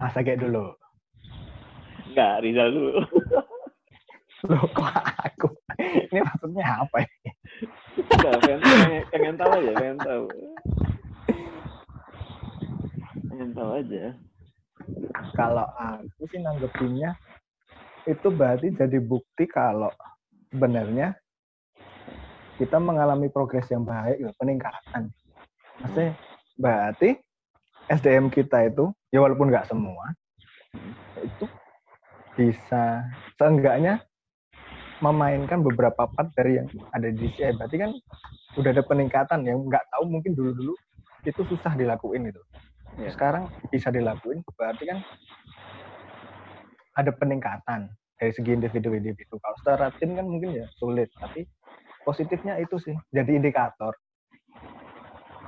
Masa 0.00 0.24
kayak 0.24 0.40
dulu. 0.40 0.72
Enggak, 2.08 2.40
Rizal 2.42 2.68
dulu. 2.72 3.04
Loh, 4.48 4.64
kok 4.72 4.88
aku? 5.22 5.48
Ini 5.78 6.24
maksudnya 6.24 6.82
apa 6.82 7.04
ya? 7.04 7.10
Enggak, 8.00 8.34
pengen, 8.40 8.60
pengen, 8.64 9.04
pengen 9.12 9.34
tahu 9.36 9.52
aja, 9.52 9.72
pengen 9.76 9.98
tahu. 10.00 10.26
Pengen 13.28 13.50
tahu 13.52 13.70
aja. 13.76 14.04
Kalau 15.36 15.66
aku 15.76 16.22
sih 16.32 16.40
nanggepinnya 16.40 17.12
itu 18.08 18.32
berarti 18.32 18.72
jadi 18.72 18.98
bukti 19.04 19.44
kalau 19.44 19.92
sebenarnya 20.48 21.12
kita 22.56 22.80
mengalami 22.80 23.28
progres 23.30 23.68
yang 23.70 23.86
baik, 23.86 24.18
ya, 24.18 24.32
peningkatan. 24.34 25.14
Maksudnya 25.82 26.12
berarti 26.58 27.18
SDM 27.88 28.28
kita 28.28 28.68
itu, 28.68 28.90
ya 29.14 29.22
walaupun 29.24 29.48
nggak 29.48 29.70
semua, 29.70 30.12
itu 31.22 31.44
bisa 32.38 33.02
seenggaknya 33.34 34.02
memainkan 34.98 35.62
beberapa 35.62 36.10
part 36.10 36.28
dari 36.34 36.58
yang 36.58 36.68
ada 36.90 37.08
di 37.10 37.30
DCI. 37.30 37.54
Berarti 37.54 37.76
kan 37.78 37.90
udah 38.58 38.70
ada 38.74 38.82
peningkatan 38.82 39.40
yang 39.46 39.62
nggak 39.66 39.86
tahu 39.94 40.10
mungkin 40.10 40.34
dulu-dulu 40.34 40.74
itu 41.26 41.40
susah 41.46 41.74
dilakuin 41.78 42.30
gitu. 42.30 42.42
Ya. 42.98 43.10
Sekarang 43.14 43.46
bisa 43.70 43.94
dilakuin, 43.94 44.42
berarti 44.58 44.84
kan 44.90 44.98
ada 46.98 47.14
peningkatan 47.14 47.94
dari 48.18 48.32
segi 48.34 48.50
individu-individu. 48.58 49.38
Kalau 49.38 49.56
secara 49.62 49.86
tim 50.02 50.18
kan 50.18 50.26
mungkin 50.26 50.58
ya 50.58 50.66
sulit, 50.82 51.06
tapi 51.14 51.46
positifnya 52.02 52.58
itu 52.58 52.74
sih 52.82 52.94
jadi 53.14 53.38
indikator. 53.38 53.94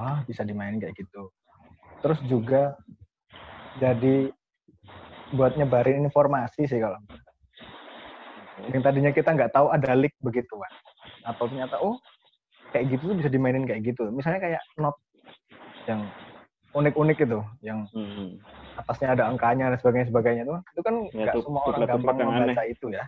Ah, 0.00 0.24
bisa 0.24 0.40
dimainin 0.42 0.80
kayak 0.80 0.96
gitu. 0.96 1.28
Terus 2.00 2.16
juga 2.24 2.80
jadi 3.76 4.32
buat 5.30 5.54
nyebarin 5.54 6.00
informasi 6.02 6.64
sih 6.64 6.80
kalau 6.80 6.96
yang 8.66 8.82
tadinya 8.82 9.12
kita 9.12 9.30
nggak 9.30 9.52
tahu 9.54 9.70
ada 9.70 9.94
leak 9.94 10.10
begituan 10.18 10.68
atau 11.22 11.46
ternyata 11.46 11.78
oh 11.78 12.02
kayak 12.74 12.96
gitu 12.96 13.14
tuh 13.14 13.16
bisa 13.16 13.30
dimainin 13.30 13.62
kayak 13.62 13.82
gitu 13.86 14.10
misalnya 14.10 14.42
kayak 14.42 14.62
not 14.74 14.98
yang 15.86 16.02
unik-unik 16.72 17.18
itu 17.20 17.40
yang 17.62 17.86
Hmm. 17.90 18.42
atasnya 18.76 19.14
ada 19.14 19.24
angkanya 19.30 19.70
dan 19.70 19.78
sebagainya 19.78 20.06
sebagainya 20.08 20.42
itu 20.44 20.54
itu 20.54 20.80
kan 20.82 20.94
Ya, 21.10 21.22
nggak 21.30 21.34
tuh, 21.38 21.42
semua 21.46 21.62
orang 21.62 21.80
gampang 21.86 22.16
membaca 22.18 22.62
aneh. 22.62 22.66
itu 22.70 22.86
ya 22.90 23.04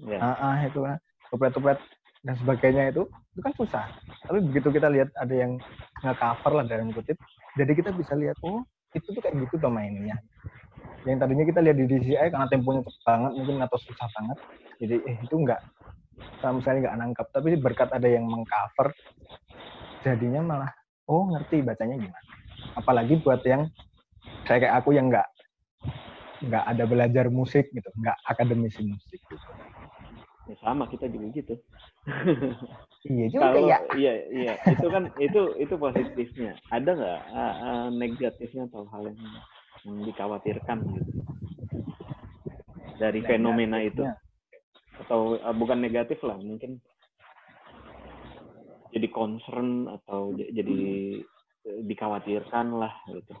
Ya. 0.00 0.18
ah, 0.18 0.36
ah, 0.42 0.56
itu 0.64 0.78
kan 0.80 0.96
tuplet-tuplet 1.30 1.78
dan 2.20 2.34
sebagainya 2.36 2.92
itu 2.92 3.08
itu 3.08 3.40
kan 3.40 3.52
susah. 3.56 3.84
Tapi 4.28 4.38
begitu 4.44 4.68
kita 4.68 4.92
lihat 4.92 5.08
ada 5.16 5.34
yang 5.34 5.56
nge-cover 6.04 6.52
lah 6.60 6.64
dalam 6.68 6.92
kutip 6.92 7.16
jadi 7.56 7.72
kita 7.72 7.90
bisa 7.96 8.12
lihat 8.16 8.36
oh 8.44 8.64
itu 8.92 9.06
tuh 9.06 9.20
kayak 9.22 9.36
gitu 9.48 9.56
tuh 9.56 9.72
mainnya. 9.72 10.16
Yang 11.08 11.24
tadinya 11.24 11.44
kita 11.48 11.60
lihat 11.64 11.76
di 11.80 11.86
DCI 11.88 12.28
karena 12.28 12.46
temponya 12.52 12.84
cepet 12.84 13.02
banget 13.08 13.32
mungkin 13.32 13.56
atau 13.64 13.78
susah 13.80 14.08
banget 14.12 14.38
jadi 14.80 14.96
eh 15.08 15.16
itu 15.20 15.34
enggak 15.36 15.60
sama 16.44 16.60
sekali 16.60 16.84
nggak 16.84 16.96
nangkap 17.00 17.26
tapi 17.32 17.56
berkat 17.56 17.88
ada 17.88 18.04
yang 18.04 18.28
mengcover 18.28 18.92
jadinya 20.04 20.40
malah 20.44 20.70
oh 21.08 21.32
ngerti 21.32 21.64
bacanya 21.64 21.96
gimana. 21.96 22.28
Apalagi 22.76 23.16
buat 23.24 23.40
yang 23.48 23.64
saya 24.44 24.60
kayak 24.60 24.76
aku 24.84 24.92
yang 24.92 25.08
nggak 25.08 25.24
nggak 26.40 26.64
ada 26.64 26.84
belajar 26.88 27.26
musik 27.28 27.68
gitu 27.72 27.88
nggak 28.00 28.16
akademisi 28.24 28.80
musik 28.84 29.20
gitu 29.28 29.48
Ya, 30.50 30.58
sama 30.66 30.90
kita 30.90 31.06
juga 31.06 31.30
gitu. 31.30 31.54
iya 33.06 33.26
juga 33.30 33.54
Kalau 33.54 33.70
ya. 33.70 33.78
iya 33.94 34.12
iya. 34.34 34.52
Itu 34.66 34.86
kan 34.90 35.14
itu 35.22 35.40
itu 35.62 35.74
positifnya. 35.78 36.58
Ada 36.74 36.90
nggak 36.90 37.20
ah, 37.30 37.54
ah, 37.62 37.84
negatifnya 37.94 38.66
atau 38.66 38.82
hal 38.90 39.14
yang, 39.14 39.20
yang 39.86 39.96
dikhawatirkan 40.10 40.78
gitu? 40.98 41.10
Dari 42.98 43.22
fenomena 43.22 43.78
itu? 43.78 44.02
Atau 45.06 45.38
ah, 45.38 45.54
bukan 45.54 45.78
negatif 45.78 46.18
lah 46.26 46.34
mungkin 46.34 46.82
jadi 48.90 49.06
concern 49.14 49.86
atau 49.86 50.34
jadi 50.34 50.78
eh, 51.62 51.80
dikhawatirkan 51.86 52.74
lah 52.74 52.90
gitu. 53.06 53.34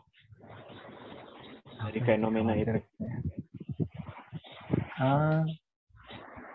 Dari 1.82 2.00
fenomena 2.06 2.54
itu. 2.54 2.78
Ah, 5.00 5.42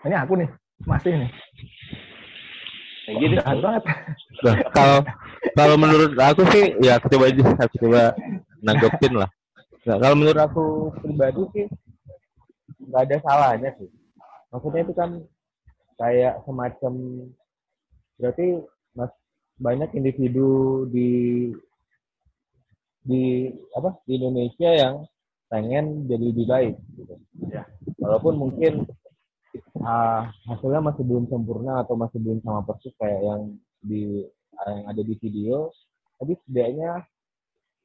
ini 0.06 0.16
aku 0.16 0.32
nih 0.38 0.48
masih 0.86 1.12
nih 1.18 1.30
Kayak 3.06 3.16
gitu. 3.22 3.34
Jahat 3.38 3.58
banget 3.62 3.84
Nah, 4.44 4.56
kalau 4.74 4.98
kalau 5.56 5.76
menurut 5.80 6.12
aku 6.20 6.42
sih 6.52 6.76
ya 6.82 7.00
aku 7.00 7.06
coba 7.08 7.32
aja 7.32 7.42
aku 7.64 7.74
coba 7.86 8.02
nanggepin 8.60 9.14
lah. 9.16 9.30
Nah, 9.88 9.96
kalau 10.02 10.14
menurut 10.18 10.40
aku 10.42 10.64
pribadi 11.00 11.42
sih 11.54 11.66
nggak 12.90 13.02
ada 13.08 13.16
salahnya 13.24 13.70
sih. 13.80 13.88
Maksudnya 14.52 14.84
itu 14.84 14.92
kan 14.92 15.10
kayak 15.96 16.44
semacam 16.44 16.92
berarti 18.20 18.46
mas 18.92 19.12
banyak 19.56 19.88
individu 19.96 20.84
di 20.92 21.10
di 23.06 23.48
apa 23.72 23.96
di 24.04 24.20
Indonesia 24.20 24.68
yang 24.68 24.94
pengen 25.48 26.04
jadi 26.10 26.24
lebih 26.28 26.46
baik 26.50 26.74
gitu. 26.98 27.14
Ya. 27.48 27.64
Walaupun 28.02 28.36
mungkin 28.36 28.84
ah, 29.82 30.30
hasilnya 30.48 30.80
masih 30.80 31.02
belum 31.04 31.28
sempurna 31.28 31.82
atau 31.84 31.94
masih 31.98 32.18
belum 32.22 32.38
sama 32.42 32.64
persis 32.64 32.94
kayak 32.96 33.20
yang 33.22 33.42
di 33.82 34.24
yang 34.66 34.88
ada 34.88 35.02
di 35.04 35.14
video, 35.20 35.68
tapi 36.16 36.32
setidaknya 36.40 37.04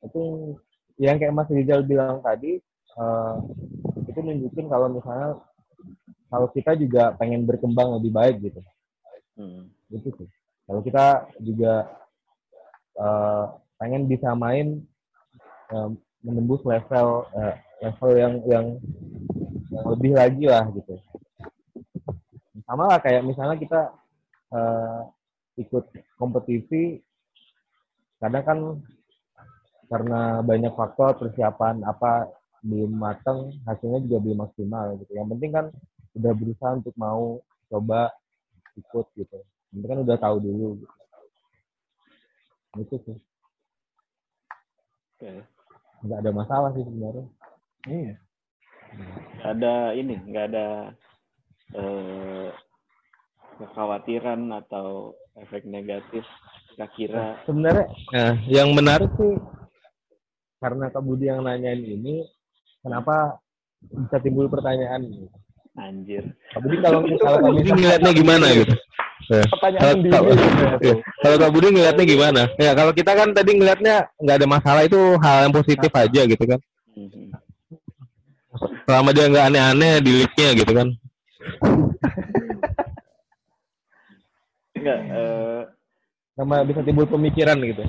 itu 0.02 0.56
yang 0.98 1.20
kayak 1.20 1.36
Mas 1.36 1.52
Rizal 1.52 1.84
bilang 1.84 2.24
tadi 2.24 2.62
eh, 2.96 3.36
itu 4.08 4.20
nunjukin 4.20 4.72
kalau 4.72 4.88
misalnya 4.88 5.40
kalau 6.32 6.48
kita 6.56 6.80
juga 6.80 7.12
pengen 7.20 7.44
berkembang 7.44 8.00
lebih 8.00 8.12
baik 8.16 8.38
gitu. 8.40 8.62
Hmm. 9.36 9.72
itu 9.92 10.12
sih. 10.16 10.30
Kalau 10.70 10.82
kita 10.86 11.28
juga 11.42 11.90
eh, 12.96 13.46
pengen 13.82 14.06
bisa 14.08 14.32
main 14.38 14.80
eh, 15.74 15.90
menembus 16.22 16.62
level 16.64 17.26
eh, 17.34 17.56
level 17.82 18.12
yang 18.14 18.34
yang 18.46 18.66
yang 19.74 19.86
lebih 19.98 20.12
lagi 20.14 20.46
lah 20.46 20.70
gitu 20.70 21.01
sama 22.72 22.88
lah 22.88 23.04
kayak 23.04 23.28
misalnya 23.28 23.60
kita 23.60 23.92
eh, 24.56 25.02
ikut 25.60 25.92
kompetisi 26.16 27.04
kadang 28.24 28.44
kan 28.48 28.60
karena 29.92 30.40
banyak 30.40 30.72
faktor 30.72 31.20
persiapan 31.20 31.84
apa 31.84 32.32
belum 32.64 32.96
matang 32.96 33.52
hasilnya 33.68 34.08
juga 34.08 34.18
belum 34.24 34.40
maksimal 34.48 34.96
gitu. 35.04 35.12
Yang 35.20 35.28
penting 35.36 35.52
kan 35.52 35.66
udah 36.16 36.32
berusaha 36.32 36.72
untuk 36.80 36.96
mau 36.96 37.44
coba 37.68 38.08
ikut 38.80 39.06
gitu. 39.20 39.40
Penting 39.76 39.90
kan 39.92 40.00
udah 40.08 40.16
tahu 40.16 40.36
dulu 40.40 40.80
gitu. 40.80 40.96
itu 42.80 42.96
sih. 43.04 43.18
Oke. 45.20 45.44
nggak 46.08 46.20
ada 46.24 46.32
masalah 46.32 46.70
sih 46.72 46.88
sebenarnya. 46.88 47.28
Iya. 47.84 48.16
Nggak 49.36 49.52
ada 49.60 49.76
ini, 49.92 50.16
nggak 50.24 50.46
ada 50.56 50.66
eh, 51.76 52.48
kekhawatiran 53.60 54.42
atau 54.52 55.16
efek 55.38 55.64
negatif 55.66 56.26
kira-kira 56.74 57.38
sebenarnya 57.46 57.86
nah, 58.12 58.34
yang 58.48 58.74
menarik 58.74 59.12
sih 59.20 59.36
karena 60.62 60.90
Kak 60.90 61.04
Budi 61.04 61.30
yang 61.30 61.44
nanyain 61.46 61.82
ini 61.82 62.26
kenapa 62.82 63.38
bisa 63.82 64.18
timbul 64.22 64.50
pertanyaan 64.50 65.06
gitu. 65.06 65.28
anjir 65.78 66.24
Kak 66.54 66.62
Budi 66.64 66.76
kalau 66.82 67.00
kalau 67.20 67.38
Kak 67.40 67.52
Budi 67.54 67.70
ngeliatnya 67.72 68.12
gimana 68.14 68.48
gitu 68.56 68.76
Ya. 69.30 69.46
Pertanyaan 69.48 69.80
Kalau- 69.80 69.96
sendiri. 69.96 70.12
kalau- 70.12 70.82
ya. 70.82 70.94
Kalau 71.24 71.36
Kak 71.40 71.52
Budi 71.54 71.68
ngeliatnya 71.72 72.06
gimana? 72.10 72.42
Ya 72.58 72.72
kalau 72.76 72.92
kita 72.92 73.12
kan 73.16 73.30
tadi 73.32 73.52
ngeliatnya 73.56 73.96
nggak 74.20 74.36
ada 74.42 74.48
masalah 74.50 74.82
itu 74.84 75.00
hal 75.24 75.38
yang 75.48 75.54
positif 75.56 75.92
aja 75.94 76.22
gitu 76.28 76.44
kan. 76.44 76.60
Mhm. 76.98 77.32
Selama 78.84 79.10
dia 79.16 79.26
nggak 79.32 79.46
aneh-aneh 79.48 79.94
di 80.04 80.12
leak-nya 80.20 80.50
gitu 80.58 80.72
kan. 80.76 80.88
Enggak 84.78 85.00
eh, 85.06 85.62
Sama 86.32 86.64
bisa 86.66 86.82
timbul 86.82 87.06
pemikiran 87.06 87.60
gitu. 87.62 87.84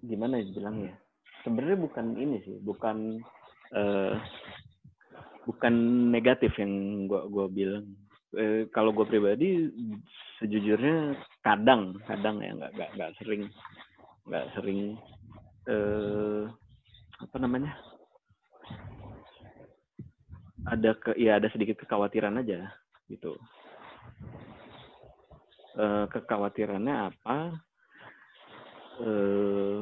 gimana 0.00 0.42
ya 0.42 0.50
bilangnya 0.50 0.92
sebenarnya 1.46 1.78
bukan 1.86 2.06
ini 2.18 2.42
sih 2.42 2.58
bukan 2.66 3.22
eh, 3.76 4.14
bukan 5.46 5.74
negatif 6.10 6.52
yang 6.58 7.06
gua 7.06 7.30
gua 7.30 7.46
bilang. 7.46 7.86
Eh, 8.30 8.70
kalau 8.70 8.94
gue 8.94 9.02
pribadi 9.10 9.66
sejujurnya 10.38 11.18
kadang 11.42 11.98
kadang 12.06 12.38
ya 12.38 12.54
nggak 12.54 12.72
nggak 12.78 12.90
nggak 12.94 13.10
sering 13.18 13.42
nggak 14.30 14.46
sering 14.54 14.94
eh 15.66 16.46
apa 17.18 17.36
namanya 17.42 17.74
ada 20.68 20.90
ke 20.98 21.16
ya 21.16 21.40
ada 21.40 21.48
sedikit 21.48 21.80
kekhawatiran 21.84 22.40
aja 22.40 22.68
gitu 23.08 23.36
Eh, 25.70 26.04
kekhawatirannya 26.10 26.94
apa 27.14 27.54
eh 29.00 29.80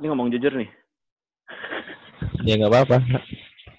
ini 0.00 0.04
ngomong 0.08 0.32
jujur 0.32 0.56
nih 0.56 0.70
Ya 2.44 2.60
nggak 2.60 2.72
apa-apa. 2.72 2.98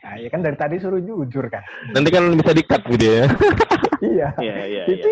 Nah, 0.05 0.15
ya 0.21 0.29
kan 0.29 0.41
dari 0.41 0.57
tadi 0.57 0.81
suruh 0.81 1.01
jujur 1.01 1.45
kan. 1.49 1.61
Nanti 1.93 2.09
kan 2.09 2.33
bisa 2.33 2.53
di-cut 2.53 2.81
video 2.89 3.25
ya. 3.25 3.27
Iya. 4.05 4.27
Iya 4.41 4.55
iya 4.65 4.83
iya. 4.89 5.05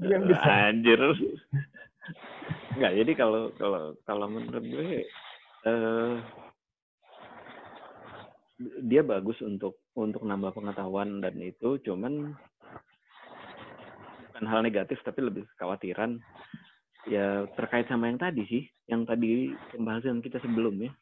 Bisa. 0.00 0.50
Anjir. 0.72 1.00
Enggak, 2.76 2.92
jadi 2.96 3.12
kalau 3.16 3.52
kalau 3.56 3.96
kalau 4.04 4.26
menurut 4.28 4.64
gue 4.64 5.04
eh 5.68 6.12
dia 8.58 9.06
bagus 9.06 9.38
untuk 9.42 9.86
untuk 9.94 10.26
nambah 10.26 10.50
pengetahuan 10.50 11.22
dan 11.22 11.38
itu 11.38 11.78
cuman 11.86 12.34
bukan 14.28 14.44
hal 14.50 14.60
negatif 14.66 14.98
tapi 15.06 15.22
lebih 15.22 15.46
kekhawatiran. 15.54 16.18
Ya 17.06 17.46
terkait 17.56 17.88
sama 17.88 18.10
yang 18.10 18.20
tadi 18.20 18.42
sih 18.44 18.62
yang 18.90 19.06
tadi 19.06 19.54
pembahasan 19.72 20.20
kita 20.20 20.42
sebelumnya 20.42 20.92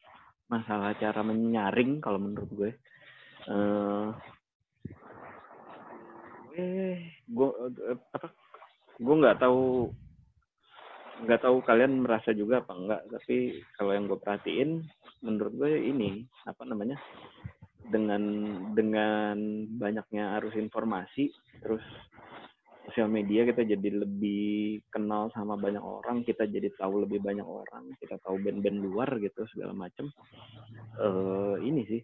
masalah 0.47 0.95
cara 1.01 1.25
menyaring 1.25 1.99
kalau 2.05 2.21
menurut 2.21 2.51
gue. 2.53 2.71
Eh 3.49 4.09
gue 6.57 6.69
gue 7.29 7.49
apa 8.17 8.33
gue 8.97 9.15
nggak 9.21 9.39
tahu 9.45 9.93
nggak 11.17 11.41
tahu 11.45 11.57
kalian 11.65 12.05
merasa 12.05 12.33
juga 12.33 12.65
apa 12.65 12.73
enggak 12.77 13.03
tapi 13.13 13.61
kalau 13.77 13.93
yang 13.93 14.05
gue 14.09 14.21
perhatiin 14.21 14.85
menurut 15.25 15.53
gue 15.57 15.73
ini 15.81 16.25
apa 16.45 16.63
namanya 16.69 16.99
dengan 17.87 18.23
dengan 18.75 19.37
banyaknya 19.79 20.37
arus 20.41 20.59
informasi 20.59 21.31
terus 21.63 21.83
sosial 22.87 23.11
media 23.11 23.47
kita 23.47 23.67
jadi 23.67 24.07
lebih 24.07 24.83
kenal 24.91 25.31
sama 25.35 25.59
banyak 25.59 25.83
orang 25.83 26.23
kita 26.23 26.47
jadi 26.47 26.71
tahu 26.79 27.07
lebih 27.07 27.23
banyak 27.23 27.47
orang 27.47 27.91
kita 27.99 28.19
tahu 28.23 28.39
band-band 28.43 28.79
luar 28.79 29.09
gitu 29.19 29.47
segala 29.51 29.75
macam 29.75 30.11
eh 30.99 31.57
ini 31.63 31.83
sih 31.87 32.03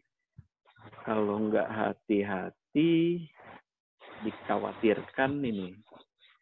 kalau 1.02 1.50
nggak 1.50 1.68
hati-hati 1.70 3.26
dikhawatirkan 4.22 5.42
ini. 5.42 5.74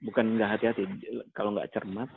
Bukan 0.01 0.37
nggak 0.37 0.51
hati-hati 0.57 0.85
kalau 1.37 1.57
nggak 1.57 1.73
cermat 1.77 2.09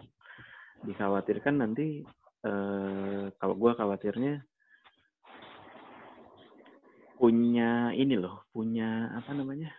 dikhawatirkan 0.84 1.64
nanti 1.64 2.04
eh, 2.44 3.24
kalau 3.40 3.56
gue 3.56 3.72
khawatirnya 3.76 4.44
punya 7.18 7.96
ini 7.96 8.20
loh 8.20 8.44
punya 8.52 9.08
apa 9.16 9.32
namanya 9.32 9.72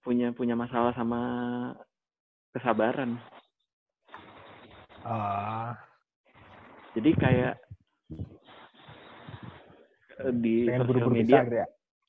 punya 0.00 0.32
punya 0.32 0.56
masalah 0.56 0.96
sama 0.96 1.20
kesabaran 2.56 3.20
Ah, 5.04 5.76
jadi 6.96 7.12
kayak 7.12 7.54
eh, 10.24 10.32
di 10.32 10.64
pengen 10.64 10.88
sosial 10.88 11.12
media 11.12 11.40
gitu 11.44 11.56
ya. 11.60 11.66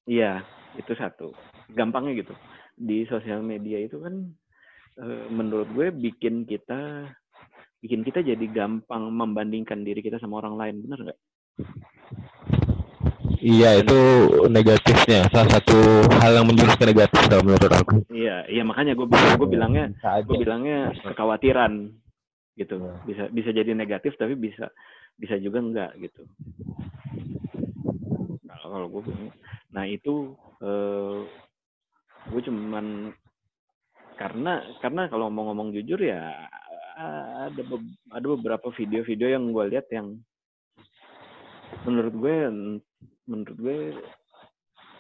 Iya, 0.08 0.34
itu 0.80 0.94
satu. 0.96 1.28
Gampangnya 1.76 2.24
gitu. 2.24 2.32
Di 2.80 3.04
sosial 3.12 3.44
media 3.44 3.84
itu 3.84 4.00
kan 4.00 4.32
menurut 5.30 5.68
gue 5.76 5.88
bikin 5.92 6.48
kita 6.48 7.12
bikin 7.84 8.02
kita 8.02 8.26
jadi 8.26 8.46
gampang 8.50 9.14
membandingkan 9.14 9.86
diri 9.86 10.02
kita 10.02 10.18
sama 10.18 10.42
orang 10.42 10.58
lain, 10.58 10.76
bener 10.82 11.00
nggak? 11.06 11.20
Iya 13.46 13.86
itu 13.86 14.00
negatifnya. 14.50 15.30
Salah 15.30 15.50
satu 15.54 15.78
hal 16.18 16.34
yang 16.42 16.50
menjurus 16.50 16.74
ke 16.82 16.86
negatif 16.90 17.30
kalau 17.30 17.46
menurut 17.46 17.70
aku. 17.70 18.02
Iya, 18.10 18.50
iya 18.50 18.64
makanya 18.66 18.98
gue 18.98 19.06
bilang 19.06 19.38
gue 19.38 19.50
bilangnya 19.50 19.86
Bisa 19.94 20.10
aja. 20.18 20.26
gue 20.26 20.36
bilangnya 20.42 20.80
kekhawatiran 21.06 21.74
gitu. 22.58 22.76
Iya. 22.82 22.94
Bisa 23.06 23.24
bisa 23.30 23.50
jadi 23.54 23.72
negatif 23.78 24.18
tapi 24.18 24.34
bisa 24.34 24.74
bisa 25.22 25.38
juga 25.38 25.62
enggak 25.62 25.92
gitu. 26.02 26.26
Kalau 28.50 28.68
kalau 28.74 28.88
gue 28.90 29.02
nah 29.70 29.86
itu 29.86 30.34
eh, 30.66 31.18
gue 32.34 32.42
cuman 32.50 33.14
karena 34.16 34.64
karena 34.80 35.08
kalau 35.12 35.28
mau 35.28 35.52
ngomong 35.52 35.76
jujur 35.76 36.00
ya 36.00 36.48
ada 37.46 37.62
be- 37.62 37.96
ada 38.12 38.26
beberapa 38.40 38.72
video-video 38.72 39.36
yang 39.36 39.52
gue 39.52 39.66
lihat 39.76 39.88
yang 39.92 40.16
menurut 41.84 42.14
gue 42.16 42.38
menurut 43.28 43.58
gue 43.60 43.80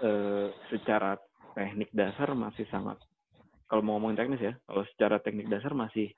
eh, 0.03 0.47
secara 0.69 1.15
teknik 1.55 1.89
dasar 1.95 2.35
masih 2.35 2.67
sangat 2.67 2.99
kalau 3.65 3.81
mau 3.81 3.97
ngomongin 3.97 4.19
teknis 4.19 4.43
ya 4.43 4.53
kalau 4.67 4.83
secara 4.93 5.17
teknik 5.23 5.47
dasar 5.47 5.71
masih 5.71 6.11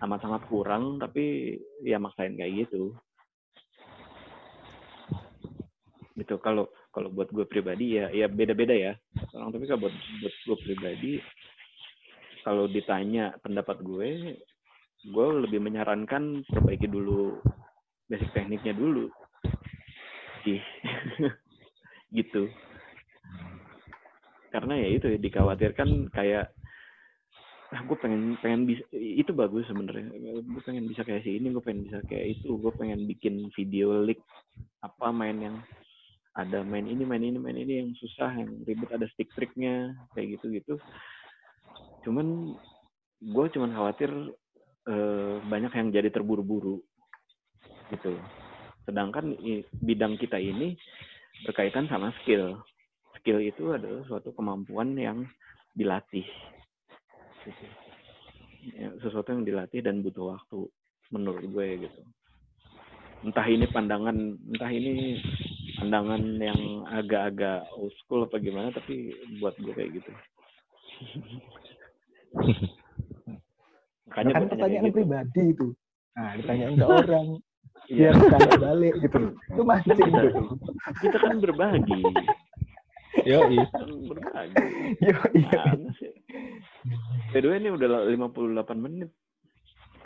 amat-sangat 0.00 0.46
kurang 0.46 1.00
tapi 1.00 1.56
ya 1.82 1.98
maksain 1.98 2.36
kayak 2.36 2.68
gitu. 2.68 2.94
Gitu 6.18 6.34
kalau 6.42 6.68
kalau 6.90 7.08
buat 7.10 7.30
gue 7.30 7.46
pribadi 7.46 7.98
ya 7.98 8.10
ya 8.10 8.26
beda-beda 8.30 8.74
ya. 8.74 8.92
Orang 9.34 9.50
tapi 9.54 9.66
kalau 9.66 9.88
buat 9.88 9.94
buat 9.94 10.34
gue 10.46 10.56
pribadi 10.64 11.12
kalau 12.48 12.64
ditanya 12.64 13.36
pendapat 13.44 13.84
gue 13.84 14.40
gue 15.04 15.26
lebih 15.44 15.60
menyarankan 15.60 16.48
perbaiki 16.48 16.88
dulu 16.88 17.36
basic 18.08 18.32
tekniknya 18.32 18.72
dulu. 18.72 19.12
Sih 20.48 20.56
gitu. 22.16 22.48
Karena 24.48 24.80
ya 24.80 24.88
itu 24.96 25.12
dikhawatirkan 25.20 26.08
kayak 26.08 26.48
ah 27.68 27.84
gue 27.84 28.00
pengen 28.00 28.40
pengen 28.40 28.64
bisa 28.64 28.80
itu 28.96 29.28
bagus 29.36 29.68
sebenarnya. 29.68 30.08
Gue 30.40 30.62
pengen 30.64 30.88
bisa 30.88 31.04
kayak 31.04 31.28
si 31.28 31.36
ini 31.36 31.52
gue 31.52 31.60
pengen 31.60 31.84
bisa 31.84 32.00
kayak 32.08 32.40
itu. 32.40 32.56
Gue 32.56 32.72
pengen 32.72 33.04
bikin 33.04 33.52
video 33.52 34.08
leak 34.08 34.24
apa 34.80 35.12
main 35.12 35.36
yang 35.36 35.56
ada 36.32 36.64
main 36.64 36.88
ini 36.88 37.04
main 37.04 37.20
ini 37.20 37.36
main 37.36 37.60
ini 37.60 37.84
yang 37.84 37.90
susah 38.00 38.32
yang 38.40 38.56
ribet 38.64 38.88
ada 38.88 39.04
stick 39.12 39.28
triknya 39.36 39.92
kayak 40.16 40.38
gitu 40.40 40.54
gitu 40.54 40.74
cuman 42.08 42.56
gue 43.20 43.46
cuman 43.52 43.70
khawatir 43.76 44.08
eh, 44.88 45.36
banyak 45.44 45.72
yang 45.76 45.88
jadi 45.92 46.08
terburu-buru. 46.08 46.80
Gitu. 47.92 48.16
Sedangkan 48.88 49.36
i- 49.44 49.68
bidang 49.84 50.16
kita 50.16 50.40
ini 50.40 50.72
berkaitan 51.44 51.84
sama 51.92 52.16
skill. 52.24 52.56
Skill 53.20 53.44
itu 53.44 53.76
adalah 53.76 54.00
suatu 54.08 54.32
kemampuan 54.32 54.96
yang 54.96 55.28
dilatih. 55.76 56.24
Ya, 58.72 58.88
sesuatu 59.04 59.28
yang 59.36 59.44
dilatih 59.44 59.84
dan 59.84 60.00
butuh 60.00 60.32
waktu 60.32 60.64
menurut 61.12 61.44
gue 61.44 61.88
gitu. 61.88 62.00
Entah 63.28 63.44
ini 63.44 63.68
pandangan 63.68 64.16
entah 64.56 64.70
ini 64.72 65.20
pandangan 65.76 66.22
yang 66.40 66.60
agak-agak 66.88 67.68
old 67.76 67.92
school 68.02 68.24
apa 68.24 68.40
gimana 68.40 68.72
tapi 68.74 69.14
buat 69.38 69.54
gue 69.58 69.74
kayak 69.74 70.02
gitu 70.02 70.12
makanya 74.08 74.32
kan 74.32 74.42
tanya 74.42 74.50
pertanyaan 74.50 74.84
gitu 74.84 74.96
pribadi 74.96 75.42
itu. 75.52 75.66
Nah, 76.16 76.30
ditanyain 76.36 76.74
ke 76.80 76.86
orang. 76.86 77.28
biar 77.88 78.12
tanda 78.20 78.56
balik 78.60 78.94
gitu 79.00 79.16
itu 79.32 79.62
mancing 79.64 79.96
Kita, 79.96 80.20
tuh 80.28 80.46
kita 81.00 81.16
kan 81.24 81.36
berbagi. 81.40 82.00
Yo, 83.24 83.38
Kan 83.48 83.88
berbagi. 84.04 84.64
Yo, 85.00 85.16
iya. 85.32 85.62
Sih? 85.96 86.12
By 87.32 87.40
the 87.40 87.48
way, 87.48 87.56
ini 87.56 87.72
udah 87.72 88.04
58 88.12 88.76
menit. 88.76 89.08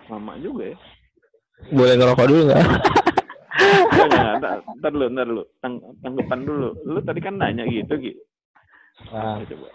Lama 0.06 0.38
juga 0.38 0.70
ya. 0.70 0.78
boleh 1.70 1.94
ngerokok 1.94 2.26
dulu 2.26 2.42
nggak? 2.50 2.62
Enggak, 2.62 4.06
enggak, 4.06 4.34
entar, 4.38 4.56
entar 4.62 4.90
dulu, 4.90 5.04
entar 5.10 5.26
dulu. 5.26 5.42
Tang, 5.58 5.74
tanggapan 6.02 6.40
dulu. 6.42 6.68
Lu 6.82 6.98
tadi 7.02 7.20
kan 7.22 7.34
nanya 7.38 7.64
gitu, 7.66 7.94
Gi. 7.98 8.12
Nah, 9.10 9.38
Coba, 9.38 9.46
coba. 9.46 9.68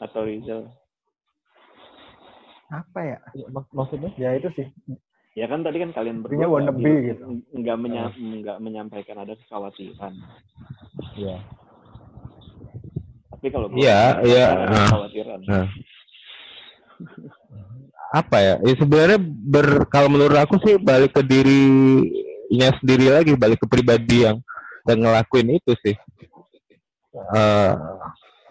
Atau 0.00 0.22
Rizal. 0.24 0.62
Apa 2.68 3.00
ya 3.00 3.18
mak- 3.48 3.70
maksudnya? 3.70 4.10
ya 4.16 4.34
itu 4.34 4.48
sih 4.54 4.68
Ya 5.34 5.50
kan 5.50 5.66
tadi 5.66 5.82
kan 5.82 5.90
kalian 5.90 6.22
berdua 6.22 6.46
wannabe 6.46 6.78
nggak- 6.78 7.04
gitu. 7.10 7.24
nggak 7.58 7.76
menya- 7.76 8.14
nggak 8.14 8.58
menyampaikan 8.62 9.18
ada 9.18 9.34
kekhawatiran. 9.34 10.14
Iya. 11.18 11.42
Tapi 13.34 13.46
kalau 13.50 13.66
Iya, 13.74 14.22
iya, 14.22 14.44
ada 14.46 14.62
ah. 14.62 14.86
kekhawatiran. 14.86 15.40
Nah. 15.42 15.66
apa 18.14 18.36
ya? 18.38 18.54
Ya 18.62 18.74
sebenarnya 18.78 19.18
ber 19.18 19.90
kalau 19.90 20.06
menurut 20.06 20.38
aku 20.38 20.54
sih 20.62 20.78
balik 20.78 21.18
ke 21.18 21.22
dirinya 21.26 22.70
sendiri 22.78 23.10
lagi, 23.10 23.34
balik 23.34 23.58
ke 23.58 23.66
pribadi 23.66 24.22
yang 24.22 24.38
yang 24.86 25.02
ngelakuin 25.02 25.58
itu 25.58 25.74
sih. 25.82 25.98
Eh, 27.10 27.70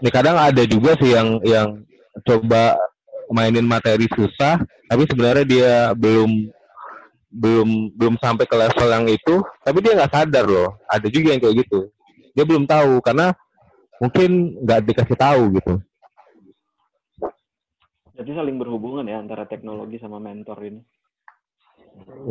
ini 0.04 0.10
kadang 0.12 0.36
ada 0.36 0.68
juga 0.68 1.00
sih 1.00 1.16
yang 1.16 1.40
yang 1.48 1.80
coba 2.28 2.76
mainin 3.34 3.66
materi 3.66 4.06
susah, 4.14 4.62
tapi 4.88 5.04
sebenarnya 5.10 5.46
dia 5.46 5.74
belum 5.98 6.54
belum 7.34 7.98
belum 7.98 8.16
sampai 8.22 8.46
ke 8.46 8.54
level 8.54 8.88
yang 8.94 9.06
itu, 9.10 9.36
tapi 9.66 9.82
dia 9.82 9.98
nggak 9.98 10.14
sadar 10.14 10.46
loh. 10.46 10.78
Ada 10.86 11.10
juga 11.10 11.34
yang 11.34 11.42
kayak 11.42 11.66
gitu. 11.66 11.90
Dia 12.38 12.46
belum 12.46 12.70
tahu 12.70 13.02
karena 13.02 13.34
mungkin 13.98 14.62
nggak 14.62 14.80
dikasih 14.86 15.18
tahu 15.18 15.42
gitu. 15.58 15.74
Jadi 18.14 18.30
saling 18.38 18.62
berhubungan 18.62 19.10
ya 19.10 19.18
antara 19.18 19.50
teknologi 19.50 19.98
sama 19.98 20.22
mentor 20.22 20.62
ini. 20.62 20.82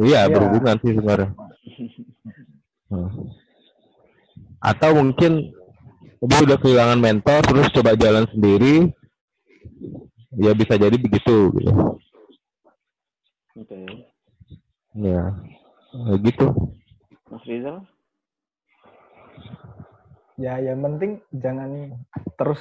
Iya, 0.03 0.27
Iya. 0.27 0.31
berhubungan 0.31 0.77
sih 0.79 0.95
sebenarnya. 0.95 1.31
Atau 4.71 4.91
mungkin 4.95 5.51
dia 6.23 6.39
udah 6.39 6.59
kehilangan 6.63 7.03
mentor 7.03 7.43
terus 7.43 7.67
coba 7.75 7.99
jalan 7.99 8.31
sendiri. 8.31 8.95
Ya 10.33 10.53
bisa 10.53 10.75
jadi 10.75 10.97
begitu 10.97 11.53
gitu. 11.53 11.73
Oke. 13.53 13.79
Ya. 14.95 15.29
Ya 15.93 16.15
gitu. 16.21 16.47
Mas 17.29 17.45
Rizal? 17.45 17.85
ya 20.41 20.57
yang 20.59 20.81
penting 20.81 21.21
jangan 21.39 21.93
terus 22.35 22.59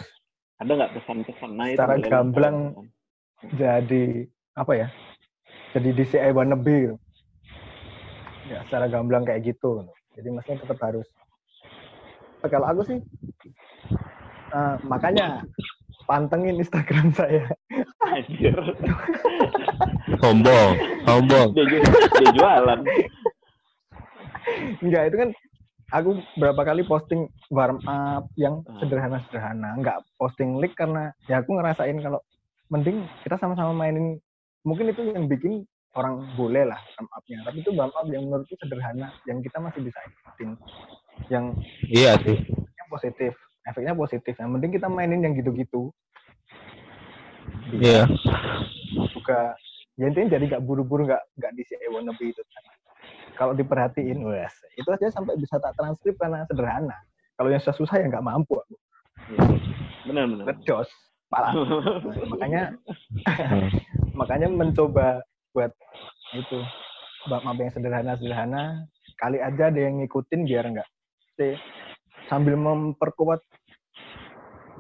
Ada 0.60 0.72
nggak 0.76 0.94
pesan-pesan? 0.94 1.50
Nah, 1.56 1.72
itu 1.72 1.80
Secara 1.80 1.96
gamblang. 1.98 2.58
pesan. 2.78 3.58
jadi 3.58 4.04
apa 4.54 4.74
ya 4.76 4.88
jadi 5.74 5.90
DCI 5.96 6.30
wannabe 6.30 6.76
gitu 6.86 6.96
ya 8.46 8.62
secara 8.68 8.86
gamblang 8.86 9.26
kayak 9.26 9.50
gitu 9.50 9.88
jadi 10.14 10.30
maksudnya 10.30 10.62
tetap 10.62 10.78
harus 10.84 11.08
kalau 12.46 12.68
aku 12.70 12.82
sih 12.86 13.00
eh, 14.52 14.76
makanya 14.86 15.42
pantengin 16.06 16.62
Instagram 16.62 17.10
saya 17.18 17.50
Anjir. 18.04 18.56
Sombong, 20.18 20.72
sombong. 21.04 21.48
dia, 21.52 21.66
ju- 21.68 21.84
dia 22.16 22.30
jualan. 22.34 22.80
enggak 24.82 25.04
itu 25.08 25.18
kan 25.18 25.30
aku 25.92 26.10
berapa 26.36 26.62
kali 26.64 26.82
posting 26.84 27.22
warm 27.50 27.78
up 27.84 28.26
yang 28.36 28.64
Hmm. 28.64 28.80
sederhana-sederhana 28.80 29.78
nggak 29.78 29.98
posting 30.16 30.58
link 30.58 30.74
karena 30.74 31.10
ya 31.26 31.40
aku 31.40 31.54
ngerasain 31.54 31.98
kalau 31.98 32.20
mending 32.68 33.06
kita 33.22 33.36
sama-sama 33.38 33.72
mainin 33.72 34.18
mungkin 34.62 34.88
itu 34.88 35.04
yang 35.06 35.28
bikin 35.28 35.64
orang 35.92 36.26
boleh 36.34 36.64
lah 36.66 36.80
warm 36.96 37.10
up-nya 37.12 37.38
tapi 37.44 37.58
itu 37.60 37.72
warm 37.72 37.92
up 37.92 38.08
yang 38.08 38.24
menurutku 38.24 38.56
sederhana 38.58 39.12
yang 39.24 39.40
kita 39.40 39.58
masih 39.58 39.82
bisa 39.82 40.00
ikutin 40.02 40.50
yang 41.28 41.46
Iya 41.86 42.18
sih. 42.20 42.38
efeknya 42.40 42.86
positif 42.90 43.34
efeknya 43.64 43.94
positif 43.94 44.34
yang 44.34 44.50
penting 44.52 44.72
kita 44.74 44.88
mainin 44.88 45.22
yang 45.22 45.34
gitu-gitu 45.34 45.92
Iya. 47.72 48.04
juga 49.12 49.56
ya 49.96 50.06
intinya 50.06 50.34
jadi 50.34 50.44
nggak 50.50 50.64
buru-buru 50.64 51.06
nggak 51.06 51.24
nggak 51.38 51.52
di 51.54 51.64
CE 51.64 51.88
wannabe 51.88 52.24
itu 52.26 52.42
kalau 53.36 53.54
diperhatiin 53.54 54.20
wes 54.24 54.52
itu 54.74 54.88
aja 54.88 55.08
sampai 55.10 55.36
bisa 55.36 55.58
tak 55.58 55.76
transkrip 55.76 56.16
karena 56.16 56.44
sederhana 56.46 56.98
kalau 57.36 57.48
yang 57.48 57.60
susah-susah 57.60 57.96
ya 57.98 58.06
nggak 58.08 58.26
mampu 58.26 58.58
aku 58.58 58.76
Iya. 59.30 59.42
Benar 60.04 60.24
benar. 60.28 60.46
ngejos 60.50 60.90
parah 61.28 61.54
Nah, 61.54 62.26
makanya 62.34 62.64
Hmm. 63.22 63.70
makanya 64.20 64.48
mencoba 64.50 65.22
buat 65.52 65.72
itu 66.34 66.60
bab 67.28 67.44
map 67.44 67.56
yang 67.56 67.72
sederhana 67.72 68.18
sederhana 68.18 68.64
kali 69.16 69.38
aja 69.38 69.70
ada 69.70 69.80
yang 69.80 70.02
ngikutin 70.02 70.44
biar 70.44 70.66
enggak 70.66 70.90
sih 71.38 71.56
sambil 72.28 72.56
memperkuat 72.56 73.40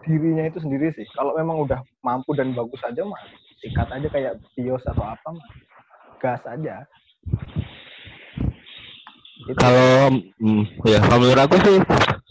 dirinya 0.05 0.49
itu 0.49 0.59
sendiri 0.61 0.93
sih 0.97 1.05
kalau 1.13 1.37
memang 1.37 1.65
udah 1.65 1.79
mampu 2.01 2.33
dan 2.33 2.53
bagus 2.57 2.81
aja 2.85 3.01
mah 3.05 3.21
sikat 3.61 3.89
aja 3.89 4.07
kayak 4.09 4.33
bios 4.57 4.83
atau 4.89 5.05
apa 5.05 5.27
mah 5.29 5.47
gas 6.21 6.41
aja 6.49 6.85
Gitu. 9.41 9.57
Kalau 9.57 10.13
hmm, 10.37 10.63
ya 10.85 11.01
kalau 11.01 11.19
menurut 11.25 11.41
aku 11.49 11.57
sih 11.65 11.77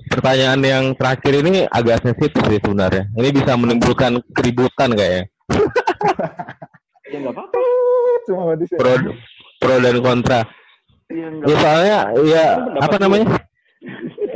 pertanyaan 0.07 0.61
yang 0.63 0.85
terakhir 0.95 1.43
ini 1.43 1.67
agak 1.67 2.07
sensitif 2.07 2.39
sih 2.47 2.61
sebenarnya. 2.63 3.11
Ini 3.19 3.29
bisa 3.35 3.59
menimbulkan 3.59 4.23
keributan 4.31 4.95
kayaknya. 4.95 5.27
Ya 7.11 7.17
nggak 7.19 7.35
apa-apa. 7.35 7.59
cuma 8.31 8.55
Pro 8.55 8.95
pro 9.59 9.77
dan 9.83 9.97
kontra. 9.99 10.41
Ya 11.11 11.27
nggak 11.35 11.51
Ya 11.51 11.57
soalnya 11.59 11.99
ya 12.23 12.45
apa 12.79 12.97
namanya? 13.03 13.27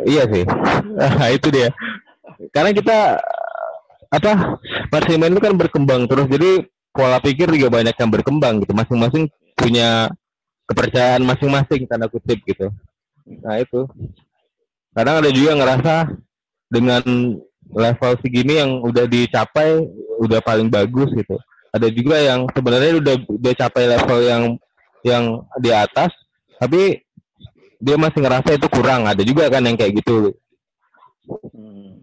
iya 0.02 0.22
sih. 0.26 0.44
Nah, 0.94 1.26
itu 1.30 1.50
dia. 1.50 1.70
Karena 2.54 2.70
kita 2.70 3.18
apa 4.14 4.62
marsimen 4.94 5.34
itu 5.34 5.42
kan 5.42 5.58
berkembang 5.58 6.06
terus 6.06 6.30
jadi 6.30 6.62
pola 6.94 7.18
pikir 7.18 7.50
juga 7.50 7.82
banyak 7.82 7.98
yang 7.98 8.10
berkembang 8.14 8.62
gitu. 8.62 8.72
Masing-masing 8.78 9.26
punya 9.58 10.06
kepercayaan 10.70 11.26
masing-masing 11.26 11.90
tanda 11.90 12.06
kutip 12.06 12.38
gitu. 12.46 12.70
Nah 13.42 13.58
itu. 13.58 13.90
Kadang 14.94 15.18
ada 15.18 15.30
juga 15.34 15.58
ngerasa 15.58 15.94
dengan 16.70 17.02
level 17.74 18.12
segini 18.22 18.62
yang 18.62 18.78
udah 18.86 19.10
dicapai 19.10 19.82
udah 20.22 20.38
paling 20.38 20.70
bagus 20.70 21.10
gitu. 21.10 21.34
Ada 21.74 21.90
juga 21.90 22.22
yang 22.22 22.46
sebenarnya 22.54 23.02
udah 23.02 23.16
udah 23.26 23.52
capai 23.58 23.84
level 23.90 24.18
yang 24.22 24.42
yang 25.02 25.24
di 25.58 25.74
atas 25.74 26.14
tapi 26.62 27.02
dia 27.82 27.98
masih 27.98 28.22
ngerasa 28.24 28.56
itu 28.56 28.70
kurang 28.72 29.04
ada 29.04 29.20
juga 29.20 29.50
kan 29.52 29.66
yang 29.66 29.76
kayak 29.76 30.00
gitu 30.00 30.32
Hmm. 31.24 31.93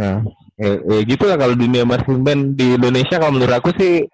Nah 0.00 0.24
ya, 0.56 0.70
ya 0.80 1.00
gitu 1.04 1.28
lah 1.28 1.36
kalau 1.36 1.52
dunia 1.52 1.84
marching 1.84 2.24
band 2.24 2.56
di 2.56 2.80
Indonesia 2.80 3.20
kalau 3.20 3.36
menurut 3.36 3.52
aku 3.60 3.70
sih 3.76 4.08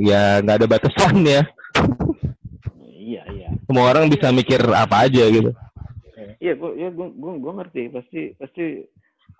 ya 0.00 0.40
nggak 0.40 0.64
ada 0.64 0.66
batasan 0.66 1.20
ya 1.24 1.42
Iya 3.06 3.22
iya. 3.36 3.48
semua 3.68 3.92
orang 3.92 4.08
bisa 4.08 4.32
mikir 4.32 4.58
apa 4.72 5.06
aja 5.06 5.28
gitu 5.28 5.52
Iya, 6.36 6.52
gua 6.52 6.76
ya 6.76 6.92
gua 6.92 7.08
gua, 7.16 7.32
gua 7.40 7.52
ngerti 7.62 7.88
pasti 7.88 8.36
pasti 8.36 8.84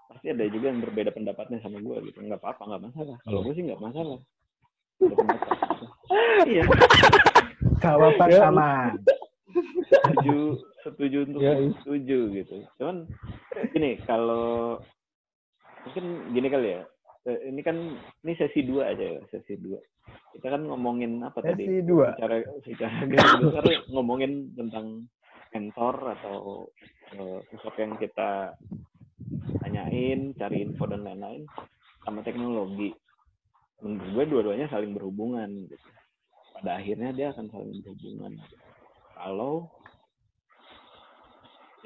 pasti 0.08 0.26
ada 0.32 0.48
juga 0.48 0.72
yang 0.72 0.80
berbeda 0.80 1.12
pendapatnya 1.12 1.60
sama 1.60 1.76
gua 1.84 2.00
gitu. 2.00 2.24
Nggak 2.24 2.40
apa-apa, 2.40 2.62
nggak 2.72 2.82
masalah. 2.88 3.16
Kalau 3.20 3.40
gua 3.44 3.52
sih 3.52 3.64
nggak 3.68 3.82
masalah. 3.84 4.18
Iya, 6.48 6.64
jawaban 7.84 8.30
sama 8.32 8.68
setuju 9.88 10.56
setuju 10.86 11.26
untuk 11.26 11.40
Ya, 11.42 11.58
iya. 11.58 11.70
setuju 11.82 12.18
gitu. 12.30 12.54
Cuman 12.78 12.96
gini, 13.74 13.98
kalau 14.06 14.78
mungkin 15.82 16.04
gini 16.30 16.48
kali 16.48 16.68
ya. 16.78 16.82
Eh, 17.26 17.50
Ini 17.50 17.60
kan 17.66 17.76
ini 18.22 18.32
sesi 18.38 18.62
dua 18.62 18.94
aja 18.94 19.18
ya, 19.18 19.20
sesi 19.34 19.58
dua. 19.58 19.82
Kita 20.30 20.46
kan 20.54 20.62
ngomongin 20.70 21.18
apa 21.26 21.42
tadi? 21.42 21.66
sesi 21.66 21.82
dua 21.82 22.14
secara 22.14 22.38
secara 22.62 22.96
garis 23.10 23.34
besar 23.42 23.64
ngomongin 23.90 24.54
tentang 24.54 25.10
mentor 25.50 26.14
atau 26.14 26.70
eh, 27.18 27.38
sosok 27.50 27.74
yang 27.82 27.98
kita 27.98 28.54
tanyain, 29.58 30.38
cari 30.38 30.62
info 30.62 30.86
dan 30.86 31.02
lain-lain 31.02 31.42
sama 32.06 32.22
teknologi. 32.22 32.94
Menurut 33.82 34.08
gue 34.14 34.24
dua-duanya 34.30 34.70
saling 34.70 34.94
berhubungan. 34.94 35.66
Gitu. 35.66 35.86
Pada 36.56 36.78
akhirnya 36.80 37.10
dia 37.12 37.34
akan 37.34 37.50
saling 37.50 37.82
berhubungan. 37.82 38.38
Kalau 39.16 39.68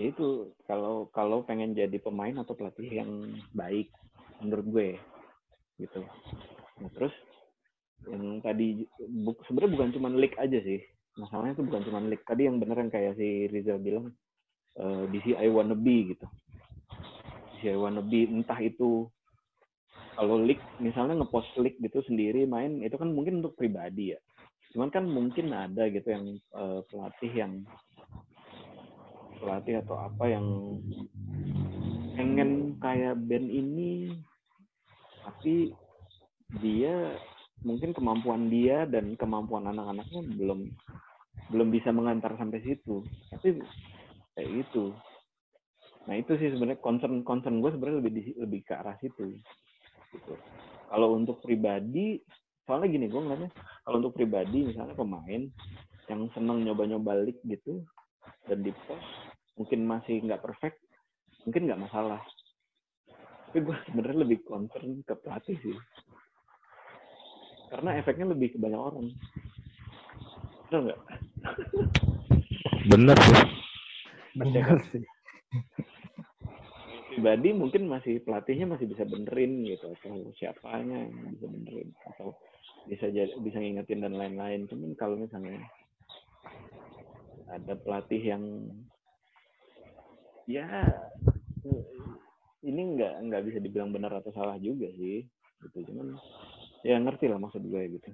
itu 0.08 0.56
kalau 0.64 1.12
kalau 1.12 1.44
pengen 1.44 1.76
jadi 1.76 2.00
pemain 2.00 2.32
atau 2.40 2.56
pelatih 2.56 2.88
yang 2.88 3.10
baik 3.52 3.92
menurut 4.40 4.66
gue 4.72 4.88
gitu. 5.80 6.00
Nah, 6.80 6.90
terus 6.96 7.12
yang 8.08 8.40
tadi 8.40 8.88
bu, 8.96 9.36
sebenarnya 9.44 9.72
bukan 9.76 9.90
cuma 9.92 10.08
league 10.08 10.38
aja 10.40 10.58
sih. 10.64 10.80
Masalahnya 11.20 11.60
itu 11.60 11.64
bukan 11.68 11.82
cuma 11.84 12.00
leak 12.00 12.24
tadi 12.24 12.48
yang 12.48 12.56
bener 12.56 12.80
yang 12.80 12.92
kayak 12.92 13.18
si 13.20 13.50
Rizal 13.52 13.82
bilang 13.82 14.14
uh, 14.80 15.04
DCI 15.10 15.48
wannabe 15.52 16.16
gitu. 16.16 16.26
DCI 17.60 17.76
wannabe 17.76 18.30
entah 18.30 18.56
itu 18.62 19.10
kalau 20.16 20.40
leak 20.40 20.60
misalnya 20.80 21.20
ngepost 21.20 21.52
leak 21.60 21.76
gitu 21.80 22.00
sendiri 22.08 22.48
main 22.48 22.80
itu 22.80 22.96
kan 22.96 23.12
mungkin 23.12 23.44
untuk 23.44 23.56
pribadi 23.56 24.16
ya. 24.16 24.20
Cuman 24.70 24.88
kan 24.88 25.04
mungkin 25.04 25.50
ada 25.50 25.90
gitu 25.90 26.08
yang 26.08 26.24
uh, 26.54 26.80
pelatih 26.88 27.32
yang 27.34 27.52
pelatih 29.40 29.80
atau 29.80 29.96
apa 29.96 30.24
yang 30.28 30.46
pengen 32.14 32.76
kayak 32.76 33.16
band 33.24 33.48
ini 33.48 34.12
tapi 35.24 35.72
dia 36.60 37.16
mungkin 37.64 37.92
kemampuan 37.92 38.48
dia 38.48 38.88
dan 38.88 39.16
kemampuan 39.16 39.68
anak-anaknya 39.68 40.20
belum 40.36 40.60
belum 41.50 41.68
bisa 41.74 41.90
mengantar 41.90 42.34
sampai 42.38 42.62
situ. 42.64 43.04
Tapi 43.28 43.60
kayak 44.34 44.48
gitu. 44.64 44.94
Nah 46.08 46.14
itu 46.16 46.32
sih 46.40 46.48
sebenarnya 46.50 46.80
concern 46.80 47.22
concern 47.22 47.60
gue 47.60 47.70
sebenarnya 47.74 47.98
lebih 48.00 48.12
di, 48.16 48.22
lebih 48.38 48.60
ke 48.64 48.72
arah 48.74 48.96
situ 48.98 49.36
gitu. 50.10 50.34
Kalau 50.90 51.14
untuk 51.14 51.38
pribadi 51.44 52.18
soalnya 52.66 52.90
gini 52.90 53.06
gue 53.10 53.20
ngeliatnya 53.20 53.50
kalau 53.82 53.96
untuk 53.98 54.14
pribadi 54.14 54.62
misalnya 54.62 54.94
pemain 54.94 55.42
yang 56.06 56.26
seneng 56.34 56.66
nyoba-nyoba 56.66 57.18
league 57.22 57.42
gitu 57.46 57.82
dan 58.46 58.62
di 58.62 58.70
post 58.86 59.29
mungkin 59.60 59.84
masih 59.84 60.24
nggak 60.24 60.40
perfect 60.40 60.80
mungkin 61.44 61.68
nggak 61.68 61.82
masalah. 61.84 62.24
Tapi 63.50 63.60
gue 63.60 63.76
sebenarnya 63.90 64.24
lebih 64.24 64.40
concern 64.48 65.04
ke 65.04 65.14
pelatih 65.20 65.56
sih. 65.60 65.76
Karena 67.68 68.00
efeknya 68.00 68.32
lebih 68.32 68.56
ke 68.56 68.58
banyak 68.58 68.80
orang. 68.80 69.06
Benar 70.70 70.80
nggak? 70.86 71.00
Bener 72.88 73.16
sih. 73.20 73.36
Bener. 74.38 74.66
sih. 74.94 75.04
Pribadi 77.10 77.50
mungkin 77.50 77.90
masih 77.90 78.22
pelatihnya 78.22 78.70
masih 78.70 78.86
bisa 78.86 79.02
benerin 79.02 79.66
gitu 79.66 79.90
atau 79.98 80.30
siapanya 80.38 81.10
yang 81.10 81.34
bisa 81.34 81.46
benerin 81.50 81.88
atau 82.06 82.38
bisa 82.86 83.10
jadi 83.10 83.34
bisa 83.42 83.58
ngingetin 83.58 84.06
dan 84.06 84.14
lain-lain. 84.14 84.70
Cuman 84.70 84.94
kalau 84.94 85.18
misalnya 85.18 85.58
ada 87.50 87.74
pelatih 87.74 88.22
yang 88.22 88.42
ya 90.50 90.66
ini 92.66 92.80
nggak 92.98 93.14
nggak 93.30 93.42
bisa 93.46 93.58
dibilang 93.62 93.94
benar 93.94 94.18
atau 94.18 94.34
salah 94.34 94.58
juga 94.58 94.90
sih 94.98 95.24
gitu. 95.62 95.78
Cuman 95.92 96.18
ya 96.82 96.98
ngerti 96.98 97.30
lah 97.30 97.38
maksud 97.38 97.62
gue 97.62 97.82
gitu. 97.96 98.10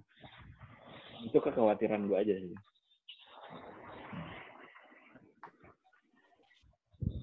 Itu 1.24 1.38
kekhawatiran 1.40 2.06
gue 2.06 2.18
aja 2.18 2.34
sih. 2.36 2.58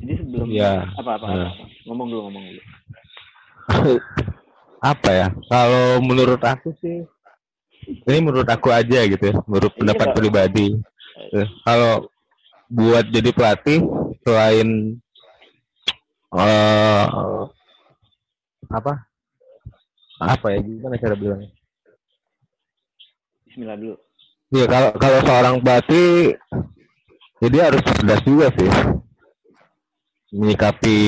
Jadi 0.03 0.13
sebelum 0.19 0.49
ya. 0.51 0.83
apa 0.99 1.15
apa, 1.15 1.25
apa, 1.31 1.47
apa? 1.47 1.65
Ngomong 1.87 2.07
dulu 2.11 2.21
ngomong 2.27 2.43
dulu. 2.43 2.61
Apa 4.83 5.09
ya? 5.15 5.27
Kalau 5.47 6.03
menurut 6.03 6.43
aku 6.43 6.75
sih 6.83 7.07
ini 7.87 8.19
menurut 8.19 8.43
aku 8.51 8.67
aja 8.67 8.99
gitu 9.07 9.31
ya 9.31 9.35
menurut 9.47 9.71
pendapat 9.79 10.11
pribadi. 10.11 10.75
Eh, 11.31 11.47
kalau 11.63 12.11
buat 12.67 13.07
jadi 13.07 13.31
pelatih 13.31 13.79
selain 14.23 14.97
eh 16.33 17.05
apa? 18.73 18.93
Apa 20.23 20.47
ya 20.55 20.59
gimana 20.63 20.95
cara 20.97 21.15
bilangnya? 21.19 21.51
Bismillah 23.45 23.77
dulu. 23.77 23.95
Iya 24.53 24.65
kalau 24.65 24.89
kalau 24.97 25.19
seorang 25.21 25.55
pelatih 25.61 26.37
jadi 27.43 27.57
harus 27.69 27.81
cerdas 27.85 28.21
juga 28.25 28.47
sih. 28.55 28.71
Menyikapi 30.33 30.99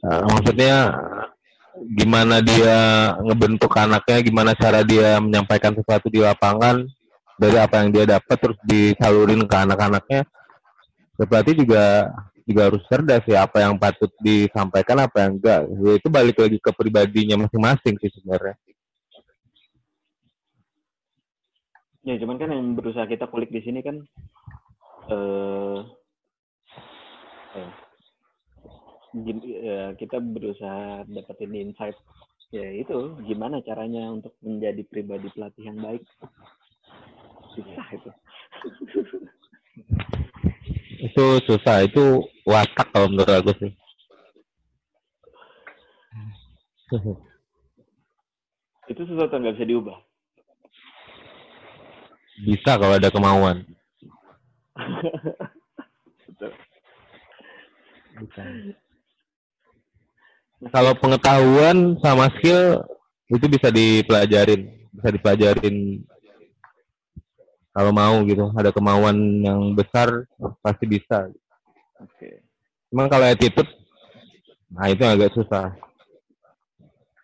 eh, 0.00 0.22
maksudnya 0.24 0.96
gimana 1.80 2.44
dia 2.44 2.78
ngebentuk 3.24 3.72
anaknya, 3.76 4.18
gimana 4.20 4.52
cara 4.56 4.80
dia 4.84 5.18
menyampaikan 5.20 5.72
sesuatu 5.72 6.12
di 6.12 6.20
lapangan 6.20 6.84
dari 7.40 7.56
apa 7.56 7.80
yang 7.80 7.88
dia 7.92 8.04
dapat 8.04 8.36
terus 8.36 8.58
disalurin 8.64 9.44
ke 9.48 9.56
anak-anaknya. 9.56 10.28
Ya, 11.20 11.28
Pelatih 11.28 11.60
juga 11.60 12.08
juga 12.48 12.72
harus 12.72 12.80
cerdas 12.88 13.20
ya 13.28 13.44
apa 13.44 13.60
yang 13.60 13.76
patut 13.76 14.08
disampaikan 14.24 15.04
apa 15.04 15.28
yang 15.28 15.36
enggak. 15.36 15.68
Ya, 15.68 15.92
itu 16.00 16.08
balik 16.08 16.40
lagi 16.40 16.56
ke 16.56 16.72
pribadinya 16.72 17.44
masing-masing 17.44 18.00
sih 18.00 18.08
sebenarnya. 18.16 18.56
ya 22.00 22.16
cuman 22.16 22.40
kan 22.40 22.48
yang 22.48 22.72
berusaha 22.72 23.04
kita 23.04 23.28
kulik 23.28 23.52
di 23.52 23.60
sini 23.60 23.84
kan 23.84 24.00
eh 25.12 25.78
eh, 27.60 27.72
ya, 29.60 29.92
kita 30.00 30.16
berusaha 30.16 31.04
dapetin 31.04 31.52
insight 31.52 31.92
ya 32.50 32.66
itu 32.72 33.14
gimana 33.28 33.60
caranya 33.62 34.10
untuk 34.10 34.34
menjadi 34.40 34.82
pribadi 34.88 35.28
pelatih 35.30 35.70
yang 35.70 35.78
baik 35.78 36.02
susah 37.52 37.86
itu 37.92 38.10
Itu 41.00 41.40
susah, 41.48 41.88
itu 41.88 42.28
watak 42.44 42.92
kalau 42.92 43.08
menurut 43.08 43.32
aku 43.40 43.52
sih. 43.56 43.72
itu 48.90 49.06
sesuatu 49.06 49.38
yang 49.38 49.46
nggak 49.46 49.54
bisa 49.62 49.70
diubah 49.70 49.94
Bisa 52.40 52.74
kalau 52.74 52.98
ada 52.98 53.12
kemauan. 53.12 53.62
Kalau 60.72 60.92
pengetahuan 60.98 62.00
sama 62.00 62.32
skill 62.40 62.80
itu 63.28 63.46
bisa 63.46 63.68
dipelajarin, 63.68 64.88
bisa 64.96 65.08
dipelajarin 65.12 66.00
kalau 67.70 67.92
mau 67.94 68.22
gitu. 68.26 68.50
Ada 68.54 68.70
kemauan 68.74 69.16
yang 69.42 69.60
besar 69.74 70.26
pasti 70.62 70.84
bisa. 70.86 71.30
oke 72.00 72.30
Cuman 72.90 73.06
kalau 73.06 73.26
attitude, 73.30 73.70
nah 74.66 74.90
itu 74.90 75.04
agak 75.06 75.30
susah. 75.30 75.70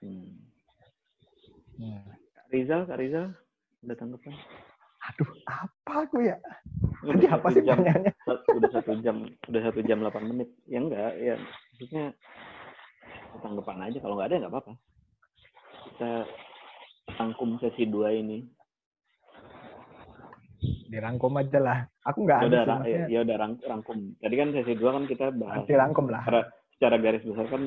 hmm. 0.03 0.39
Kak 2.35 2.47
Rizal 2.55 2.81
Kak 2.87 2.99
Rizal 3.03 3.27
ada 3.83 3.95
tanggapan 3.99 4.35
Aduh, 5.07 5.31
apa 5.47 5.95
aku 6.03 6.19
ya? 6.27 6.35
Udah 7.07 7.15
Tadi 7.15 7.27
apa 7.31 7.47
satu 7.47 7.55
sih 7.55 7.63
jam, 7.63 7.79
pertanyaannya? 7.79 8.13
udah 8.59 8.71
satu 8.75 8.93
jam, 8.99 9.17
udah 9.47 9.61
satu 9.63 9.81
jam 9.87 9.99
8 10.03 10.31
menit. 10.35 10.49
Ya 10.67 10.79
enggak, 10.83 11.13
ya 11.23 11.35
maksudnya 11.39 12.05
tanggapan 13.39 13.79
aja. 13.87 13.99
Kalau 14.03 14.15
nggak 14.19 14.29
ada 14.31 14.37
nggak 14.43 14.53
apa-apa. 14.53 14.73
Kita 15.87 16.11
rangkum 17.23 17.63
sesi 17.63 17.87
dua 17.87 18.11
ini. 18.19 18.43
Dirangkum 20.87 21.35
aja 21.35 21.59
lah. 21.59 21.79
Aku 22.07 22.23
nggak 22.23 22.39
Ya 22.41 22.47
ada 22.47 22.59
udah, 22.63 22.79
ya, 22.87 23.05
ya 23.11 23.19
udah 23.27 23.37
rang- 23.37 23.63
rangkum. 23.63 24.15
Tadi 24.23 24.35
kan 24.39 24.49
sesi 24.55 24.73
dua 24.79 24.95
kan 24.95 25.05
kita 25.05 25.35
bahas 25.35 25.67
dirangkum 25.67 26.07
lah. 26.07 26.23
secara, 26.23 26.41
secara 26.79 26.97
garis 27.03 27.25
besar 27.27 27.47
kan 27.51 27.63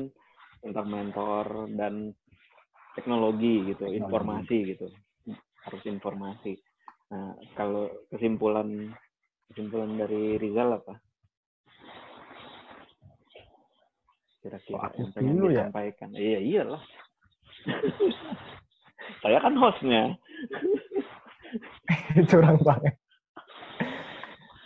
tentang 0.60 0.86
mentor 0.88 1.46
dan 1.76 2.16
teknologi 2.96 3.68
gitu, 3.68 3.84
Teknologi. 3.86 4.00
informasi 4.00 4.56
gitu. 4.72 4.86
Harus 5.60 5.82
informasi. 5.84 6.52
Nah, 7.12 7.36
kalau 7.52 7.92
kesimpulan 8.08 8.88
kesimpulan 9.52 9.92
dari 9.98 10.40
Rizal 10.40 10.80
apa? 10.80 10.96
Kira-kira 14.40 14.80
aku 14.88 15.04
yang 15.04 15.12
pengen 15.12 15.34
dulu 15.36 15.48
ya? 15.52 15.68
disampaikan. 15.68 16.08
Iya, 16.16 16.38
iyalah. 16.40 16.82
Saya 19.22 19.36
kan 19.44 19.52
hostnya. 19.60 20.16
curang 22.30 22.58
banget. 22.62 22.94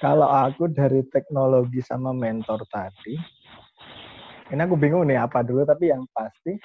Kalau 0.02 0.28
aku 0.28 0.68
dari 0.68 1.00
teknologi 1.08 1.80
sama 1.80 2.12
mentor 2.12 2.60
tadi, 2.68 3.16
ini 4.52 4.60
aku 4.60 4.76
bingung 4.76 5.08
nih 5.08 5.16
apa 5.16 5.40
dulu, 5.40 5.64
tapi 5.64 5.88
yang 5.88 6.04
pasti 6.12 6.60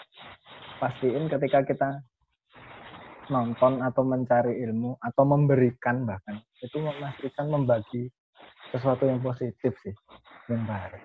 pastiin 0.79 1.31
ketika 1.31 1.63
kita 1.63 1.89
nonton 3.29 3.79
atau 3.79 4.01
mencari 4.03 4.59
ilmu 4.65 4.97
atau 4.99 5.23
memberikan 5.23 6.01
bahkan 6.03 6.41
itu 6.59 6.81
memastikan 6.81 7.45
membagi 7.47 8.09
sesuatu 8.73 9.05
yang 9.05 9.21
positif 9.21 9.71
sih, 9.85 9.93
yang 10.49 10.65
baik. 10.65 10.99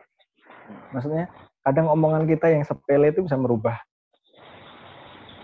Maksudnya 0.90 1.28
kadang 1.62 1.92
omongan 1.92 2.24
kita 2.24 2.50
yang 2.50 2.64
sepele 2.64 3.12
itu 3.12 3.22
bisa 3.22 3.36
merubah 3.36 3.76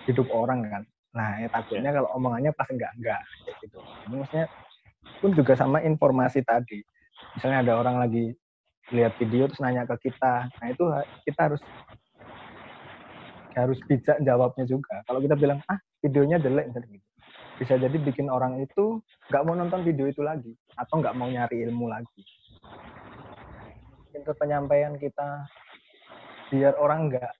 hidup 0.08 0.26
orang 0.32 0.64
kan. 0.66 0.82
Nah, 1.10 1.42
ya 1.42 1.48
takutnya 1.50 1.90
kalau 1.90 2.08
omongannya 2.14 2.54
pas 2.54 2.70
enggak 2.70 2.92
enggak 2.94 3.20
kayak 3.42 3.56
gitu. 3.66 3.78
Ini 4.06 4.14
maksudnya 4.22 4.46
pun 5.18 5.30
juga 5.34 5.52
sama 5.58 5.82
informasi 5.82 6.46
tadi. 6.46 6.78
Misalnya 7.34 7.66
ada 7.66 7.72
orang 7.82 7.96
lagi 7.98 8.30
lihat 8.94 9.18
video 9.18 9.50
terus 9.50 9.62
nanya 9.62 9.86
ke 9.86 10.10
kita. 10.10 10.46
Nah, 10.50 10.66
itu 10.70 10.84
kita 11.26 11.40
harus 11.50 11.62
harus 13.54 13.78
bijak 13.90 14.18
jawabnya 14.22 14.64
juga. 14.66 15.02
Kalau 15.04 15.18
kita 15.18 15.34
bilang, 15.34 15.58
"Ah, 15.66 15.78
videonya 16.00 16.38
jelek," 16.38 16.70
gitu. 16.70 17.06
bisa 17.60 17.76
jadi 17.76 17.92
bikin 17.92 18.32
orang 18.32 18.56
itu 18.64 19.04
nggak 19.28 19.44
mau 19.44 19.52
nonton 19.52 19.84
video 19.84 20.08
itu 20.08 20.24
lagi 20.24 20.48
atau 20.80 20.96
nggak 20.96 21.12
mau 21.12 21.28
nyari 21.28 21.68
ilmu 21.68 21.92
lagi. 21.92 22.24
Itu 24.16 24.32
penyampaian 24.32 24.96
kita 24.96 25.44
biar 26.48 26.72
orang 26.80 27.12
nggak 27.12 27.32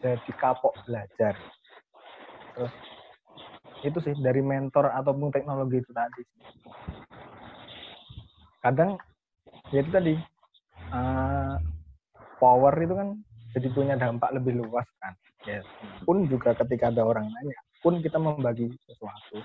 jadi 0.00 0.32
kapok 0.40 0.72
belajar. 0.88 1.36
Terus 2.56 2.72
itu 3.84 3.98
sih 4.00 4.14
dari 4.20 4.40
mentor 4.40 4.88
ataupun 4.92 5.28
teknologi 5.34 5.82
itu 5.82 5.90
tadi. 5.92 6.22
Kadang 8.64 8.96
ya 9.74 9.82
itu 9.82 9.90
tadi 9.92 10.14
uh, 10.94 11.60
power 12.40 12.72
itu 12.80 12.94
kan 12.96 13.08
jadi 13.56 13.68
punya 13.72 13.94
dampak 13.96 14.32
lebih 14.36 14.64
luas 14.64 14.86
kan. 15.02 15.12
Ya, 15.46 15.62
pun 16.02 16.26
juga 16.26 16.58
ketika 16.58 16.90
ada 16.90 17.06
orang 17.06 17.30
nanya, 17.30 17.54
pun 17.78 18.02
kita 18.02 18.18
membagi 18.18 18.66
sesuatu 18.82 19.38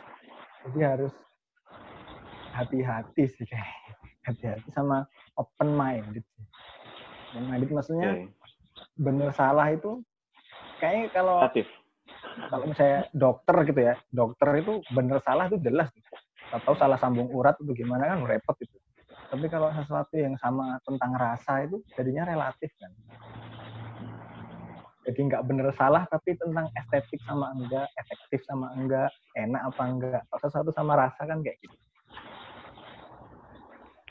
jadi 0.66 0.80
harus 0.98 1.14
hati-hati 2.58 3.24
sih 3.30 3.46
kayak 3.46 3.70
hati-hati 4.26 4.70
sama 4.74 5.06
open 5.38 5.74
minded 5.74 6.26
open 7.32 7.46
minded 7.50 7.70
maksudnya 7.70 8.10
okay. 8.18 8.28
bener 8.98 9.30
salah 9.34 9.70
itu 9.70 10.02
kayaknya 10.82 11.14
kalau. 11.14 11.38
Kalau 12.50 12.66
misalnya 12.68 13.02
dokter 13.12 13.56
gitu 13.68 13.82
ya 13.82 13.96
dokter 14.12 14.50
itu 14.60 14.84
bener 14.92 15.18
salah 15.24 15.48
itu 15.52 15.58
jelas. 15.60 15.90
Atau 16.52 16.76
salah 16.76 17.00
sambung 17.00 17.32
urat 17.32 17.56
itu 17.64 17.72
gimana 17.72 18.12
kan 18.12 18.28
repot 18.28 18.60
itu 18.60 18.76
tapi 19.32 19.48
kalau 19.48 19.72
sesuatu 19.72 20.20
yang 20.20 20.36
sama 20.44 20.76
tentang 20.84 21.16
rasa 21.16 21.64
itu 21.64 21.80
jadinya 21.96 22.28
relatif 22.28 22.68
kan. 22.76 22.92
Jadi 25.08 25.20
nggak 25.32 25.48
bener 25.48 25.72
salah 25.80 26.04
tapi 26.12 26.36
tentang 26.36 26.68
estetik 26.76 27.24
sama 27.24 27.56
enggak 27.56 27.88
efektif 27.96 28.44
sama 28.44 28.76
enggak 28.76 29.08
enak 29.40 29.72
apa 29.72 29.84
enggak. 29.88 30.22
Sesuatu 30.36 30.76
sama 30.76 31.00
rasa 31.00 31.24
kan 31.24 31.40
kayak 31.40 31.56
gitu. 31.64 31.78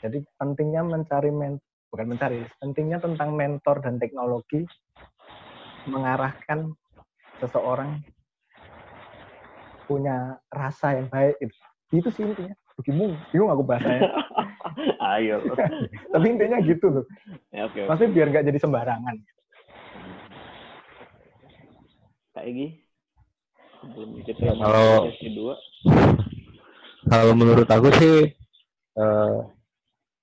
Jadi 0.01 0.25
pentingnya 0.41 0.81
mencari 0.81 1.29
men 1.29 1.61
bukan 1.93 2.17
mencari 2.17 2.41
pentingnya 2.57 2.97
tentang 2.97 3.37
mentor 3.37 3.77
dan 3.77 4.01
teknologi 4.01 4.65
mengarahkan 5.85 6.73
seseorang 7.41 7.99
punya 9.89 10.39
rasa 10.47 10.95
yang 11.01 11.09
baik 11.09 11.35
itu 11.41 11.55
itu 11.91 12.09
sih 12.13 12.23
intinya. 12.23 12.55
Bingung 12.81 13.13
bingung 13.29 13.49
aku 13.51 13.61
bahasanya. 13.67 14.09
Ayo. 15.17 15.43
Tapi 16.13 16.25
intinya 16.29 16.57
gitu 16.63 16.87
loh. 16.89 17.05
Ya, 17.51 17.67
okay, 17.67 17.85
okay. 17.85 18.07
biar 18.09 18.31
nggak 18.31 18.45
jadi 18.47 18.59
sembarangan. 18.61 19.15
Kak 22.31 22.47
Egi 22.47 22.81
sebelum 23.81 24.09
kita 24.21 24.39
ya, 24.45 24.53
kalau 24.61 25.09
kedua 25.17 25.53
kalau 27.09 27.33
menurut 27.33 27.65
aku 27.65 27.89
sih 27.97 28.17
uh, 28.95 29.49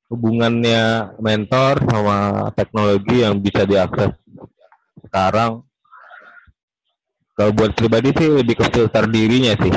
hubungannya 0.08 1.12
mentor 1.18 1.82
sama 1.84 2.48
teknologi 2.54 3.26
yang 3.26 3.42
bisa 3.42 3.66
diakses 3.66 4.14
sekarang 5.04 5.67
kalau 7.38 7.54
buat 7.54 7.70
pribadi 7.78 8.10
sih 8.18 8.42
lebih 8.42 8.58
ke 8.58 8.66
filter 8.66 9.06
dirinya 9.06 9.54
sih. 9.54 9.70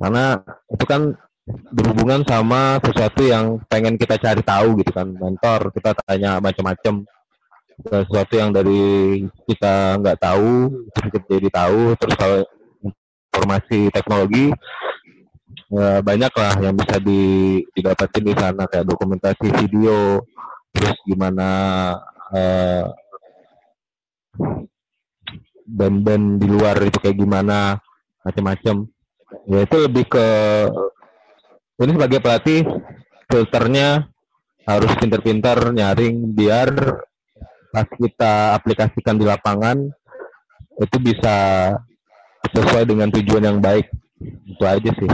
Karena 0.00 0.40
itu 0.72 0.84
kan 0.88 1.12
berhubungan 1.76 2.24
sama 2.24 2.80
sesuatu 2.80 3.20
yang 3.20 3.60
pengen 3.68 4.00
kita 4.00 4.16
cari 4.16 4.40
tahu 4.40 4.80
gitu 4.80 4.88
kan. 4.96 5.12
Mentor 5.12 5.76
kita 5.76 5.92
tanya 6.08 6.40
macam-macam 6.40 7.04
sesuatu 7.84 8.32
yang 8.32 8.48
dari 8.48 8.80
kita 9.44 10.00
nggak 10.00 10.24
tahu 10.24 10.72
terus 10.96 11.08
kita 11.12 11.26
jadi 11.36 11.48
tahu. 11.52 11.80
Terus 12.00 12.14
kalau 12.16 12.40
informasi 13.28 13.92
teknologi 13.92 14.48
ya 15.68 16.00
banyak 16.00 16.32
lah 16.32 16.54
yang 16.64 16.74
bisa 16.80 16.96
di, 16.96 17.22
di 17.76 18.32
sana. 18.32 18.64
Kayak 18.64 18.88
dokumentasi 18.88 19.52
video 19.52 20.24
terus 20.72 20.96
gimana 21.04 21.48
uh, 22.32 22.88
band-band 25.70 26.42
di 26.42 26.46
luar 26.50 26.76
itu 26.82 26.98
kayak 26.98 27.16
gimana 27.18 27.78
macam-macam 28.26 28.90
ya 29.46 29.58
itu 29.62 29.76
lebih 29.78 30.04
ke 30.10 30.26
ini 31.80 31.90
sebagai 31.96 32.20
pelatih 32.20 32.60
filternya 33.30 34.10
harus 34.66 34.92
pintar-pintar 34.98 35.72
nyaring 35.72 36.34
biar 36.34 36.68
pas 37.70 37.86
kita 37.86 38.58
aplikasikan 38.58 39.16
di 39.16 39.24
lapangan 39.24 39.78
itu 40.82 40.96
bisa 40.98 41.36
sesuai 42.50 42.84
dengan 42.88 43.08
tujuan 43.12 43.44
yang 43.44 43.58
baik. 43.60 43.88
Itu 44.20 44.64
aja 44.64 44.90
sih 44.96 45.10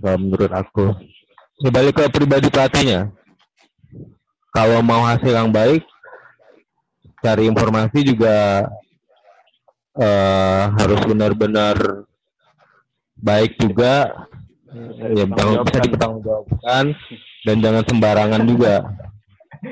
kalau 0.00 0.16
menurut 0.16 0.52
aku. 0.52 0.86
Ya 1.60 1.92
ke 1.92 2.08
pribadi 2.08 2.48
pelatihnya. 2.48 3.12
Kalau 4.50 4.80
mau 4.82 5.04
hasil 5.04 5.30
yang 5.30 5.52
baik 5.52 5.84
cari 7.20 7.46
informasi 7.46 8.00
juga 8.02 8.64
uh, 9.96 10.62
harus 10.76 11.00
benar-benar 11.06 11.76
baik 13.20 13.58
juga 13.58 14.26
ya 15.16 15.24
bisa 15.26 15.78
dipertanggungjawabkan 15.82 16.84
dan 17.42 17.56
jangan 17.58 17.84
sembarangan 17.88 18.42
juga 18.46 18.86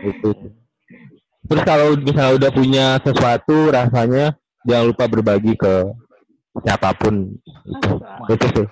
itu 0.03 0.31
Terus 1.49 1.63
kalau 1.65 1.97
misalnya 1.97 2.35
udah 2.37 2.51
punya 2.53 2.87
sesuatu 3.01 3.73
rasanya 3.73 4.37
jangan 4.69 4.85
lupa 4.93 5.05
berbagi 5.09 5.57
ke 5.57 5.75
siapa 6.61 6.93
pun. 6.93 7.33
Itu, 7.65 7.93
itu 8.29 8.47
sih. 8.53 8.67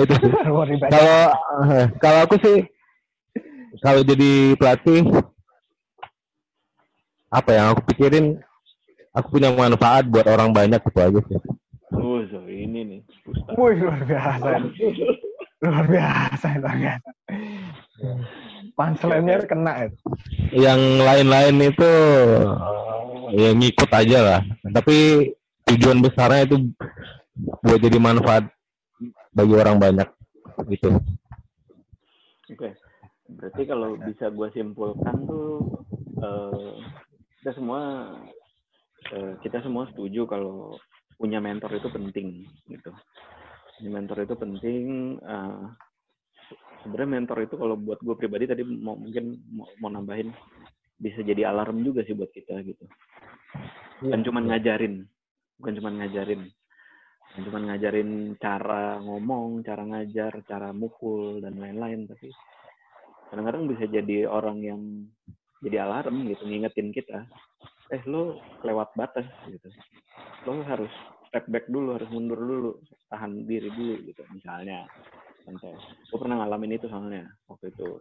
itu 0.00 0.14
sih. 0.16 0.30
Kalau 0.94 1.20
eh, 1.70 1.86
kalau 2.02 2.18
aku 2.26 2.34
sih 2.42 2.58
kalau 3.82 4.00
jadi 4.06 4.54
pelatih 4.58 5.02
apa 7.30 7.50
yang 7.50 7.66
aku 7.74 7.80
pikirin 7.92 8.38
aku 9.14 9.38
punya 9.38 9.54
manfaat 9.54 10.04
buat 10.10 10.26
orang 10.26 10.50
banyak 10.50 10.82
itu 10.82 10.98
aja 11.00 11.20
sih. 11.30 11.38
Oh, 11.94 12.20
so 12.26 12.42
ini 12.50 12.82
nih. 12.82 13.00
Wih, 13.54 13.78
luar 13.78 14.02
biasa. 14.02 14.60
luar 15.64 15.86
biasa, 15.88 16.46
luar 16.60 16.76
biasa 16.76 17.00
punchline-nya 18.74 19.46
kena 19.46 19.72
itu. 19.88 19.98
Yang 20.54 20.80
lain-lain 21.02 21.56
itu 21.70 21.90
ya 23.34 23.50
ngikut 23.54 23.90
aja 23.90 24.18
lah. 24.20 24.40
Tapi 24.74 25.30
tujuan 25.70 26.02
besarnya 26.02 26.46
itu 26.46 26.56
buat 27.64 27.80
jadi 27.80 27.98
manfaat 27.98 28.50
bagi 29.34 29.54
orang 29.54 29.78
banyak 29.78 30.08
gitu. 30.70 30.98
Oke. 32.50 32.70
Berarti 33.24 33.62
kalau 33.64 33.96
bisa 33.98 34.28
gue 34.30 34.48
simpulkan 34.52 35.16
tuh 35.24 35.80
uh, 36.20 36.76
kita 37.40 37.56
semua 37.56 38.12
kita 39.44 39.60
semua 39.60 39.88
setuju 39.92 40.24
kalau 40.24 40.76
punya 41.20 41.38
mentor 41.38 41.76
itu 41.76 41.88
penting 41.92 42.48
gitu. 42.68 42.90
Mentor 43.84 44.24
itu 44.24 44.34
penting 44.38 45.18
uh, 45.22 45.68
sebenarnya 46.84 47.10
mentor 47.16 47.38
itu 47.48 47.54
kalau 47.56 47.74
buat 47.80 47.98
gue 48.04 48.14
pribadi 48.14 48.44
tadi 48.44 48.62
mau 48.62 48.94
mungkin 48.94 49.40
mau, 49.48 49.66
mau 49.80 49.90
nambahin 49.90 50.28
bisa 51.00 51.24
jadi 51.24 51.48
alarm 51.48 51.80
juga 51.80 52.04
sih 52.04 52.12
buat 52.12 52.30
kita 52.30 52.60
gitu 52.60 52.84
bukan 54.04 54.20
ya, 54.20 54.24
cuma 54.28 54.40
ya. 54.44 54.46
ngajarin 54.52 54.94
bukan 55.58 55.72
cuma 55.80 55.90
ngajarin 55.96 56.42
bukan 57.24 57.42
cuma 57.48 57.58
ngajarin 57.72 58.10
cara 58.38 58.84
ngomong 59.00 59.64
cara 59.64 59.82
ngajar 59.82 60.32
cara 60.44 60.68
mukul 60.76 61.40
dan 61.40 61.56
lain-lain 61.56 62.04
tapi 62.06 62.28
kadang-kadang 63.32 63.64
bisa 63.66 63.84
jadi 63.88 64.28
orang 64.28 64.58
yang 64.60 64.80
jadi 65.64 65.88
alarm 65.88 66.28
gitu 66.28 66.44
ngingetin 66.44 66.92
kita 66.92 67.24
eh 67.92 68.02
lo 68.08 68.40
lewat 68.64 68.96
batas 68.96 69.26
gitu. 69.50 69.68
Lo 70.48 70.62
harus 70.64 70.92
step 71.28 71.44
back 71.50 71.66
dulu 71.68 71.98
harus 71.98 72.08
mundur 72.14 72.38
dulu 72.38 72.70
tahan 73.10 73.44
diri 73.44 73.68
dulu 73.68 73.94
gitu 74.08 74.22
misalnya. 74.32 74.88
Santai 75.44 75.76
gue 75.76 76.18
pernah 76.18 76.40
ngalamin 76.40 76.78
itu 76.78 76.86
soalnya 76.88 77.28
waktu 77.50 77.68
itu. 77.74 78.00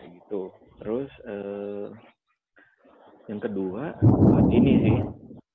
Kayak 0.00 0.10
gitu. 0.18 0.40
Terus 0.82 1.10
eh, 1.28 1.86
yang 3.30 3.40
kedua 3.40 3.94
ini 4.50 4.72
sih 4.82 4.96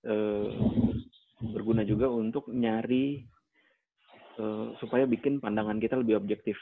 eh, 0.08 0.48
berguna 1.52 1.84
juga 1.84 2.08
untuk 2.08 2.48
nyari 2.48 3.20
eh, 4.40 4.68
supaya 4.80 5.04
bikin 5.04 5.44
pandangan 5.44 5.82
kita 5.82 6.00
lebih 6.00 6.16
objektif 6.16 6.56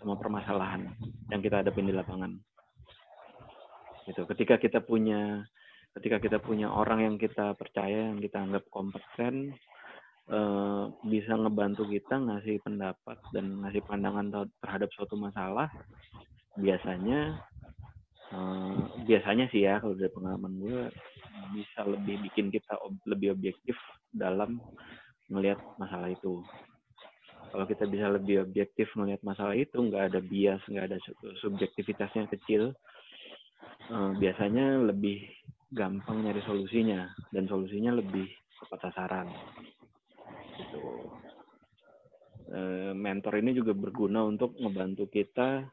sama 0.00 0.18
permasalahan 0.18 0.92
yang 1.30 1.40
kita 1.40 1.62
hadapin 1.62 1.88
di 1.88 1.94
lapangan. 1.94 2.34
Gitu. 4.06 4.22
Ketika 4.26 4.58
kita 4.58 4.78
punya 4.82 5.42
ketika 5.96 6.16
kita 6.20 6.38
punya 6.38 6.68
orang 6.68 7.00
yang 7.02 7.16
kita 7.16 7.56
percaya 7.56 8.12
yang 8.12 8.20
kita 8.20 8.36
anggap 8.38 8.68
kompeten 8.68 9.56
Eh, 10.26 10.84
bisa 11.06 11.38
ngebantu 11.38 11.86
kita 11.86 12.18
ngasih 12.18 12.58
pendapat 12.66 13.14
dan 13.30 13.62
ngasih 13.62 13.78
pandangan 13.86 14.50
terhadap 14.58 14.90
suatu 14.90 15.14
masalah 15.14 15.70
biasanya 16.58 17.38
uh, 18.34 18.74
biasanya 19.06 19.46
sih 19.54 19.62
ya 19.62 19.78
kalau 19.78 19.94
dari 19.94 20.10
pengalaman 20.10 20.58
gue 20.58 20.90
bisa 21.54 21.86
lebih 21.86 22.26
bikin 22.26 22.50
kita 22.50 22.74
ob 22.82 22.98
lebih 23.06 23.38
objektif 23.38 23.78
dalam 24.10 24.58
melihat 25.30 25.62
masalah 25.78 26.10
itu. 26.10 26.42
Kalau 27.54 27.62
kita 27.70 27.86
bisa 27.86 28.10
lebih 28.10 28.42
objektif 28.42 28.90
melihat 28.98 29.22
masalah 29.22 29.54
itu 29.54 29.78
nggak 29.78 30.10
ada 30.10 30.18
bias 30.18 30.58
nggak 30.66 30.90
ada 30.90 30.98
subjektivitasnya 31.38 32.26
kecil 32.34 32.74
eh, 33.94 34.10
biasanya 34.18 34.90
lebih 34.90 35.22
gampang 35.72 36.22
nyari 36.22 36.42
solusinya 36.46 37.10
dan 37.34 37.50
solusinya 37.50 37.94
lebih 37.98 38.26
tepat 38.62 38.90
sasaran. 38.90 39.26
Gitu. 40.56 40.82
Eh, 42.46 42.92
mentor 42.94 43.42
ini 43.42 43.50
juga 43.56 43.74
berguna 43.74 44.22
untuk 44.22 44.54
membantu 44.62 45.10
kita 45.10 45.66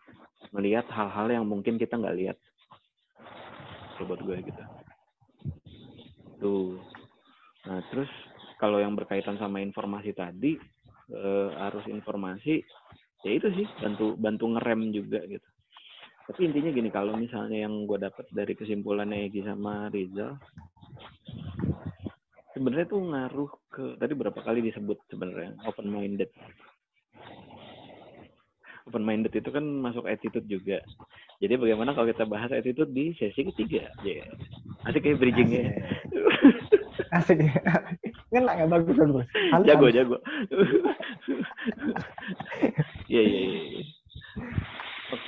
melihat 0.52 0.90
hal-hal 0.90 1.30
yang 1.30 1.46
mungkin 1.46 1.78
kita 1.78 1.96
nggak 1.98 2.18
lihat. 2.18 2.38
Buat 4.04 4.20
gue 4.20 4.38
gitu. 4.44 4.64
Tuh 6.44 6.76
nah 7.64 7.80
terus 7.88 8.12
kalau 8.60 8.84
yang 8.84 8.92
berkaitan 8.92 9.40
sama 9.40 9.64
informasi 9.64 10.12
tadi 10.12 10.60
eh, 11.12 11.50
arus 11.72 11.88
informasi 11.88 12.60
ya 13.24 13.32
itu 13.32 13.48
sih 13.56 13.68
bantu 13.80 14.20
bantu 14.20 14.52
ngerem 14.52 14.92
juga 14.92 15.24
gitu 15.24 15.48
tapi 16.24 16.48
intinya 16.48 16.72
gini 16.72 16.90
kalau 16.92 17.20
misalnya 17.20 17.68
yang 17.68 17.84
gue 17.84 18.00
dapat 18.00 18.26
dari 18.32 18.56
kesimpulannya 18.56 19.28
Egi 19.28 19.44
sama 19.44 19.92
Rizal 19.92 20.40
sebenarnya 22.56 22.88
tuh 22.88 23.02
ngaruh 23.04 23.52
ke 23.68 23.84
tadi 24.00 24.14
berapa 24.16 24.40
kali 24.40 24.64
disebut 24.64 24.98
sebenarnya 25.12 25.60
open 25.68 25.92
minded 25.92 26.32
open 28.88 29.04
minded 29.04 29.32
itu 29.32 29.48
kan 29.48 29.64
masuk 29.64 30.08
attitude 30.12 30.44
juga. 30.48 30.84
Jadi 31.40 31.56
bagaimana 31.56 31.96
kalau 31.96 32.08
kita 32.12 32.28
bahas 32.28 32.52
attitude 32.52 32.92
di 32.92 33.16
sesi 33.16 33.48
ketiga? 33.48 33.88
Ya 34.04 34.24
yeah. 34.24 34.28
asik 34.92 35.08
kayak 35.08 35.24
bridgingnya. 35.24 35.72
Asik 37.16 37.40
ya. 37.40 37.56
Kan 38.34 38.50
nggak 38.50 38.66
bagus 38.66 38.96
bagus. 38.98 39.28
Halus, 39.54 39.68
jago 39.68 39.88
jago. 39.92 40.18
Iya 43.12 43.22
iya 43.22 43.40
iya 43.46 43.84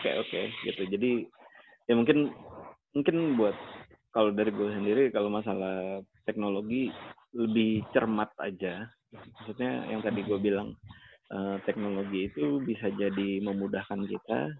oke 0.05 0.21
oke 0.29 0.41
gitu. 0.69 0.81
Jadi 0.85 1.11
ya 1.89 1.93
mungkin 1.97 2.29
mungkin 2.93 3.15
buat 3.35 3.55
kalau 4.13 4.31
dari 4.31 4.53
gue 4.53 4.69
sendiri 4.69 5.03
kalau 5.09 5.33
masalah 5.33 6.05
teknologi 6.29 6.93
lebih 7.33 7.81
cermat 7.91 8.29
aja. 8.37 8.85
Maksudnya 9.11 9.89
yang 9.89 10.05
tadi 10.05 10.21
gue 10.21 10.37
bilang 10.37 10.77
eh, 11.33 11.57
teknologi 11.65 12.29
itu 12.29 12.61
bisa 12.61 12.93
jadi 12.93 13.41
memudahkan 13.41 14.05
kita 14.05 14.53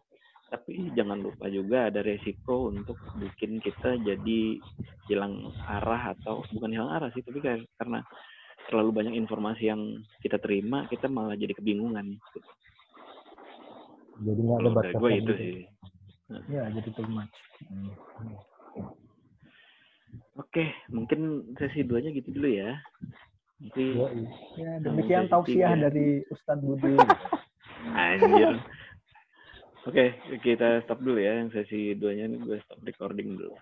tapi 0.45 0.93
jangan 0.93 1.25
lupa 1.25 1.49
juga 1.49 1.89
ada 1.89 2.05
resiko 2.05 2.69
untuk 2.69 3.01
bikin 3.17 3.57
kita 3.59 3.97
jadi 4.05 4.61
hilang 5.09 5.49
arah 5.65 6.13
atau 6.13 6.45
bukan 6.53 6.69
hilang 6.69 6.91
arah 6.93 7.09
sih 7.17 7.25
tapi 7.25 7.41
kayak 7.41 7.65
karena 7.81 8.05
terlalu 8.69 9.03
banyak 9.03 9.13
informasi 9.17 9.69
yang 9.69 9.81
kita 10.21 10.37
terima 10.41 10.85
kita 10.89 11.09
malah 11.09 11.37
jadi 11.37 11.53
kebingungan 11.57 12.17
jadi 14.23 14.39
nggak 14.39 14.59
dari 14.59 14.69
gue 14.69 14.75
batasan 14.75 15.01
itu 15.01 15.15
gitu. 15.19 15.33
sih. 15.35 15.55
Ya 16.51 16.63
jadi 16.71 16.89
too 16.95 17.07
much. 17.11 17.35
Oke 20.35 20.65
mungkin 20.91 21.19
sesi 21.59 21.83
duanya 21.83 22.11
gitu 22.15 22.29
dulu 22.31 22.49
ya. 22.49 22.71
Nanti 23.59 23.85
ya 24.59 24.71
Sama 24.79 24.83
demikian 24.83 25.25
tausiah 25.31 25.73
tiga. 25.75 25.83
dari 25.89 26.23
Ustadz 26.31 26.63
Budi. 26.63 26.95
Anjir. 27.99 28.59
Oke 29.85 30.05
kita 30.41 30.81
stop 30.87 31.03
dulu 31.03 31.19
ya 31.19 31.43
yang 31.43 31.51
sesi 31.51 31.93
duanya. 31.95 32.31
Ini 32.31 32.37
gue 32.39 32.57
stop 32.63 32.79
recording 32.83 33.35
dulu 33.35 33.55